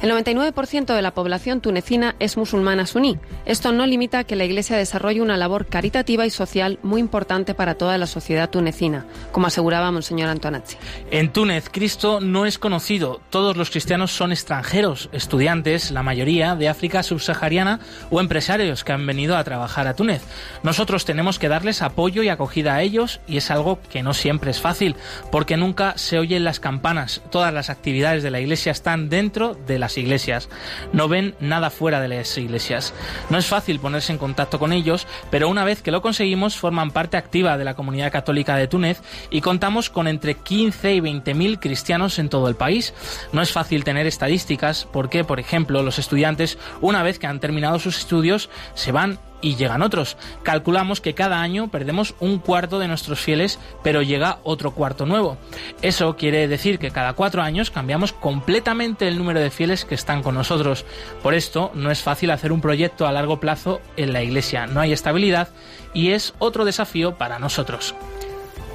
El 0.02 0.10
99% 0.12 0.94
de 0.94 1.02
la 1.02 1.12
población 1.12 1.60
tunecina 1.60 2.16
es 2.20 2.38
musulmana 2.38 2.86
suní. 2.86 3.18
Esto 3.44 3.70
no 3.70 3.84
limita 3.86 4.24
que 4.24 4.34
la 4.34 4.46
Iglesia 4.46 4.78
desarrolle 4.78 5.20
una 5.20 5.36
labor 5.36 5.66
caritativa 5.66 6.24
y 6.24 6.30
social 6.30 6.78
muy 6.82 7.02
importante 7.02 7.52
para 7.52 7.74
toda 7.74 7.98
la 7.98 8.06
sociedad 8.06 8.48
tunecina, 8.48 9.04
como 9.30 9.48
aseguraba 9.48 9.90
Monseñor 9.90 10.30
Antonazzi. 10.30 10.78
En 11.10 11.30
Túnez, 11.30 11.68
Cristo 11.70 12.20
no 12.20 12.46
es 12.46 12.58
conocido. 12.58 13.20
Todos 13.28 13.58
los 13.58 13.68
cristianos 13.68 14.10
son 14.10 14.32
extranjeros, 14.32 15.10
estudiantes, 15.12 15.90
la 15.90 16.02
mayoría 16.02 16.56
de 16.56 16.70
África 16.70 17.02
subsahariana 17.02 17.80
o 18.10 18.20
empresarios 18.20 18.84
que 18.84 18.92
han 18.92 19.06
venido 19.06 19.36
a 19.36 19.44
trabajar 19.44 19.86
a 19.86 19.96
Túnez. 19.96 20.22
Nosotros 20.62 21.04
tenemos 21.04 21.38
que 21.38 21.50
darles 21.50 21.82
apoyo 21.82 22.22
y 22.22 22.30
acogida 22.30 22.74
a 22.74 22.80
ellos 22.80 23.20
y 23.26 23.36
es 23.36 23.50
algo 23.50 23.78
que 23.90 24.02
no 24.02 24.14
siempre 24.14 24.50
es 24.50 24.62
fácil, 24.62 24.96
porque 25.30 25.58
nunca 25.58 25.92
se 25.98 26.18
oyen 26.18 26.44
las 26.44 26.58
campanas. 26.58 27.20
Todas 27.30 27.52
las 27.52 27.68
actividades 27.68 28.22
de 28.22 28.30
la 28.30 28.40
Iglesia 28.40 28.72
están 28.72 29.10
dentro 29.10 29.54
de 29.54 29.78
la 29.78 29.89
iglesias, 29.98 30.48
no 30.92 31.08
ven 31.08 31.34
nada 31.40 31.70
fuera 31.70 32.00
de 32.00 32.08
las 32.08 32.36
iglesias. 32.38 32.94
No 33.28 33.38
es 33.38 33.46
fácil 33.46 33.80
ponerse 33.80 34.12
en 34.12 34.18
contacto 34.18 34.58
con 34.58 34.72
ellos, 34.72 35.06
pero 35.30 35.48
una 35.48 35.64
vez 35.64 35.82
que 35.82 35.90
lo 35.90 36.02
conseguimos 36.02 36.56
forman 36.56 36.90
parte 36.90 37.16
activa 37.16 37.58
de 37.58 37.64
la 37.64 37.74
comunidad 37.74 38.12
católica 38.12 38.56
de 38.56 38.68
Túnez 38.68 39.02
y 39.30 39.40
contamos 39.40 39.90
con 39.90 40.08
entre 40.08 40.34
15 40.34 40.94
y 40.94 41.00
20 41.00 41.34
mil 41.34 41.58
cristianos 41.58 42.18
en 42.18 42.28
todo 42.28 42.48
el 42.48 42.56
país. 42.56 42.94
No 43.32 43.42
es 43.42 43.52
fácil 43.52 43.84
tener 43.84 44.06
estadísticas 44.06 44.86
porque, 44.92 45.24
por 45.24 45.40
ejemplo, 45.40 45.82
los 45.82 45.98
estudiantes, 45.98 46.58
una 46.80 47.02
vez 47.02 47.18
que 47.18 47.26
han 47.26 47.40
terminado 47.40 47.78
sus 47.78 47.98
estudios, 47.98 48.50
se 48.74 48.92
van 48.92 49.18
y 49.40 49.56
llegan 49.56 49.82
otros. 49.82 50.16
Calculamos 50.42 51.00
que 51.00 51.14
cada 51.14 51.40
año 51.40 51.70
perdemos 51.70 52.14
un 52.20 52.38
cuarto 52.38 52.78
de 52.78 52.88
nuestros 52.88 53.20
fieles, 53.20 53.58
pero 53.82 54.02
llega 54.02 54.38
otro 54.42 54.72
cuarto 54.72 55.06
nuevo. 55.06 55.36
Eso 55.82 56.16
quiere 56.16 56.48
decir 56.48 56.78
que 56.78 56.90
cada 56.90 57.14
cuatro 57.14 57.42
años 57.42 57.70
cambiamos 57.70 58.12
completamente 58.12 59.08
el 59.08 59.18
número 59.18 59.40
de 59.40 59.50
fieles 59.50 59.84
que 59.84 59.94
están 59.94 60.22
con 60.22 60.34
nosotros. 60.34 60.84
Por 61.22 61.34
esto 61.34 61.70
no 61.74 61.90
es 61.90 62.02
fácil 62.02 62.30
hacer 62.30 62.52
un 62.52 62.60
proyecto 62.60 63.06
a 63.06 63.12
largo 63.12 63.40
plazo 63.40 63.80
en 63.96 64.12
la 64.12 64.22
Iglesia. 64.22 64.66
No 64.66 64.80
hay 64.80 64.92
estabilidad 64.92 65.48
y 65.94 66.10
es 66.10 66.34
otro 66.38 66.64
desafío 66.64 67.16
para 67.16 67.38
nosotros. 67.38 67.94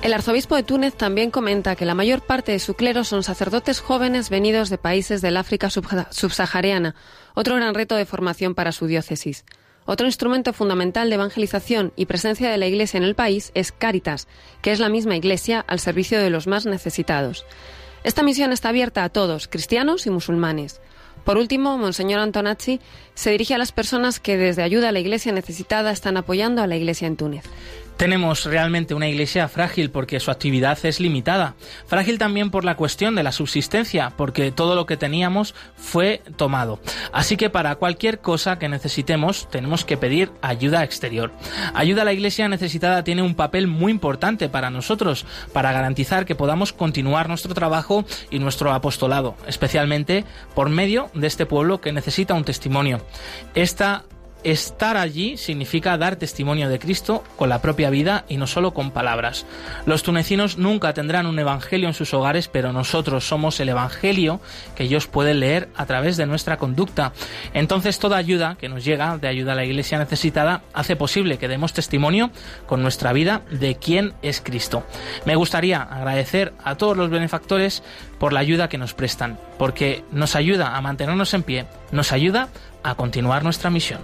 El 0.01 0.13
arzobispo 0.13 0.55
de 0.55 0.61
Túnez 0.61 0.93
también 0.93 1.32
comenta 1.32 1.76
que 1.76 1.86
la 1.86 1.95
mayor 1.95 2.22
parte 2.22 2.51
de 2.51 2.59
su 2.59 2.76
clero 2.76 3.03
son 3.03 3.24
sacerdotes 3.24 3.80
jóvenes 3.80 4.30
venidos 4.30 4.70
de 4.70 4.78
países 4.78 5.22
del 5.22 5.36
África 5.36 5.70
subsahariana, 5.72 6.93
otro 7.34 7.55
gran 7.55 7.74
reto 7.74 7.95
de 7.95 8.05
formación 8.05 8.53
para 8.53 8.72
su 8.72 8.86
diócesis. 8.86 9.45
Otro 9.86 10.07
instrumento 10.07 10.51
fundamental 10.51 11.09
de 11.09 11.15
evangelización 11.15 11.93
y 11.95 12.07
presencia 12.07 12.49
de 12.49 12.57
la 12.57 12.65
Iglesia 12.65 12.97
en 12.97 13.03
el 13.03 13.15
país 13.15 13.51
es 13.53 13.71
Caritas, 13.71 14.27
que 14.61 14.71
es 14.71 14.79
la 14.79 14.89
misma 14.89 15.15
Iglesia 15.15 15.63
al 15.67 15.79
servicio 15.79 16.19
de 16.19 16.31
los 16.31 16.47
más 16.47 16.65
necesitados. 16.65 17.45
Esta 18.03 18.23
misión 18.23 18.51
está 18.51 18.69
abierta 18.69 19.03
a 19.03 19.09
todos, 19.09 19.47
cristianos 19.47 20.07
y 20.07 20.09
musulmanes. 20.09 20.81
Por 21.23 21.38
último, 21.38 21.77
Monseñor 21.77 22.19
Antonacci 22.19 22.79
se 23.15 23.31
dirige 23.31 23.55
a 23.55 23.57
las 23.57 23.71
personas 23.71 24.19
que 24.19 24.38
desde 24.38 24.61
ayuda 24.61 24.89
a 24.89 24.91
la 24.91 24.99
Iglesia 24.99 25.31
necesitada 25.31 25.91
están 25.91 26.17
apoyando 26.17 26.61
a 26.61 26.67
la 26.67 26.75
Iglesia 26.75 27.07
en 27.07 27.17
Túnez. 27.17 27.45
Tenemos 27.97 28.43
realmente 28.43 28.93
una 28.93 29.07
iglesia 29.07 29.47
frágil 29.47 29.89
porque 29.89 30.19
su 30.19 30.29
actividad 30.29 30.77
es 30.83 30.99
limitada. 30.99 31.55
Frágil 31.87 32.17
también 32.17 32.51
por 32.51 32.65
la 32.65 32.75
cuestión 32.75 33.15
de 33.15 33.23
la 33.23 33.31
subsistencia, 33.31 34.11
porque 34.17 34.51
todo 34.51 34.75
lo 34.75 34.85
que 34.85 34.97
teníamos 34.97 35.55
fue 35.77 36.21
tomado. 36.35 36.79
Así 37.13 37.37
que 37.37 37.49
para 37.49 37.75
cualquier 37.75 38.19
cosa 38.19 38.59
que 38.59 38.67
necesitemos 38.67 39.49
tenemos 39.49 39.85
que 39.85 39.95
pedir 39.95 40.31
ayuda 40.41 40.83
exterior. 40.83 41.31
Ayuda 41.73 42.01
a 42.01 42.05
la 42.05 42.13
iglesia 42.13 42.49
necesitada 42.49 43.03
tiene 43.03 43.21
un 43.21 43.35
papel 43.35 43.67
muy 43.67 43.91
importante 43.91 44.49
para 44.49 44.69
nosotros, 44.69 45.25
para 45.53 45.71
garantizar 45.71 46.25
que 46.25 46.35
podamos 46.35 46.73
continuar 46.73 47.29
nuestro 47.29 47.53
trabajo 47.53 48.05
y 48.29 48.39
nuestro 48.39 48.73
apostolado, 48.73 49.35
especialmente 49.47 50.25
por 50.53 50.69
medio 50.69 51.09
de 51.13 51.27
este 51.27 51.45
pueblo 51.45 51.79
que 51.79 51.93
necesita 51.93 52.33
un 52.33 52.43
testimonio. 52.43 52.99
Esta 53.53 54.03
Estar 54.45 54.95
allí 54.95 55.37
significa 55.37 55.97
dar 55.97 56.17
testimonio 56.17 56.69
de 56.69 56.77
Cristo 56.77 57.23
con 57.35 57.49
la 57.49 57.63
propia 57.63 57.89
vida 57.89 58.25
y 58.29 58.37
no 58.37 58.45
solo 58.45 58.75
con 58.75 58.91
palabras. 58.91 59.47
Los 59.87 60.03
tunecinos 60.03 60.59
nunca 60.59 60.93
tendrán 60.93 61.25
un 61.25 61.39
evangelio 61.39 61.87
en 61.87 61.95
sus 61.95 62.13
hogares, 62.13 62.47
pero 62.47 62.71
nosotros 62.71 63.27
somos 63.27 63.59
el 63.59 63.69
evangelio 63.69 64.39
que 64.75 64.83
ellos 64.83 65.07
pueden 65.07 65.39
leer 65.39 65.69
a 65.75 65.87
través 65.87 66.15
de 66.15 66.27
nuestra 66.27 66.57
conducta. 66.57 67.11
Entonces 67.55 67.97
toda 67.97 68.17
ayuda 68.17 68.55
que 68.59 68.69
nos 68.69 68.85
llega 68.85 69.17
de 69.17 69.27
ayuda 69.27 69.53
a 69.53 69.55
la 69.55 69.65
iglesia 69.65 69.97
necesitada 69.97 70.61
hace 70.73 70.95
posible 70.95 71.39
que 71.39 71.47
demos 71.47 71.73
testimonio 71.73 72.29
con 72.67 72.83
nuestra 72.83 73.13
vida 73.13 73.41
de 73.49 73.77
quién 73.77 74.13
es 74.21 74.41
Cristo. 74.41 74.85
Me 75.25 75.35
gustaría 75.35 75.81
agradecer 75.81 76.53
a 76.63 76.75
todos 76.75 76.95
los 76.95 77.09
benefactores 77.09 77.81
por 78.19 78.31
la 78.31 78.41
ayuda 78.41 78.69
que 78.69 78.77
nos 78.77 78.93
prestan, 78.93 79.39
porque 79.57 80.03
nos 80.11 80.35
ayuda 80.35 80.77
a 80.77 80.81
mantenernos 80.81 81.33
en 81.33 81.41
pie, 81.41 81.65
nos 81.91 82.11
ayuda 82.11 82.49
a 82.86 82.93
continuar 82.95 83.43
nuestra 83.43 83.69
misión. 83.71 84.01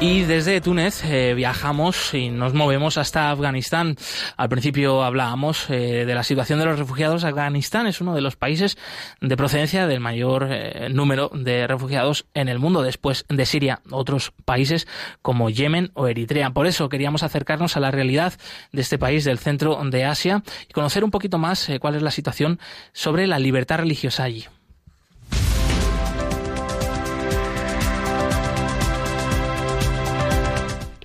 Y 0.00 0.22
desde 0.22 0.60
Túnez 0.60 1.02
eh, 1.04 1.34
viajamos 1.34 2.14
y 2.14 2.30
nos 2.30 2.54
movemos 2.54 2.96
hasta 2.98 3.32
Afganistán. 3.32 3.96
Al 4.36 4.48
principio 4.48 5.02
hablábamos 5.02 5.68
eh, 5.70 6.04
de 6.06 6.14
la 6.14 6.22
situación 6.22 6.60
de 6.60 6.66
los 6.66 6.78
refugiados. 6.78 7.24
Afganistán 7.24 7.88
es 7.88 8.00
uno 8.00 8.14
de 8.14 8.20
los 8.20 8.36
países 8.36 8.78
de 9.20 9.36
procedencia 9.36 9.88
del 9.88 9.98
mayor 9.98 10.46
eh, 10.50 10.88
número 10.88 11.32
de 11.34 11.66
refugiados 11.66 12.26
en 12.34 12.48
el 12.48 12.60
mundo, 12.60 12.82
después 12.82 13.24
de 13.28 13.44
Siria, 13.44 13.80
otros 13.90 14.32
países 14.44 14.86
como 15.20 15.50
Yemen 15.50 15.90
o 15.94 16.06
Eritrea. 16.06 16.50
Por 16.50 16.68
eso 16.68 16.88
queríamos 16.88 17.24
acercarnos 17.24 17.76
a 17.76 17.80
la 17.80 17.90
realidad 17.90 18.34
de 18.70 18.82
este 18.82 18.98
país 18.98 19.24
del 19.24 19.40
centro 19.40 19.80
de 19.82 20.04
Asia 20.04 20.44
y 20.68 20.72
conocer 20.72 21.02
un 21.02 21.10
poquito 21.10 21.38
más 21.38 21.68
cuál 21.80 21.96
es 21.96 22.02
la 22.02 22.12
situación 22.12 22.60
sobre 22.92 23.26
la 23.26 23.40
libertad 23.40 23.78
religiosa 23.78 24.22
allí. 24.22 24.46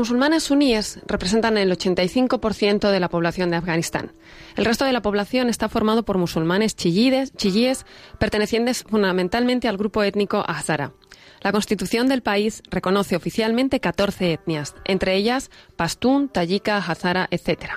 Musulmanes 0.00 0.44
suníes 0.44 0.98
representan 1.06 1.58
el 1.58 1.70
85% 1.70 2.90
de 2.90 3.00
la 3.00 3.10
población 3.10 3.50
de 3.50 3.56
Afganistán. 3.56 4.12
El 4.56 4.64
resto 4.64 4.86
de 4.86 4.94
la 4.94 5.02
población 5.02 5.50
está 5.50 5.68
formado 5.68 6.04
por 6.04 6.16
musulmanes 6.16 6.74
chiíes, 6.74 7.84
pertenecientes 8.18 8.82
fundamentalmente 8.84 9.68
al 9.68 9.76
grupo 9.76 10.02
étnico 10.02 10.42
Hazara. 10.48 10.94
La 11.42 11.52
constitución 11.52 12.08
del 12.08 12.22
país 12.22 12.62
reconoce 12.70 13.14
oficialmente 13.14 13.80
14 13.80 14.32
etnias, 14.32 14.74
entre 14.86 15.16
ellas 15.16 15.50
pastún, 15.76 16.30
tayika, 16.30 16.78
hazara, 16.78 17.28
etc. 17.30 17.72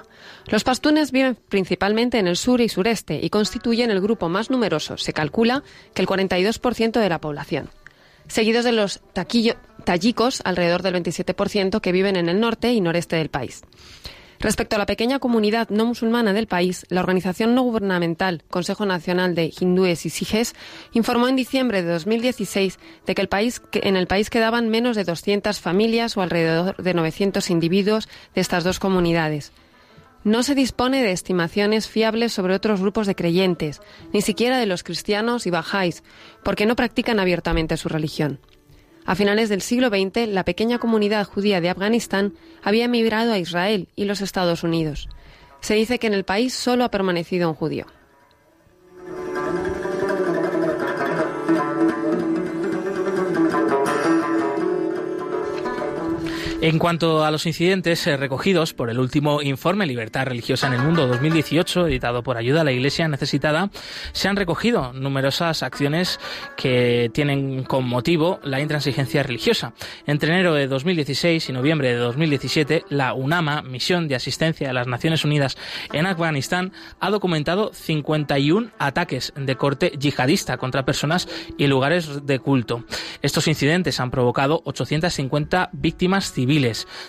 Los 0.47 0.63
pastunes 0.63 1.11
viven 1.11 1.37
principalmente 1.49 2.19
en 2.19 2.27
el 2.27 2.37
sur 2.37 2.61
y 2.61 2.69
sureste 2.69 3.19
y 3.21 3.29
constituyen 3.29 3.91
el 3.91 3.99
grupo 3.99 4.29
más 4.29 4.49
numeroso. 4.49 4.97
Se 4.97 5.11
calcula 5.11 5.61
que 5.93 6.01
el 6.01 6.07
42% 6.07 7.01
de 7.01 7.09
la 7.09 7.19
población 7.19 7.69
seguidos 8.27 8.65
de 8.65 8.71
los 8.71 9.01
tayikos, 9.13 10.41
alrededor 10.45 10.81
del 10.81 10.95
27%, 10.95 11.81
que 11.81 11.91
viven 11.91 12.15
en 12.15 12.29
el 12.29 12.39
norte 12.39 12.71
y 12.73 12.81
noreste 12.81 13.15
del 13.15 13.29
país. 13.29 13.63
Respecto 14.43 14.75
a 14.75 14.79
la 14.79 14.85
pequeña 14.85 15.19
comunidad 15.19 15.69
no 15.69 15.85
musulmana 15.85 16.33
del 16.33 16.47
país, 16.47 16.85
la 16.89 16.99
organización 16.99 17.55
no 17.55 17.61
gubernamental 17.61 18.43
Consejo 18.49 18.85
Nacional 18.85 19.35
de 19.35 19.53
Hindúes 19.57 20.05
y 20.05 20.09
Sijes 20.09 20.53
informó 20.91 21.29
en 21.29 21.37
diciembre 21.37 21.81
de 21.81 21.89
2016 21.89 22.77
de 23.05 23.15
que, 23.15 23.21
el 23.21 23.29
país, 23.29 23.61
que 23.61 23.79
en 23.85 23.95
el 23.95 24.05
país 24.05 24.29
quedaban 24.29 24.67
menos 24.67 24.97
de 24.97 25.05
200 25.05 25.61
familias 25.61 26.17
o 26.17 26.21
alrededor 26.21 26.75
de 26.75 26.93
900 26.93 27.49
individuos 27.51 28.09
de 28.35 28.41
estas 28.41 28.65
dos 28.65 28.79
comunidades. 28.79 29.53
No 30.23 30.41
se 30.43 30.55
dispone 30.55 31.03
de 31.03 31.11
estimaciones 31.11 31.87
fiables 31.87 32.31
sobre 32.31 32.55
otros 32.55 32.79
grupos 32.79 33.07
de 33.07 33.15
creyentes, 33.15 33.81
ni 34.13 34.21
siquiera 34.21 34.57
de 34.57 34.65
los 34.65 34.83
cristianos 34.83 35.45
y 35.45 35.49
bajáis, 35.49 36.03
porque 36.43 36.65
no 36.65 36.77
practican 36.77 37.19
abiertamente 37.19 37.75
su 37.75 37.89
religión. 37.89 38.39
A 39.05 39.15
finales 39.15 39.49
del 39.49 39.61
siglo 39.61 39.89
XX, 39.89 40.29
la 40.29 40.45
pequeña 40.45 40.79
comunidad 40.79 41.25
judía 41.25 41.59
de 41.59 41.69
Afganistán 41.69 42.35
había 42.61 42.85
emigrado 42.85 43.33
a 43.33 43.37
Israel 43.37 43.89
y 43.97 44.05
los 44.05 44.21
Estados 44.21 44.63
Unidos. 44.63 45.09
Se 45.59 45.73
dice 45.73 45.99
que 45.99 46.07
en 46.07 46.13
el 46.13 46.23
país 46.23 46.53
solo 46.53 46.85
ha 46.85 46.91
permanecido 46.91 47.49
un 47.49 47.55
judío. 47.55 47.85
En 56.63 56.79
cuanto 56.79 57.25
a 57.25 57.29
los 57.31 57.45
incidentes 57.45 58.07
eh, 58.07 58.15
recogidos 58.15 58.73
por 58.73 58.89
el 58.89 58.97
último 58.97 59.41
informe 59.41 59.85
Libertad 59.85 60.27
Religiosa 60.27 60.67
en 60.67 60.71
el 60.71 60.81
Mundo 60.81 61.05
2018, 61.07 61.87
editado 61.87 62.23
por 62.23 62.37
Ayuda 62.37 62.61
a 62.61 62.63
la 62.63 62.71
Iglesia 62.71 63.05
Necesitada, 63.09 63.69
se 64.13 64.29
han 64.29 64.37
recogido 64.37 64.93
numerosas 64.93 65.61
acciones 65.61 66.21
que 66.55 67.11
tienen 67.13 67.65
como 67.65 67.89
motivo 67.89 68.39
la 68.43 68.61
intransigencia 68.61 69.23
religiosa. 69.23 69.73
Entre 70.07 70.31
enero 70.31 70.53
de 70.53 70.67
2016 70.67 71.49
y 71.49 71.51
noviembre 71.51 71.89
de 71.89 71.97
2017, 71.97 72.85
la 72.87 73.13
UNAMA, 73.13 73.61
Misión 73.61 74.07
de 74.07 74.15
Asistencia 74.15 74.69
de 74.69 74.73
las 74.73 74.87
Naciones 74.87 75.25
Unidas 75.25 75.57
en 75.91 76.05
Afganistán, 76.05 76.71
ha 77.01 77.09
documentado 77.09 77.73
51 77.73 78.71
ataques 78.79 79.33
de 79.35 79.57
corte 79.57 79.91
yihadista 79.99 80.55
contra 80.55 80.85
personas 80.85 81.27
y 81.57 81.67
lugares 81.67 82.25
de 82.25 82.39
culto. 82.39 82.85
Estos 83.21 83.49
incidentes 83.49 83.99
han 83.99 84.11
provocado 84.11 84.61
850 84.63 85.69
víctimas 85.73 86.31
civiles 86.31 86.52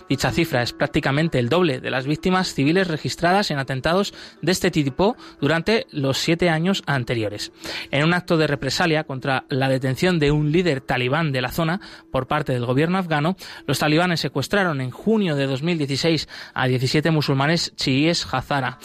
Dicha 0.09 0.31
cifra 0.31 0.63
es 0.63 0.73
prácticamente 0.73 1.39
el 1.39 1.49
doble 1.49 1.81
de 1.81 1.91
las 1.91 2.07
víctimas 2.07 2.55
civiles 2.55 2.89
registradas 2.89 3.51
en 3.51 3.59
atentados 3.59 4.15
de 4.41 4.53
este 4.53 4.71
tipo 4.71 5.17
durante 5.41 5.87
los 5.91 6.19
siete 6.19 6.49
años 6.49 6.83
anteriores. 6.87 7.53
En 7.91 8.05
un 8.05 8.15
acto 8.15 8.39
de 8.39 8.47
represalia 8.47 9.05
contra 9.05 9.45
la 9.51 9.69
detención 9.69 10.19
de 10.19 10.31
un 10.31 10.51
líder 10.51 10.81
talibán 10.81 11.31
de 11.31 11.43
la 11.43 11.53
zona 11.53 11.81
por 12.11 12.27
parte 12.27 12.53
del 12.53 12.65
gobierno 12.65 12.97
afgano, 12.97 13.37
los 13.67 13.79
talibanes 13.79 14.21
secuestraron 14.21 14.81
en 14.81 14.91
junio 14.91 15.37
de 15.37 15.47
2016 15.47 16.27
a 16.55 16.67
17 16.67 17.11
musulmanes 17.11 17.75
chiíes 17.77 18.27
Hazara. 18.33 18.79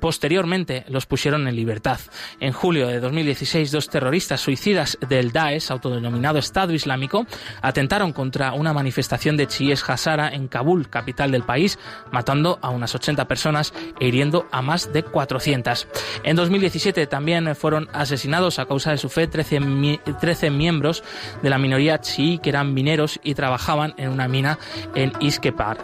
Posteriormente 0.00 0.84
los 0.88 1.06
pusieron 1.06 1.48
en 1.48 1.56
libertad. 1.56 1.98
En 2.38 2.52
julio 2.52 2.86
de 2.86 3.00
2016, 3.00 3.72
dos 3.72 3.88
terroristas 3.88 4.40
suicidas 4.40 4.98
del 5.08 5.32
Daesh, 5.32 5.70
autodenominado 5.70 6.38
Estado 6.38 6.72
Islámico, 6.72 7.26
atentaron 7.60 8.12
contra 8.12 8.52
una 8.52 8.72
manifestación 8.72 9.36
de 9.36 9.46
chiíes 9.46 9.63
es 9.72 9.88
Hazara 9.88 10.28
en 10.28 10.48
Kabul, 10.48 10.88
capital 10.88 11.30
del 11.30 11.42
país, 11.42 11.78
matando 12.10 12.58
a 12.62 12.70
unas 12.70 12.94
80 12.94 13.26
personas 13.26 13.72
e 14.00 14.08
hiriendo 14.08 14.46
a 14.50 14.62
más 14.62 14.92
de 14.92 15.02
400. 15.02 15.86
En 16.22 16.36
2017 16.36 17.06
también 17.06 17.54
fueron 17.54 17.88
asesinados 17.92 18.58
a 18.58 18.66
causa 18.66 18.90
de 18.90 18.98
su 18.98 19.08
fe 19.08 19.26
13, 19.26 20.50
miembros 20.50 21.02
de 21.42 21.50
la 21.50 21.58
minoría 21.58 22.00
chií 22.00 22.38
que 22.38 22.50
eran 22.50 22.74
mineros 22.74 23.20
y 23.22 23.34
trabajaban 23.34 23.94
en 23.96 24.10
una 24.10 24.28
mina 24.28 24.58
en 24.94 25.12
Iskepar. 25.20 25.78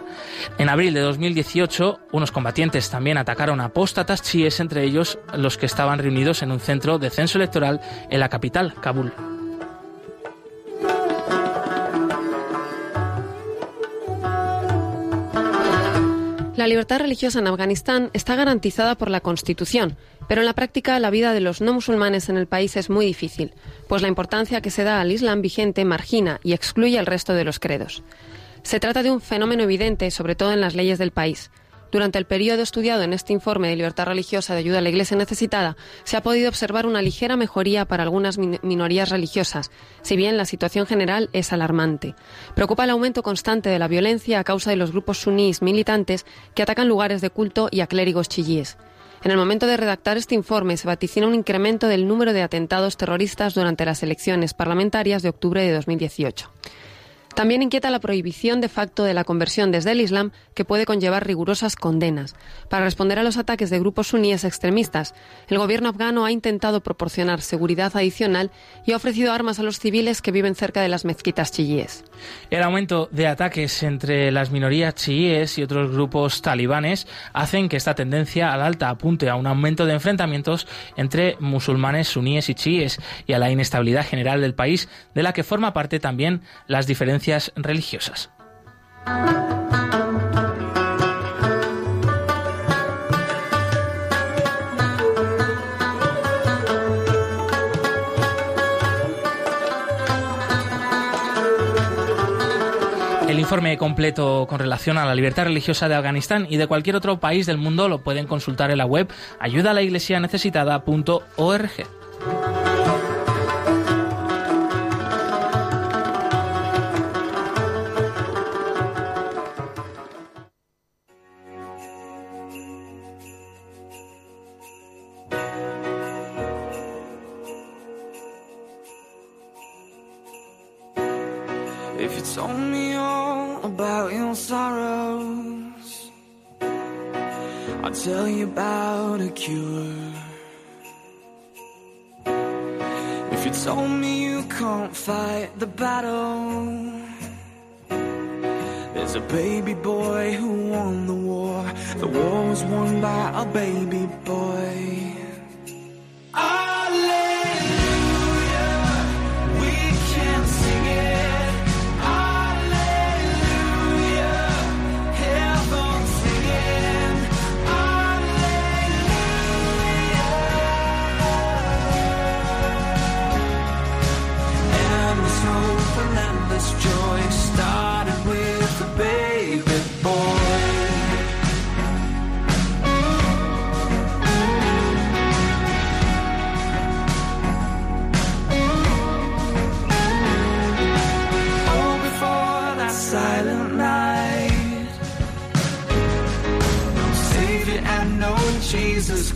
En 0.57 0.69
abril 0.69 0.93
de 0.93 1.01
2018, 1.01 1.99
unos 2.11 2.31
combatientes 2.31 2.89
también 2.89 3.17
atacaron 3.17 3.61
a 3.61 3.65
apóstatas 3.65 4.21
chiíes, 4.21 4.59
entre 4.59 4.83
ellos 4.83 5.19
los 5.35 5.57
que 5.57 5.65
estaban 5.65 5.99
reunidos 5.99 6.41
en 6.41 6.51
un 6.51 6.59
centro 6.59 6.99
de 6.99 7.09
censo 7.09 7.37
electoral 7.37 7.81
en 8.09 8.19
la 8.19 8.29
capital, 8.29 8.73
Kabul. 8.81 9.40
La 16.61 16.67
libertad 16.67 16.99
religiosa 16.99 17.39
en 17.39 17.47
Afganistán 17.47 18.11
está 18.13 18.35
garantizada 18.35 18.93
por 18.93 19.09
la 19.09 19.21
Constitución, 19.21 19.97
pero 20.27 20.41
en 20.41 20.45
la 20.45 20.53
práctica 20.53 20.99
la 20.99 21.09
vida 21.09 21.33
de 21.33 21.39
los 21.39 21.59
no 21.59 21.73
musulmanes 21.73 22.29
en 22.29 22.37
el 22.37 22.45
país 22.45 22.77
es 22.77 22.87
muy 22.87 23.03
difícil, 23.03 23.55
pues 23.87 24.03
la 24.03 24.07
importancia 24.07 24.61
que 24.61 24.69
se 24.69 24.83
da 24.83 25.01
al 25.01 25.11
Islam 25.11 25.41
vigente 25.41 25.83
margina 25.85 26.39
y 26.43 26.53
excluye 26.53 26.99
al 26.99 27.07
resto 27.07 27.33
de 27.33 27.45
los 27.45 27.57
credos. 27.57 28.03
Se 28.61 28.79
trata 28.79 29.01
de 29.01 29.09
un 29.09 29.21
fenómeno 29.21 29.63
evidente, 29.63 30.11
sobre 30.11 30.35
todo 30.35 30.53
en 30.53 30.61
las 30.61 30.75
leyes 30.75 30.99
del 30.99 31.09
país. 31.09 31.49
Durante 31.91 32.17
el 32.17 32.25
periodo 32.25 32.61
estudiado 32.61 33.03
en 33.03 33.11
este 33.11 33.33
informe 33.33 33.67
de 33.67 33.75
libertad 33.75 34.05
religiosa 34.05 34.53
de 34.53 34.59
ayuda 34.59 34.77
a 34.77 34.81
la 34.81 34.89
Iglesia 34.89 35.17
necesitada, 35.17 35.75
se 36.05 36.15
ha 36.15 36.23
podido 36.23 36.47
observar 36.47 36.85
una 36.85 37.01
ligera 37.01 37.35
mejoría 37.35 37.83
para 37.83 38.03
algunas 38.03 38.37
minorías 38.37 39.09
religiosas, 39.09 39.71
si 40.01 40.15
bien 40.15 40.37
la 40.37 40.45
situación 40.45 40.87
general 40.87 41.29
es 41.33 41.51
alarmante. 41.51 42.15
Preocupa 42.55 42.85
el 42.85 42.91
aumento 42.91 43.23
constante 43.23 43.69
de 43.69 43.77
la 43.77 43.89
violencia 43.89 44.39
a 44.39 44.45
causa 44.45 44.69
de 44.69 44.77
los 44.77 44.91
grupos 44.91 45.17
suníes 45.17 45.61
militantes 45.61 46.25
que 46.55 46.63
atacan 46.63 46.87
lugares 46.87 47.19
de 47.19 47.29
culto 47.29 47.67
y 47.69 47.81
a 47.81 47.87
clérigos 47.87 48.29
chiíes. 48.29 48.77
En 49.23 49.31
el 49.31 49.37
momento 49.37 49.67
de 49.67 49.77
redactar 49.77 50.17
este 50.17 50.33
informe 50.33 50.77
se 50.77 50.87
vaticina 50.87 51.27
un 51.27 51.35
incremento 51.35 51.87
del 51.87 52.07
número 52.07 52.31
de 52.33 52.41
atentados 52.41 52.97
terroristas 52.97 53.53
durante 53.53 53.85
las 53.85 54.01
elecciones 54.01 54.53
parlamentarias 54.53 55.21
de 55.21 55.29
octubre 55.29 55.61
de 55.61 55.73
2018. 55.73 56.51
También 57.35 57.61
inquieta 57.61 57.89
la 57.89 57.99
prohibición 57.99 58.61
de 58.61 58.69
facto 58.69 59.03
de 59.03 59.13
la 59.13 59.23
conversión 59.23 59.71
desde 59.71 59.91
el 59.91 60.01
Islam, 60.01 60.31
que 60.53 60.65
puede 60.65 60.85
conllevar 60.85 61.25
rigurosas 61.25 61.75
condenas. 61.75 62.35
Para 62.69 62.85
responder 62.85 63.19
a 63.19 63.23
los 63.23 63.37
ataques 63.37 63.69
de 63.69 63.79
grupos 63.79 64.07
suníes 64.07 64.43
extremistas, 64.43 65.13
el 65.47 65.57
gobierno 65.57 65.89
afgano 65.89 66.25
ha 66.25 66.31
intentado 66.31 66.81
proporcionar 66.81 67.41
seguridad 67.41 67.95
adicional 67.95 68.51
y 68.85 68.91
ha 68.91 68.97
ofrecido 68.97 69.31
armas 69.31 69.59
a 69.59 69.63
los 69.63 69.79
civiles 69.79 70.21
que 70.21 70.31
viven 70.31 70.55
cerca 70.55 70.81
de 70.81 70.89
las 70.89 71.05
mezquitas 71.05 71.51
chiíes. 71.51 72.03
El 72.49 72.63
aumento 72.63 73.07
de 73.11 73.27
ataques 73.27 73.81
entre 73.83 74.31
las 74.31 74.51
minorías 74.51 74.95
chiíes 74.95 75.57
y 75.57 75.63
otros 75.63 75.91
grupos 75.91 76.41
talibanes 76.41 77.07
hacen 77.33 77.69
que 77.69 77.77
esta 77.77 77.95
tendencia 77.95 78.53
al 78.53 78.61
alta 78.61 78.89
apunte 78.89 79.29
a 79.29 79.35
un 79.35 79.47
aumento 79.47 79.85
de 79.85 79.93
enfrentamientos 79.93 80.67
entre 80.97 81.37
musulmanes 81.39 82.09
suníes 82.09 82.49
y 82.49 82.55
chiíes 82.55 82.99
y 83.25 83.33
a 83.33 83.39
la 83.39 83.51
inestabilidad 83.51 84.05
general 84.05 84.41
del 84.41 84.53
país, 84.53 84.89
de 85.15 85.23
la 85.23 85.33
que 85.33 85.43
forma 85.43 85.73
parte 85.73 85.99
también 85.99 86.41
las 86.67 86.87
diferencias 86.87 87.20
religiosas. 87.55 88.31
El 103.27 103.39
informe 103.39 103.77
completo 103.77 104.47
con 104.49 104.57
relación 104.59 104.97
a 104.97 105.05
la 105.05 105.15
libertad 105.15 105.45
religiosa 105.45 105.87
de 105.87 105.95
Afganistán 105.95 106.45
y 106.49 106.57
de 106.57 106.67
cualquier 106.67 106.97
otro 106.97 107.21
país 107.21 107.45
del 107.45 107.57
mundo 107.57 107.87
lo 107.87 107.99
pueden 107.99 108.27
consultar 108.27 108.71
en 108.71 108.79
la 108.79 108.85
web 108.85 109.07
ayudalaiglesianecesitada.org. 109.39 112.00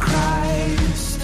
Christ. 0.05 1.14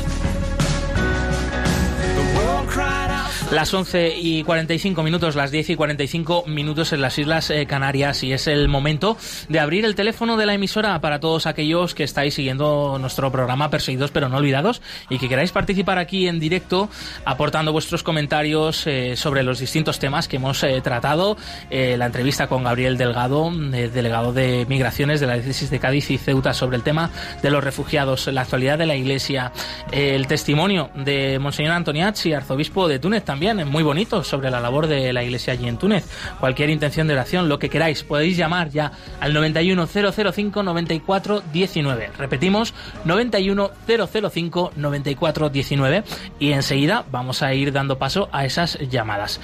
Las 3.51 3.73
11 3.73 4.17
y 4.17 4.45
45 4.45 5.03
minutos, 5.03 5.35
las 5.35 5.51
10 5.51 5.71
y 5.71 5.75
45 5.75 6.45
minutos 6.47 6.93
en 6.93 7.01
las 7.01 7.19
Islas 7.19 7.49
eh, 7.49 7.65
Canarias 7.65 8.23
y 8.23 8.31
es 8.31 8.47
el 8.47 8.69
momento 8.69 9.17
de 9.49 9.59
abrir 9.59 9.83
el 9.83 9.93
teléfono 9.93 10.37
de 10.37 10.45
la 10.45 10.53
emisora 10.53 11.01
para 11.01 11.19
todos 11.19 11.45
aquellos 11.47 11.93
que 11.93 12.05
estáis 12.05 12.33
siguiendo 12.33 12.97
nuestro 12.97 13.29
programa 13.29 13.69
Perseguidos 13.69 14.11
pero 14.11 14.29
no 14.29 14.37
olvidados 14.37 14.81
y 15.09 15.19
que 15.19 15.27
queráis 15.27 15.51
participar 15.51 15.97
aquí 15.97 16.29
en 16.29 16.39
directo 16.39 16.89
aportando 17.25 17.73
vuestros 17.73 18.03
comentarios 18.03 18.87
eh, 18.87 19.17
sobre 19.17 19.43
los 19.43 19.59
distintos 19.59 19.99
temas 19.99 20.29
que 20.29 20.37
hemos 20.37 20.63
eh, 20.63 20.79
tratado. 20.81 21.35
la 21.69 22.05
entrevista 22.05 22.47
con 22.47 22.63
Gabriel 22.63 22.97
Delgado, 22.97 23.51
delegado 23.51 24.31
de 24.31 24.65
Migraciones 24.69 25.19
de 25.19 25.27
la 25.27 25.33
diócesis 25.33 25.69
de 25.69 25.79
Cádiz 25.79 26.09
y 26.09 26.17
Ceuta 26.17 26.53
sobre 26.53 26.77
el 26.77 26.83
tema 26.83 27.11
de 27.41 27.51
los 27.51 27.61
refugiados, 27.61 28.27
la 28.27 28.41
actualidad 28.41 28.77
de 28.77 28.85
la 28.85 28.95
Iglesia, 28.95 29.51
el 29.91 30.25
testimonio 30.27 30.89
de 30.95 31.37
Monseñor 31.37 31.73
Antoniazzi, 31.73 32.31
arzobispo 32.31 32.87
de 32.87 32.99
Túnez 32.99 33.25
también 33.25 33.40
también 33.41 33.67
muy 33.69 33.81
bonito 33.81 34.23
sobre 34.23 34.51
la 34.51 34.59
labor 34.59 34.85
de 34.85 35.11
la 35.13 35.23
iglesia 35.23 35.53
allí 35.53 35.67
en 35.67 35.77
Túnez. 35.77 36.05
Cualquier 36.39 36.69
intención 36.69 37.07
de 37.07 37.13
oración, 37.13 37.49
lo 37.49 37.57
que 37.57 37.71
queráis, 37.71 38.03
podéis 38.03 38.37
llamar 38.37 38.69
ya 38.69 38.91
al 39.19 39.33
91005 39.33 40.61
9419. 40.61 42.11
Repetimos, 42.19 42.75
91005 43.03 44.73
9419 44.75 46.03
y 46.37 46.51
enseguida 46.51 47.03
vamos 47.11 47.41
a 47.41 47.51
ir 47.55 47.71
dando 47.71 47.97
paso 47.97 48.29
a 48.31 48.45
esas 48.45 48.77
llamadas. 48.77 49.41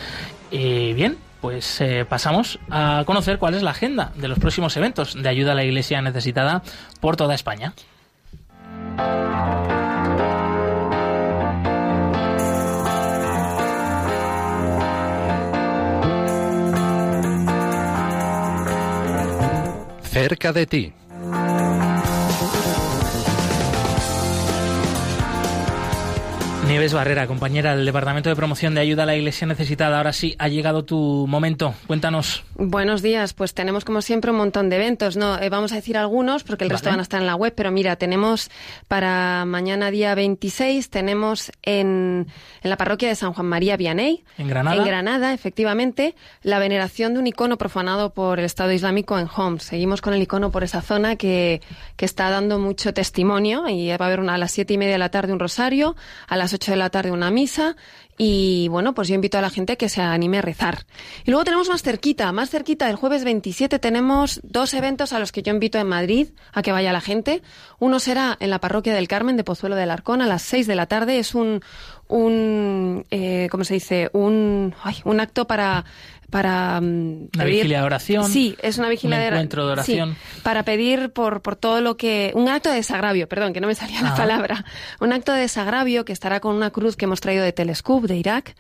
Y 0.52 0.94
bien, 0.94 1.18
pues 1.42 1.82
eh, 1.82 2.06
pasamos 2.08 2.60
a 2.70 3.02
conocer 3.08 3.40
cuál 3.40 3.56
es 3.56 3.64
la 3.64 3.72
agenda 3.72 4.12
de 4.16 4.28
los 4.28 4.38
próximos 4.38 4.78
eventos 4.78 5.20
de 5.20 5.28
ayuda 5.28 5.54
a 5.54 5.56
la 5.56 5.64
iglesia 5.64 6.04
necesitada 6.04 6.62
por 7.02 7.16
toda 7.16 7.34
España. 7.34 7.74
Cerca 20.18 20.52
de 20.52 20.66
ti. 20.66 20.94
Nieves 26.68 26.94
Barrera, 26.94 27.28
compañera 27.28 27.78
del 27.78 27.86
Departamento 27.86 28.28
de 28.28 28.36
Promoción 28.36 28.76
de 28.76 28.82
Ayuda 28.82 29.04
a 29.04 29.06
la 29.06 29.16
Iglesia 29.16 29.48
Necesitada. 29.48 30.00
Ahora 30.00 30.12
sí, 30.12 30.36
ha 30.38 30.50
llegado 30.50 30.84
tu 30.84 31.26
momento. 31.26 31.74
Cuéntanos. 31.88 32.44
Buenos 32.56 33.02
días. 33.02 33.34
Pues 33.34 33.54
tenemos, 33.54 33.86
como 33.86 34.02
siempre, 34.02 34.32
un 34.32 34.38
montón 34.38 34.70
de 34.70 34.76
eventos. 34.76 35.16
No, 35.16 35.40
eh, 35.40 35.48
vamos 35.48 35.72
a 35.72 35.76
decir 35.76 35.96
algunos 35.96 36.44
porque 36.44 36.66
el 36.66 36.70
resto 36.70 36.90
van 36.90 37.00
a 37.00 37.04
estar 37.04 37.22
en 37.22 37.26
la 37.26 37.36
web. 37.36 37.54
Pero 37.56 37.72
mira, 37.72 37.96
tenemos 37.96 38.52
para 38.90 39.46
mañana, 39.46 39.92
día 39.92 40.14
26, 40.14 40.90
tenemos 40.90 41.54
en, 41.64 42.28
en 42.62 42.70
la 42.70 42.76
parroquia 42.76 43.08
de 43.08 43.16
San 43.16 43.32
Juan 43.32 43.48
María 43.48 43.78
Vianney. 43.78 44.26
En 44.38 44.50
Granada. 44.50 44.76
En 44.76 44.84
Granada, 44.84 45.34
efectivamente, 45.34 46.16
la 46.44 46.60
veneración 46.60 47.14
de 47.14 47.22
un 47.22 47.28
icono 47.28 47.58
profanado 47.58 48.14
por 48.14 48.40
el 48.40 48.46
Estado 48.46 48.74
Islámico 48.74 49.18
en 49.18 49.30
Homs. 49.34 49.64
Seguimos 49.64 50.02
con 50.02 50.14
el 50.14 50.22
icono 50.22 50.52
por 50.52 50.66
esa 50.66 50.82
zona 50.82 51.16
que, 51.16 51.62
que 51.96 52.04
está 52.04 52.30
dando 52.30 52.60
mucho 52.60 52.94
testimonio. 52.94 53.70
Y 53.70 53.88
va 53.88 54.04
a 54.04 54.08
haber 54.08 54.20
una, 54.20 54.34
a 54.34 54.38
las 54.38 54.52
siete 54.52 54.74
y 54.74 54.78
media 54.78 54.92
de 54.92 55.00
la 55.00 55.12
tarde 55.12 55.32
un 55.32 55.40
rosario, 55.40 55.96
a 56.28 56.36
las 56.36 56.57
8 56.58 56.72
de 56.72 56.78
la 56.78 56.90
tarde 56.90 57.12
una 57.12 57.32
misa 57.32 57.76
y 58.18 58.68
bueno, 58.70 58.96
pues 58.96 59.08
yo 59.08 59.16
invito 59.16 59.38
a 59.38 59.42
la 59.42 59.52
gente 59.52 59.78
que 59.78 59.90
se 59.90 60.02
anime 60.02 60.40
a 60.40 60.42
rezar. 60.42 60.86
Y 61.24 61.30
luego 61.30 61.44
tenemos 61.44 61.70
más 61.70 61.84
cerquita, 61.84 62.32
más 62.32 62.50
cerquita, 62.50 62.90
el 62.90 62.96
jueves 62.96 63.24
27 63.24 63.78
tenemos 63.78 64.40
dos 64.44 64.74
eventos 64.74 65.14
a 65.14 65.20
los 65.20 65.32
que 65.32 65.44
yo 65.44 65.54
invito 65.54 65.78
en 65.78 65.88
Madrid 65.88 66.30
a 66.52 66.64
que 66.64 66.72
vaya 66.72 66.92
la 66.92 67.02
gente. 67.02 67.44
Uno 67.78 68.00
será 68.00 68.36
en 68.40 68.50
la 68.50 68.60
parroquia 68.60 68.96
del 68.96 69.08
Carmen 69.08 69.38
de 69.38 69.44
Pozuelo 69.44 69.76
del 69.76 69.92
Arcón 69.92 70.24
a 70.24 70.28
las 70.28 70.42
6 70.42 70.66
de 70.66 70.76
la 70.76 70.88
tarde. 70.88 71.20
Es 71.20 71.36
un, 71.36 71.62
un 72.08 73.06
eh, 73.12 73.50
¿cómo 73.52 73.64
se 73.64 73.76
dice? 73.76 74.10
Un, 74.14 74.74
un 75.04 75.20
acto 75.20 75.46
para 75.46 75.86
para 76.30 76.80
mm, 76.82 77.30
una 77.36 77.44
vigilia 77.46 77.80
de 77.80 77.86
oración. 77.86 78.26
Sí, 78.26 78.56
es 78.62 78.78
una 78.78 78.90
vigilia 78.90 79.18
de, 79.18 79.28
encuentro 79.28 79.66
de 79.66 79.74
oración. 79.74 80.16
para 80.44 80.64
pedir 80.64 81.12
por, 81.12 81.42
por 81.42 81.56
todo 81.56 81.82
lo 81.82 81.98
que 81.98 82.32
un 82.36 82.50
acto 82.50 82.70
de 82.70 82.76
desagravio, 82.76 83.28
perdón, 83.28 83.54
que 83.54 83.62
no 83.62 83.68
me 83.68 83.76
salía 83.76 84.02
la 84.02 84.16
palabra. 84.16 84.66
Un 85.00 85.14
acto 85.14 85.34
de 85.34 85.42
desagravio 85.42 86.06
que 86.06 86.14
estará 86.14 86.40
con 86.40 86.56
una 86.56 86.72
cruz 86.72 86.96
que 86.96 87.06
hemos 87.06 87.22
traído 87.22 87.44
de 87.44 87.54
Telescope 87.54 88.08
de 88.08 88.18
Irak 88.18 88.56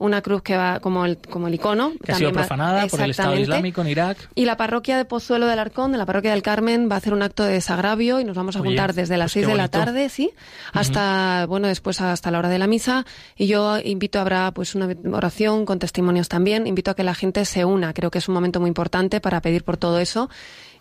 una 0.00 0.22
cruz 0.22 0.42
que 0.42 0.56
va 0.56 0.80
como 0.80 1.04
el, 1.04 1.18
como 1.18 1.46
el 1.46 1.54
icono. 1.54 1.92
Que 2.02 2.12
ha 2.12 2.14
sido 2.16 2.32
profanada 2.32 2.86
por 2.88 3.00
el 3.02 3.10
Estado 3.10 3.36
Islámico 3.36 3.82
en 3.82 3.88
Irak. 3.88 4.30
Y 4.34 4.46
la 4.46 4.56
parroquia 4.56 4.96
de 4.96 5.04
Pozuelo 5.04 5.46
del 5.46 5.58
Arcón, 5.58 5.92
de 5.92 5.98
la 5.98 6.06
parroquia 6.06 6.32
del 6.32 6.42
Carmen, 6.42 6.88
va 6.90 6.94
a 6.94 6.98
hacer 6.98 7.12
un 7.12 7.22
acto 7.22 7.44
de 7.44 7.52
desagravio 7.52 8.18
y 8.18 8.24
nos 8.24 8.34
vamos 8.34 8.56
a 8.56 8.60
juntar 8.60 8.94
desde 8.94 9.18
las 9.18 9.26
pues 9.26 9.44
seis 9.44 9.46
de 9.46 9.54
la 9.54 9.68
tarde, 9.68 10.08
sí, 10.08 10.30
hasta, 10.72 11.44
bueno, 11.46 11.68
después 11.68 12.00
hasta 12.00 12.30
la 12.30 12.38
hora 12.38 12.48
de 12.48 12.58
la 12.58 12.66
misa. 12.66 13.04
Y 13.36 13.46
yo 13.46 13.78
invito, 13.78 14.18
habrá 14.18 14.50
pues 14.52 14.74
una 14.74 14.88
oración 15.12 15.66
con 15.66 15.78
testimonios 15.78 16.28
también. 16.28 16.66
Invito 16.66 16.90
a 16.90 16.94
que 16.94 17.04
la 17.04 17.14
gente 17.14 17.44
se 17.44 17.66
una. 17.66 17.92
Creo 17.92 18.10
que 18.10 18.18
es 18.18 18.28
un 18.28 18.34
momento 18.34 18.58
muy 18.58 18.68
importante 18.68 19.20
para 19.20 19.42
pedir 19.42 19.64
por 19.64 19.76
todo 19.76 19.98
eso 19.98 20.30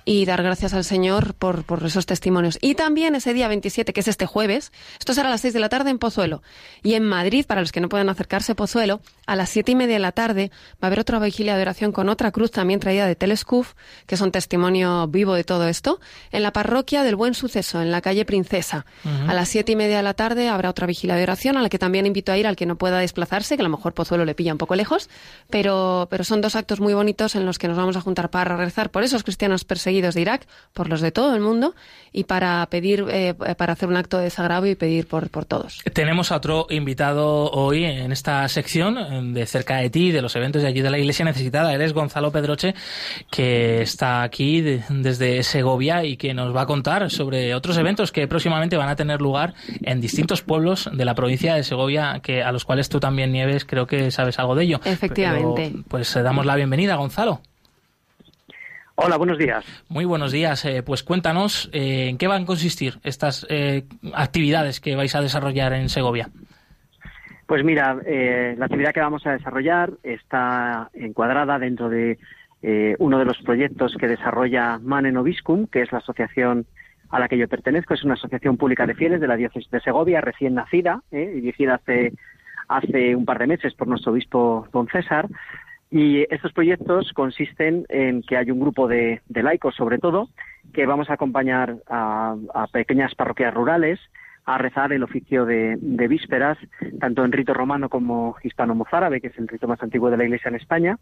y 0.09 0.25
dar 0.25 0.41
gracias 0.41 0.73
al 0.73 0.83
Señor 0.83 1.35
por, 1.35 1.65
por 1.65 1.85
esos 1.85 2.07
testimonios. 2.07 2.57
Y 2.61 2.73
también 2.73 3.13
ese 3.13 3.31
día 3.35 3.47
27, 3.47 3.93
que 3.93 3.99
es 3.99 4.07
este 4.07 4.25
jueves, 4.25 4.71
esto 4.97 5.13
será 5.13 5.27
a 5.27 5.31
las 5.31 5.41
6 5.41 5.53
de 5.53 5.59
la 5.59 5.69
tarde 5.69 5.91
en 5.91 5.99
Pozuelo. 5.99 6.41
Y 6.81 6.95
en 6.95 7.03
Madrid, 7.03 7.45
para 7.45 7.61
los 7.61 7.71
que 7.71 7.79
no 7.79 7.89
puedan 7.89 8.09
acercarse 8.09 8.53
a 8.53 8.55
Pozuelo, 8.55 9.01
a 9.27 9.35
las 9.35 9.49
siete 9.49 9.73
y 9.73 9.75
media 9.75 9.93
de 9.93 9.99
la 9.99 10.11
tarde 10.11 10.49
va 10.73 10.77
a 10.81 10.87
haber 10.87 10.99
otra 10.99 11.19
vigilia 11.19 11.55
de 11.55 11.61
oración 11.61 11.91
con 11.91 12.09
otra 12.09 12.31
cruz 12.31 12.49
también 12.49 12.79
traída 12.79 13.05
de 13.05 13.15
Telescuf, 13.15 13.75
que 14.07 14.15
es 14.15 14.21
un 14.21 14.31
testimonio 14.31 15.05
vivo 15.05 15.35
de 15.35 15.43
todo 15.43 15.67
esto, 15.67 15.99
en 16.31 16.41
la 16.41 16.53
parroquia 16.53 17.03
del 17.03 17.15
Buen 17.15 17.35
Suceso, 17.35 17.79
en 17.79 17.91
la 17.91 18.01
calle 18.01 18.25
Princesa. 18.25 18.87
A 19.27 19.35
las 19.35 19.49
siete 19.49 19.73
y 19.73 19.75
media 19.75 19.97
de 19.97 20.03
la 20.03 20.15
tarde 20.15 20.49
habrá 20.49 20.71
otra 20.71 20.87
vigilia 20.87 21.17
de 21.17 21.21
oración 21.21 21.55
a 21.55 21.61
la 21.61 21.69
que 21.69 21.77
también 21.77 22.07
invito 22.07 22.31
a 22.31 22.37
ir 22.39 22.47
al 22.47 22.55
que 22.55 22.65
no 22.65 22.79
pueda 22.79 22.97
desplazarse, 22.97 23.57
que 23.57 23.61
a 23.61 23.63
lo 23.63 23.69
mejor 23.69 23.93
Pozuelo 23.93 24.25
le 24.25 24.33
pilla 24.33 24.53
un 24.53 24.57
poco 24.57 24.73
lejos, 24.75 25.07
pero, 25.51 26.07
pero 26.09 26.23
son 26.23 26.41
dos 26.41 26.55
actos 26.55 26.79
muy 26.79 26.95
bonitos 26.95 27.35
en 27.35 27.45
los 27.45 27.59
que 27.59 27.67
nos 27.67 27.77
vamos 27.77 27.95
a 27.95 28.01
juntar 28.01 28.31
para 28.31 28.57
rezar 28.57 28.89
por 28.89 29.03
esos 29.03 29.21
cristianos 29.23 29.65
perseguidos 29.65 29.98
de 30.01 30.21
Irak, 30.21 30.47
por 30.73 30.89
los 30.89 31.01
de 31.01 31.11
todo 31.11 31.35
el 31.35 31.41
mundo 31.41 31.75
y 32.11 32.23
para 32.23 32.65
pedir, 32.69 33.05
eh, 33.09 33.35
para 33.57 33.73
hacer 33.73 33.89
un 33.89 33.97
acto 33.97 34.17
de 34.17 34.23
desagravio 34.25 34.71
y 34.71 34.75
pedir 34.75 35.07
por, 35.07 35.29
por 35.29 35.45
todos. 35.45 35.79
Tenemos 35.93 36.31
a 36.31 36.37
otro 36.37 36.67
invitado 36.69 37.51
hoy 37.51 37.83
en 37.83 38.11
esta 38.11 38.47
sección 38.47 39.33
de 39.33 39.45
cerca 39.45 39.77
de 39.77 39.89
ti, 39.89 40.11
de 40.11 40.21
los 40.21 40.35
eventos 40.35 40.61
de 40.61 40.67
ayuda 40.67 40.87
a 40.87 40.91
la 40.91 40.99
Iglesia 40.99 41.25
necesitada. 41.25 41.73
Eres 41.73 41.93
Gonzalo 41.93 42.31
Pedroche, 42.31 42.73
que 43.29 43.81
está 43.81 44.23
aquí 44.23 44.61
desde 44.61 45.43
Segovia 45.43 46.03
y 46.03 46.17
que 46.17 46.33
nos 46.33 46.55
va 46.55 46.61
a 46.61 46.65
contar 46.65 47.09
sobre 47.11 47.53
otros 47.53 47.77
eventos 47.77 48.11
que 48.11 48.27
próximamente 48.27 48.77
van 48.77 48.89
a 48.89 48.95
tener 48.95 49.21
lugar 49.21 49.53
en 49.83 50.01
distintos 50.01 50.41
pueblos 50.41 50.89
de 50.91 51.05
la 51.05 51.15
provincia 51.15 51.55
de 51.55 51.63
Segovia, 51.63 52.19
que 52.23 52.43
a 52.43 52.51
los 52.51 52.65
cuales 52.65 52.89
tú 52.89 52.99
también 52.99 53.31
nieves, 53.31 53.65
creo 53.65 53.87
que 53.87 54.11
sabes 54.11 54.39
algo 54.39 54.55
de 54.55 54.63
ello. 54.63 54.79
Efectivamente. 54.85 55.73
pues 55.87 56.15
eh, 56.15 56.21
damos 56.21 56.45
la 56.45 56.55
bienvenida, 56.55 56.95
Gonzalo. 56.95 57.41
Hola, 59.01 59.15
buenos 59.15 59.37
días. 59.37 59.65
Muy 59.87 60.03
buenos 60.03 60.33
días. 60.33 60.65
Eh, 60.65 60.83
pues 60.83 61.03
cuéntanos 61.03 61.69
eh, 61.71 62.09
en 62.09 62.17
qué 62.17 62.27
van 62.27 62.43
a 62.43 62.45
consistir 62.45 62.95
estas 63.03 63.47
eh, 63.49 63.85
actividades 64.13 64.81
que 64.81 64.97
vais 64.97 65.15
a 65.15 65.21
desarrollar 65.21 65.71
en 65.71 65.87
Segovia. 65.87 66.27
Pues 67.47 67.63
mira, 67.63 67.95
la 67.95 68.65
actividad 68.65 68.91
que 68.93 68.99
vamos 68.99 69.25
a 69.25 69.31
desarrollar 69.31 69.93
está 70.03 70.89
encuadrada 70.93 71.57
dentro 71.57 71.89
de 71.89 72.19
uno 72.99 73.17
de 73.17 73.25
los 73.25 73.39
proyectos 73.39 73.95
que 73.99 74.07
desarrolla 74.07 74.77
Manen 74.77 75.17
Obiscum, 75.17 75.65
que 75.65 75.81
es 75.81 75.91
la 75.91 75.97
asociación 75.97 76.67
a 77.09 77.19
la 77.19 77.27
que 77.27 77.39
yo 77.39 77.47
pertenezco. 77.47 77.95
Es 77.95 78.03
una 78.03 78.13
asociación 78.13 78.57
pública 78.57 78.85
de 78.85 78.93
fieles 78.93 79.19
de 79.19 79.27
la 79.27 79.35
diócesis 79.35 79.71
de 79.71 79.79
Segovia, 79.79 80.21
recién 80.21 80.53
nacida, 80.53 81.01
dirigida 81.09 81.75
hace, 81.75 82.13
hace 82.67 83.15
un 83.15 83.25
par 83.25 83.39
de 83.39 83.47
meses 83.47 83.73
por 83.73 83.87
nuestro 83.87 84.11
obispo 84.11 84.67
don 84.71 84.87
César. 84.87 85.27
Y 85.91 86.21
estos 86.29 86.53
proyectos 86.53 87.11
consisten 87.13 87.85
en 87.89 88.21
que 88.21 88.37
hay 88.37 88.51
un 88.51 88.59
grupo 88.59 88.87
de, 88.87 89.21
laicos, 89.29 89.75
sobre 89.75 89.97
todo, 89.97 90.29
que 90.73 90.85
vamos 90.85 91.09
a 91.09 91.13
acompañar 91.13 91.77
a, 91.87 92.35
pequeñas 92.71 93.15
parroquias 93.15 93.53
rurales 93.53 93.99
a 94.45 94.57
rezar 94.57 94.93
el 94.93 95.03
oficio 95.03 95.45
de, 95.45 95.77
vísperas, 96.07 96.57
tanto 96.99 97.23
en 97.23 97.31
rito 97.31 97.53
romano 97.53 97.89
como 97.89 98.35
hispano-mozárabe, 98.43 99.21
que 99.21 99.27
es 99.27 99.37
el 99.37 99.47
rito 99.47 99.67
más 99.67 99.81
antiguo 99.81 100.09
de 100.09 100.17
la 100.17 100.25
Iglesia 100.25 100.49
en 100.49 100.55
España. 100.55 100.97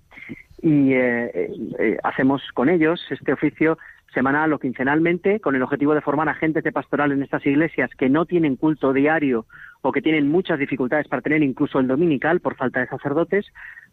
Y 0.61 0.93
eh, 0.93 1.51
eh, 1.79 1.97
hacemos 2.03 2.41
con 2.53 2.69
ellos 2.69 3.01
este 3.09 3.33
oficio 3.33 3.77
semanal 4.13 4.53
o 4.53 4.59
quincenalmente 4.59 5.39
con 5.39 5.55
el 5.55 5.63
objetivo 5.63 5.93
de 5.93 6.01
formar 6.01 6.29
agentes 6.29 6.63
de 6.63 6.71
pastoral 6.71 7.11
en 7.11 7.23
estas 7.23 7.45
iglesias 7.45 7.89
que 7.97 8.09
no 8.09 8.25
tienen 8.25 8.55
culto 8.55 8.93
diario 8.93 9.45
o 9.82 9.91
que 9.91 10.01
tienen 10.01 10.30
muchas 10.30 10.59
dificultades 10.59 11.07
para 11.07 11.21
tener 11.21 11.43
incluso 11.43 11.80
el 11.80 11.88
dominical 11.88 12.39
por 12.39 12.55
falta 12.55 12.80
de 12.80 12.88
sacerdotes, 12.88 13.45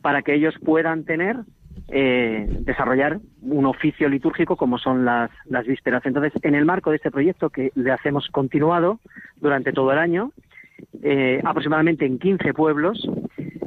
para 0.03 0.23
que 0.23 0.35
ellos 0.35 0.55
puedan 0.65 1.05
tener, 1.05 1.37
eh, 1.89 2.47
desarrollar 2.61 3.19
un 3.43 3.67
oficio 3.67 4.09
litúrgico 4.09 4.57
como 4.57 4.79
son 4.79 5.05
las, 5.05 5.31
vísperas. 5.67 6.05
Entonces, 6.07 6.33
en 6.43 6.55
el 6.55 6.65
marco 6.65 6.91
de 6.91 6.97
este 6.97 7.11
proyecto 7.11 7.51
que 7.51 7.71
le 7.75 7.93
hacemos 7.93 8.29
continuado 8.29 9.01
durante 9.41 9.73
todo 9.73 9.93
el 9.93 9.99
año, 9.99 10.33
eh, 11.03 11.41
aproximadamente 11.45 12.07
en 12.07 12.19
15 12.19 12.55
pueblos, 12.55 13.09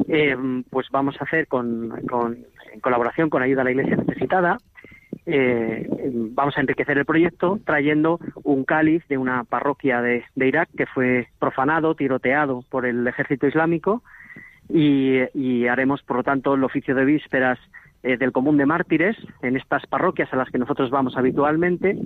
eh, 0.08 0.36
pues 0.70 0.88
vamos 0.92 1.16
a 1.20 1.26
hacer 1.26 1.48
con, 1.48 1.90
con, 2.08 2.38
en 2.74 2.80
colaboración 2.80 3.30
con 3.30 3.42
Ayuda 3.42 3.62
a 3.62 3.66
la 3.66 3.72
Iglesia 3.72 3.98
Necesitada, 3.98 4.58
eh, 5.26 5.88
vamos 6.32 6.58
a 6.58 6.62
enriquecer 6.62 6.98
el 6.98 7.06
proyecto 7.06 7.60
trayendo 7.66 8.20
un 8.44 8.64
cáliz 8.64 9.06
de 9.08 9.18
una 9.18 9.44
parroquia 9.44 10.02
de, 10.02 10.24
Irak 10.36 10.70
que 10.78 10.86
fue 10.86 11.28
profanado, 11.40 11.96
tiroteado 11.96 12.64
por 12.70 12.86
el 12.86 13.06
ejército 13.08 13.48
islámico 13.48 14.04
y, 14.70 15.68
haremos, 15.68 16.02
por 16.04 16.18
lo 16.18 16.24
tanto, 16.24 16.56
el 16.56 16.64
oficio 16.64 16.96
de 16.96 17.06
vísperas 17.06 17.60
eh, 18.04 18.18
del 18.18 18.32
común 18.32 18.58
de 18.58 18.66
mártires 18.66 19.18
en 19.42 19.58
estas 19.58 19.86
parroquias 19.88 20.32
a 20.32 20.38
las 20.38 20.50
que 20.50 20.58
nosotros 20.58 20.90
vamos 20.90 21.16
habitualmente, 21.18 21.98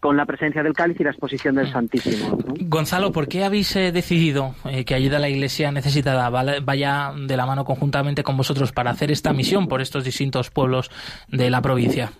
con 0.00 0.16
la 0.16 0.26
presencia 0.26 0.62
del 0.62 0.72
cáliz 0.72 1.00
y 1.00 1.04
la 1.04 1.10
exposición 1.10 1.54
del 1.54 1.70
Santísimo. 1.70 2.38
Gonzalo, 2.60 3.12
¿por 3.12 3.28
qué 3.28 3.44
habéis 3.44 3.74
eh, 3.76 3.92
decidido 3.92 4.54
eh, 4.64 4.84
que 4.84 4.94
ayuda 4.94 5.16
a 5.16 5.20
la 5.20 5.28
Iglesia 5.28 5.72
necesitada 5.72 6.28
vaya 6.30 7.12
de 7.16 7.36
la 7.36 7.46
mano 7.46 7.64
conjuntamente 7.64 8.22
con 8.22 8.36
vosotros 8.36 8.72
para 8.72 8.90
hacer 8.90 9.10
esta 9.10 9.32
misión 9.32 9.68
por 9.68 9.80
estos 9.80 10.04
distintos 10.04 10.50
pueblos 10.50 10.90
de 11.28 11.50
la 11.50 11.60
provincia? 11.60 12.12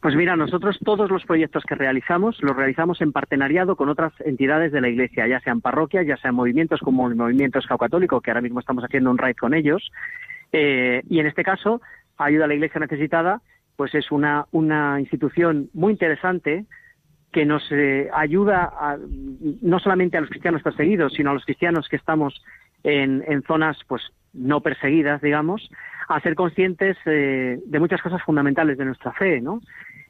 Pues 0.00 0.14
mira, 0.16 0.36
nosotros 0.36 0.78
todos 0.84 1.10
los 1.10 1.24
proyectos 1.24 1.64
que 1.64 1.74
realizamos 1.74 2.42
los 2.42 2.54
realizamos 2.54 3.00
en 3.00 3.12
partenariado 3.12 3.74
con 3.74 3.88
otras 3.88 4.12
entidades 4.20 4.70
de 4.70 4.80
la 4.80 4.88
Iglesia, 4.88 5.26
ya 5.26 5.40
sean 5.40 5.62
parroquias, 5.62 6.06
ya 6.06 6.16
sean 6.18 6.34
movimientos 6.34 6.80
como 6.80 7.08
el 7.08 7.16
Movimiento 7.16 7.58
Católico, 7.78 8.20
que 8.20 8.30
ahora 8.30 8.42
mismo 8.42 8.60
estamos 8.60 8.84
haciendo 8.84 9.10
un 9.10 9.18
raid 9.18 9.36
con 9.36 9.54
ellos. 9.54 9.90
Eh, 10.52 11.02
y 11.08 11.20
en 11.20 11.26
este 11.26 11.42
caso, 11.42 11.80
Ayuda 12.16 12.44
a 12.44 12.48
la 12.48 12.54
Iglesia 12.54 12.80
Necesitada, 12.80 13.40
pues 13.76 13.94
es 13.94 14.12
una, 14.12 14.46
una 14.52 15.00
institución 15.00 15.68
muy 15.74 15.92
interesante 15.92 16.64
que 17.32 17.44
nos 17.44 17.64
eh, 17.72 18.08
ayuda 18.14 18.96
no 19.62 19.80
solamente 19.80 20.16
a 20.16 20.20
los 20.20 20.30
cristianos 20.30 20.62
perseguidos, 20.62 21.12
sino 21.14 21.30
a 21.30 21.34
los 21.34 21.44
cristianos 21.44 21.88
que 21.88 21.96
estamos 21.96 22.40
en, 22.84 23.24
en 23.26 23.42
zonas 23.42 23.76
pues 23.88 24.02
no 24.32 24.60
perseguidas, 24.60 25.20
digamos, 25.20 25.68
a 26.08 26.20
ser 26.20 26.34
conscientes 26.34 26.96
eh, 27.06 27.58
de 27.64 27.80
muchas 27.80 28.02
cosas 28.02 28.22
fundamentales 28.22 28.78
de 28.78 28.84
nuestra 28.84 29.12
fe, 29.12 29.40
¿no? 29.40 29.60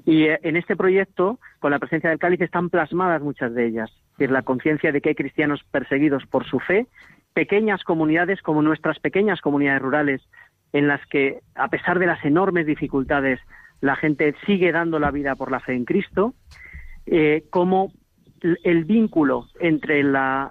Y 0.04 0.24
eh, 0.24 0.38
en 0.42 0.56
este 0.56 0.76
proyecto, 0.76 1.38
con 1.60 1.70
la 1.70 1.78
presencia 1.78 2.10
del 2.10 2.18
cáliz, 2.18 2.40
están 2.40 2.70
plasmadas 2.70 3.22
muchas 3.22 3.54
de 3.54 3.66
ellas. 3.66 3.90
Es 4.18 4.30
la 4.30 4.42
conciencia 4.42 4.92
de 4.92 5.00
que 5.00 5.10
hay 5.10 5.14
cristianos 5.14 5.62
perseguidos 5.70 6.26
por 6.26 6.44
su 6.44 6.60
fe, 6.60 6.86
pequeñas 7.32 7.82
comunidades 7.84 8.42
como 8.42 8.62
nuestras 8.62 8.98
pequeñas 8.98 9.40
comunidades 9.40 9.82
rurales, 9.82 10.22
en 10.72 10.88
las 10.88 11.04
que, 11.06 11.40
a 11.54 11.68
pesar 11.68 11.98
de 11.98 12.06
las 12.06 12.24
enormes 12.24 12.66
dificultades, 12.66 13.40
la 13.80 13.96
gente 13.96 14.34
sigue 14.46 14.72
dando 14.72 14.98
la 14.98 15.10
vida 15.10 15.36
por 15.36 15.50
la 15.50 15.60
fe 15.60 15.74
en 15.74 15.84
Cristo, 15.84 16.34
eh, 17.06 17.44
como 17.50 17.92
el 18.62 18.84
vínculo 18.84 19.46
entre 19.58 20.02
la 20.02 20.50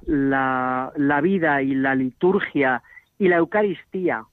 vida 1.22 1.62
y 1.62 1.76
la 1.76 1.94
liturgia 1.94 2.82
y 3.20 3.28
la 3.28 3.38
Eucaristía 3.38 4.26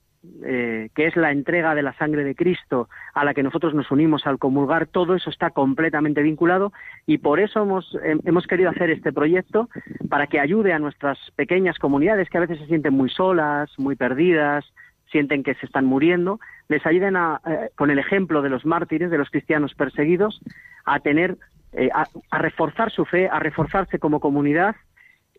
eh, 0.44 0.90
que 0.94 1.06
es 1.06 1.16
la 1.16 1.32
entrega 1.32 1.74
de 1.74 1.82
la 1.82 1.94
sangre 1.94 2.24
de 2.24 2.34
Cristo 2.34 2.90
a 3.14 3.24
la 3.24 3.32
que 3.32 3.42
nosotros 3.42 3.72
nos 3.72 3.90
unimos 3.90 4.26
al 4.26 4.38
comulgar, 4.38 4.86
todo 4.86 5.14
eso 5.14 5.30
está 5.30 5.50
completamente 5.50 6.22
vinculado 6.22 6.72
y 7.06 7.18
por 7.18 7.40
eso 7.40 7.62
hemos, 7.62 7.96
hemos 8.02 8.46
querido 8.46 8.68
hacer 8.68 8.90
este 8.90 9.14
proyecto 9.14 9.70
para 10.10 10.26
que 10.26 10.38
ayude 10.38 10.74
a 10.74 10.78
nuestras 10.78 11.18
pequeñas 11.36 11.78
comunidades 11.78 12.28
que 12.28 12.36
a 12.36 12.42
veces 12.42 12.58
se 12.58 12.66
sienten 12.66 12.92
muy 12.92 13.08
solas, 13.08 13.70
muy 13.78 13.96
perdidas, 13.96 14.64
sienten 15.10 15.42
que 15.42 15.54
se 15.54 15.64
están 15.64 15.86
muriendo, 15.86 16.38
les 16.68 16.84
ayuden 16.84 17.16
a, 17.16 17.40
eh, 17.46 17.70
con 17.74 17.90
el 17.90 17.98
ejemplo 17.98 18.42
de 18.42 18.50
los 18.50 18.66
mártires, 18.66 19.10
de 19.10 19.18
los 19.18 19.30
cristianos 19.30 19.74
perseguidos, 19.74 20.40
a 20.84 21.00
tener, 21.00 21.38
eh, 21.72 21.88
a 21.92 22.38
reforzar 22.38 22.90
su 22.90 23.06
fe, 23.06 23.28
a 23.28 23.38
reforzarse 23.38 23.98
como 23.98 24.20
comunidad 24.20 24.76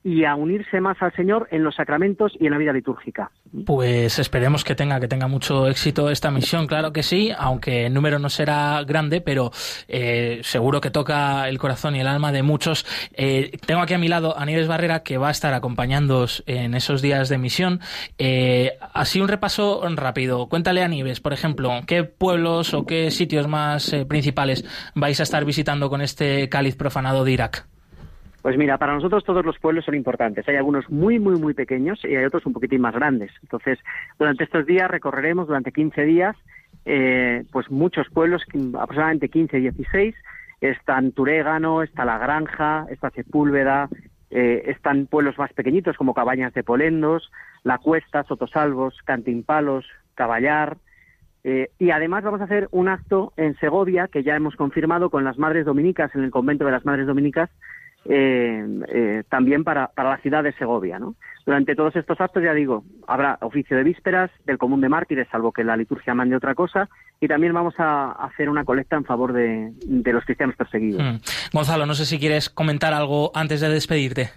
y 0.04 0.26
a 0.26 0.36
unirse 0.36 0.82
más 0.82 1.02
al 1.02 1.14
Señor 1.14 1.48
en 1.52 1.64
los 1.64 1.76
sacramentos 1.76 2.36
y 2.40 2.48
en 2.48 2.52
la 2.52 2.58
vida 2.58 2.74
litúrgica. 2.74 3.30
Pues 3.66 4.18
esperemos 4.18 4.64
que 4.64 4.76
tenga 4.76 5.02
que 5.02 5.10
tenga 5.10 5.28
mucho 5.28 5.68
éxito 5.68 6.10
esta 6.10 6.32
misión, 6.32 6.68
claro 6.68 6.94
que 6.94 7.04
sí, 7.04 7.32
aunque 7.38 7.88
el 7.88 7.94
número 7.94 8.18
no 8.18 8.30
será 8.30 8.82
grande, 8.86 9.20
pero 9.20 9.52
eh, 9.90 10.40
seguro 10.44 10.80
que 10.80 10.90
toca 10.90 11.50
el 11.50 11.58
corazón 11.58 11.98
y 11.98 12.00
el 12.00 12.08
alma 12.08 12.32
de 12.32 12.44
muchos. 12.44 12.86
Eh, 13.12 13.52
tengo 13.66 13.82
aquí 13.82 13.94
a 13.94 13.98
mi 13.98 14.08
lado 14.08 14.40
a 14.40 14.46
Nieves 14.46 14.70
Barrera 14.70 15.04
que 15.04 15.18
va 15.18 15.28
a 15.28 15.32
estar 15.32 15.54
acompañándoos 15.54 16.44
en 16.48 16.76
esos 16.76 17.02
días 17.02 17.28
de 17.28 17.38
misión. 17.38 17.82
Eh, 18.18 18.78
así 18.94 19.20
un 19.20 19.28
repaso 19.28 19.82
rápido. 19.96 20.48
Cuéntale 20.48 20.82
a 20.82 20.88
Nieves, 20.88 21.20
por 21.20 21.34
ejemplo, 21.34 21.82
qué 21.86 22.06
pueblos 22.06 22.74
o 22.74 22.86
qué 22.86 23.12
sitios 23.12 23.50
más 23.50 23.94
principales 24.08 24.64
vais 24.96 25.20
a 25.20 25.24
estar 25.24 25.44
visitando 25.44 25.90
con 25.90 26.02
este 26.02 26.48
cáliz 26.48 26.78
profanado 26.78 27.26
de 27.26 27.34
Irak. 27.34 27.68
Pues 28.42 28.58
mira, 28.58 28.78
para 28.78 28.94
nosotros 28.94 29.24
todos 29.24 29.46
los 29.46 29.60
pueblos 29.60 29.86
son 29.86 29.96
importantes. 29.96 30.48
Hay 30.48 30.56
algunos 30.56 30.90
muy, 30.90 31.20
muy, 31.20 31.40
muy 31.40 31.54
pequeños 31.54 32.04
y 32.04 32.16
hay 32.16 32.26
otros 32.26 32.46
un 32.46 32.54
poquitín 32.54 32.82
más 32.82 32.96
grandes. 32.96 33.32
Entonces, 33.44 33.78
durante 34.18 34.44
estos 34.44 34.66
días 34.66 34.90
recorreremos 34.90 35.48
durante 35.48 35.72
15 35.72 36.04
días 36.04 36.36
eh, 36.86 37.44
pues 37.52 37.70
muchos 37.70 38.10
pueblos, 38.10 38.44
aproximadamente 38.80 39.30
15, 39.30 39.58
16. 39.58 40.16
Están 40.62 41.12
Turégano, 41.12 41.84
está 41.84 42.06
La 42.06 42.18
Granja, 42.18 42.86
está 42.90 43.10
Sepúlveda, 43.12 43.90
eh, 44.30 44.64
están 44.68 45.08
pueblos 45.08 45.38
más 45.38 45.52
pequeñitos 45.54 45.98
como 45.98 46.14
Cabañas 46.14 46.54
de 46.54 46.64
Polendos, 46.64 47.32
La 47.64 47.78
Cuesta, 47.80 48.24
Sotosalvos, 48.24 48.98
Cantimpalos, 49.06 49.86
Caballar. 50.16 50.78
Eh, 51.44 51.72
y 51.80 51.90
además 51.90 52.24
vamos 52.24 52.42
a 52.42 52.44
hacer 52.44 52.68
un 52.72 52.88
acto 52.88 53.34
en 53.38 53.58
Segovia 53.58 54.08
que 54.08 54.24
ya 54.24 54.36
hemos 54.36 54.56
confirmado 54.56 55.10
con 55.10 55.24
las 55.24 55.40
Madres 55.40 55.66
Dominicas 55.66 56.14
en 56.14 56.24
el 56.24 56.32
convento 56.32 56.66
de 56.66 56.72
las 56.72 56.86
Madres 56.86 57.08
Dominicas 57.08 57.50
eh, 58.06 58.66
eh, 58.88 59.24
también 59.30 59.64
para, 59.64 59.88
para, 59.88 60.10
la 60.10 60.18
ciudad 60.18 60.44
de 60.44 60.54
Segovia. 60.54 60.98
¿no? 60.98 61.16
Durante 61.46 61.76
todos 61.76 61.96
estos 61.96 62.20
actos, 62.20 62.44
ya 62.44 62.54
digo, 62.54 62.84
habrá 63.08 63.38
oficio 63.42 63.78
de 63.78 63.84
vísperas, 63.84 64.32
del 64.46 64.58
común 64.58 64.82
de 64.82 64.90
mártires, 64.90 65.28
salvo 65.32 65.52
que 65.52 65.64
la 65.64 65.78
liturgia 65.78 66.16
mande 66.16 66.36
otra 66.36 66.56
cosa, 66.56 66.90
y 67.20 67.28
también 67.28 67.54
vamos 67.54 67.76
a 67.78 68.12
hacer 68.14 68.50
una 68.50 68.66
colecta 68.66 68.96
en 68.96 69.06
favor 69.06 69.34
de, 69.34 69.72
los 69.86 70.26
cristianos 70.26 70.56
perseguidos. 70.56 71.02
Mm. 71.02 71.18
Gonzalo, 71.54 71.86
no 71.86 71.94
sé 71.94 72.06
si 72.06 72.18
quieres 72.18 72.50
comentar 72.50 72.94
algo 72.94 73.32
antes 73.36 73.62
de 73.62 73.70
despedirte. 73.70 74.32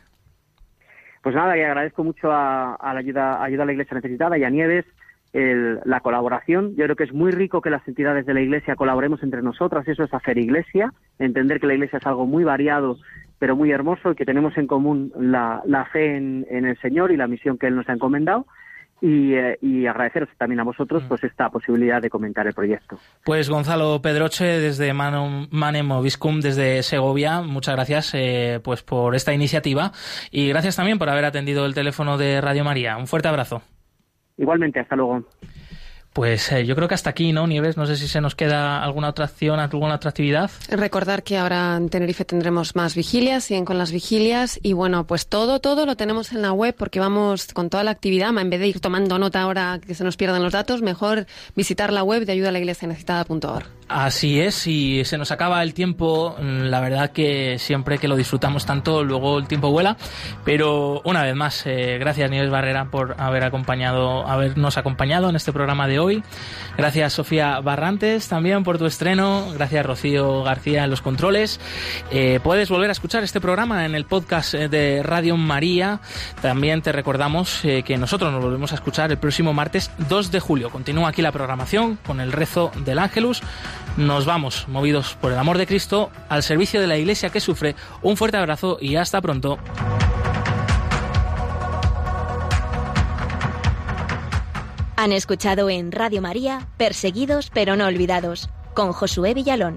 Pues 1.22 1.34
nada, 1.34 1.56
y 1.56 1.62
agradezco 1.62 2.04
mucho 2.04 2.30
a, 2.30 2.76
la 2.82 2.98
ayuda, 2.98 3.42
ayuda 3.42 3.62
a 3.62 3.66
la 3.66 3.72
Iglesia 3.72 3.94
Necesitada 3.94 4.36
y 4.36 4.44
a 4.44 4.50
Nieves 4.50 4.84
la 5.32 5.98
colaboración. 5.98 6.76
Yo 6.76 6.84
creo 6.84 6.94
que 6.94 7.04
es 7.04 7.12
muy 7.12 7.32
rico 7.32 7.60
que 7.60 7.70
las 7.70 7.86
entidades 7.88 8.24
de 8.24 8.34
la 8.34 8.40
Iglesia 8.40 8.76
colaboremos 8.76 9.20
entre 9.24 9.42
nosotras. 9.42 9.88
Eso 9.88 10.04
es 10.04 10.14
hacer 10.14 10.38
Iglesia, 10.38 10.92
entender 11.18 11.58
que 11.58 11.66
la 11.66 11.74
Iglesia 11.74 11.98
es 11.98 12.06
algo 12.06 12.24
muy 12.26 12.44
variado 12.44 12.98
pero 13.44 13.56
muy 13.56 13.70
hermoso 13.70 14.12
y 14.12 14.14
que 14.14 14.24
tenemos 14.24 14.56
en 14.56 14.66
común 14.66 15.12
la, 15.18 15.60
fe 15.92 16.16
en, 16.16 16.46
el 16.48 16.80
Señor 16.80 17.12
y 17.12 17.18
la 17.18 17.26
misión 17.26 17.58
que 17.58 17.66
Él 17.66 17.76
nos 17.76 17.86
ha 17.90 17.92
encomendado. 17.92 18.46
Y, 19.02 19.34
eh, 19.34 19.86
agradeceros 19.86 20.30
también 20.38 20.60
a 20.60 20.64
vosotros 20.64 21.04
mm. 21.04 21.08
pues 21.08 21.24
esta 21.24 21.50
posibilidad 21.50 22.00
de 22.00 22.08
comentar 22.08 22.46
el 22.46 22.54
proyecto. 22.54 22.98
Pues 23.22 23.50
Gonzalo 23.50 24.00
Pedroche 24.00 24.46
desde 24.46 24.94
Manem 24.94 25.90
Obiscum 25.90 26.40
desde 26.40 26.82
Segovia, 26.82 27.42
muchas 27.42 27.74
gracias 27.74 28.14
eh, 28.14 28.60
pues 28.64 28.82
por 28.82 29.14
esta 29.14 29.34
iniciativa 29.34 29.92
y 30.30 30.48
gracias 30.48 30.76
también 30.76 30.98
por 30.98 31.10
haber 31.10 31.26
atendido 31.26 31.66
el 31.66 31.74
teléfono 31.74 32.16
de 32.16 32.40
Radio 32.40 32.64
María. 32.64 32.96
Un 32.96 33.06
fuerte 33.06 33.28
abrazo. 33.28 33.60
Igualmente, 34.38 34.80
hasta 34.80 34.96
luego. 34.96 35.22
Pues 36.14 36.52
eh, 36.52 36.64
yo 36.64 36.76
creo 36.76 36.86
que 36.86 36.94
hasta 36.94 37.10
aquí, 37.10 37.32
¿no, 37.32 37.46
Nieves? 37.48 37.76
No 37.76 37.86
sé 37.86 37.96
si 37.96 38.06
se 38.06 38.20
nos 38.20 38.36
queda 38.36 38.82
alguna 38.82 39.08
otra 39.08 39.24
acción, 39.24 39.58
alguna 39.58 39.96
otra 39.96 40.10
actividad. 40.10 40.48
Recordar 40.68 41.24
que 41.24 41.36
ahora 41.36 41.76
en 41.76 41.88
Tenerife 41.88 42.24
tendremos 42.24 42.76
más 42.76 42.94
vigilias, 42.94 43.42
siguen 43.42 43.64
con 43.64 43.78
las 43.78 43.90
vigilias 43.90 44.60
y 44.62 44.74
bueno, 44.74 45.08
pues 45.08 45.26
todo, 45.26 45.60
todo 45.60 45.86
lo 45.86 45.96
tenemos 45.96 46.30
en 46.32 46.42
la 46.42 46.52
web 46.52 46.76
porque 46.78 47.00
vamos 47.00 47.48
con 47.52 47.68
toda 47.68 47.82
la 47.82 47.90
actividad. 47.90 48.30
En 48.38 48.48
vez 48.48 48.60
de 48.60 48.68
ir 48.68 48.78
tomando 48.78 49.18
nota 49.18 49.42
ahora 49.42 49.80
que 49.84 49.96
se 49.96 50.04
nos 50.04 50.16
pierdan 50.16 50.40
los 50.42 50.52
datos, 50.52 50.82
mejor 50.82 51.26
visitar 51.56 51.92
la 51.92 52.04
web 52.04 52.24
de 52.24 52.32
ayuda 52.32 52.50
a 52.50 52.52
la 52.52 52.60
iglesia. 52.60 52.88
Así 53.88 54.40
es, 54.40 54.66
y 54.66 55.04
se 55.04 55.18
nos 55.18 55.30
acaba 55.30 55.62
el 55.62 55.74
tiempo, 55.74 56.36
la 56.40 56.80
verdad 56.80 57.10
que 57.10 57.58
siempre 57.58 57.98
que 57.98 58.08
lo 58.08 58.16
disfrutamos 58.16 58.64
tanto, 58.64 59.04
luego 59.04 59.38
el 59.38 59.46
tiempo 59.46 59.70
vuela, 59.70 59.98
pero 60.42 61.02
una 61.04 61.22
vez 61.22 61.34
más, 61.34 61.66
eh, 61.66 61.98
gracias 61.98 62.30
Nieves 62.30 62.50
Barrera 62.50 62.86
por 62.86 63.14
haber 63.18 63.44
acompañado, 63.44 64.26
habernos 64.26 64.78
acompañado 64.78 65.28
en 65.28 65.36
este 65.36 65.52
programa 65.52 65.86
de 65.86 65.98
hoy. 65.98 66.22
Gracias 66.78 67.12
Sofía 67.12 67.60
Barrantes 67.60 68.26
también 68.26 68.64
por 68.64 68.78
tu 68.78 68.86
estreno, 68.86 69.52
gracias 69.52 69.84
Rocío 69.84 70.42
García 70.42 70.84
en 70.84 70.90
los 70.90 71.02
controles. 71.02 71.60
Eh, 72.10 72.40
puedes 72.42 72.70
volver 72.70 72.88
a 72.88 72.92
escuchar 72.92 73.22
este 73.22 73.40
programa 73.40 73.84
en 73.84 73.94
el 73.94 74.06
podcast 74.06 74.54
eh, 74.54 74.68
de 74.68 75.02
Radio 75.02 75.36
María. 75.36 76.00
También 76.40 76.80
te 76.80 76.90
recordamos 76.90 77.60
que 77.62 77.96
nosotros 77.98 78.32
nos 78.32 78.42
volvemos 78.42 78.72
a 78.72 78.76
escuchar 78.76 79.10
el 79.10 79.18
próximo 79.18 79.52
martes 79.52 79.90
2 80.08 80.30
de 80.30 80.40
julio. 80.40 80.70
Continúa 80.70 81.10
aquí 81.10 81.22
la 81.22 81.32
programación 81.32 81.98
con 82.06 82.20
el 82.20 82.32
rezo 82.32 82.72
del 82.84 82.98
Ángelus 82.98 83.42
nos 83.96 84.26
vamos, 84.26 84.66
movidos 84.68 85.16
por 85.20 85.32
el 85.32 85.38
amor 85.38 85.58
de 85.58 85.66
Cristo, 85.66 86.10
al 86.28 86.42
servicio 86.42 86.80
de 86.80 86.86
la 86.86 86.96
Iglesia 86.96 87.30
que 87.30 87.40
sufre. 87.40 87.76
Un 88.02 88.16
fuerte 88.16 88.36
abrazo 88.36 88.78
y 88.80 88.96
hasta 88.96 89.20
pronto. 89.20 89.58
Han 94.96 95.12
escuchado 95.12 95.68
en 95.70 95.92
Radio 95.92 96.22
María, 96.22 96.66
Perseguidos 96.76 97.50
pero 97.52 97.76
no 97.76 97.86
olvidados, 97.86 98.48
con 98.74 98.92
Josué 98.92 99.34
Villalón. 99.34 99.76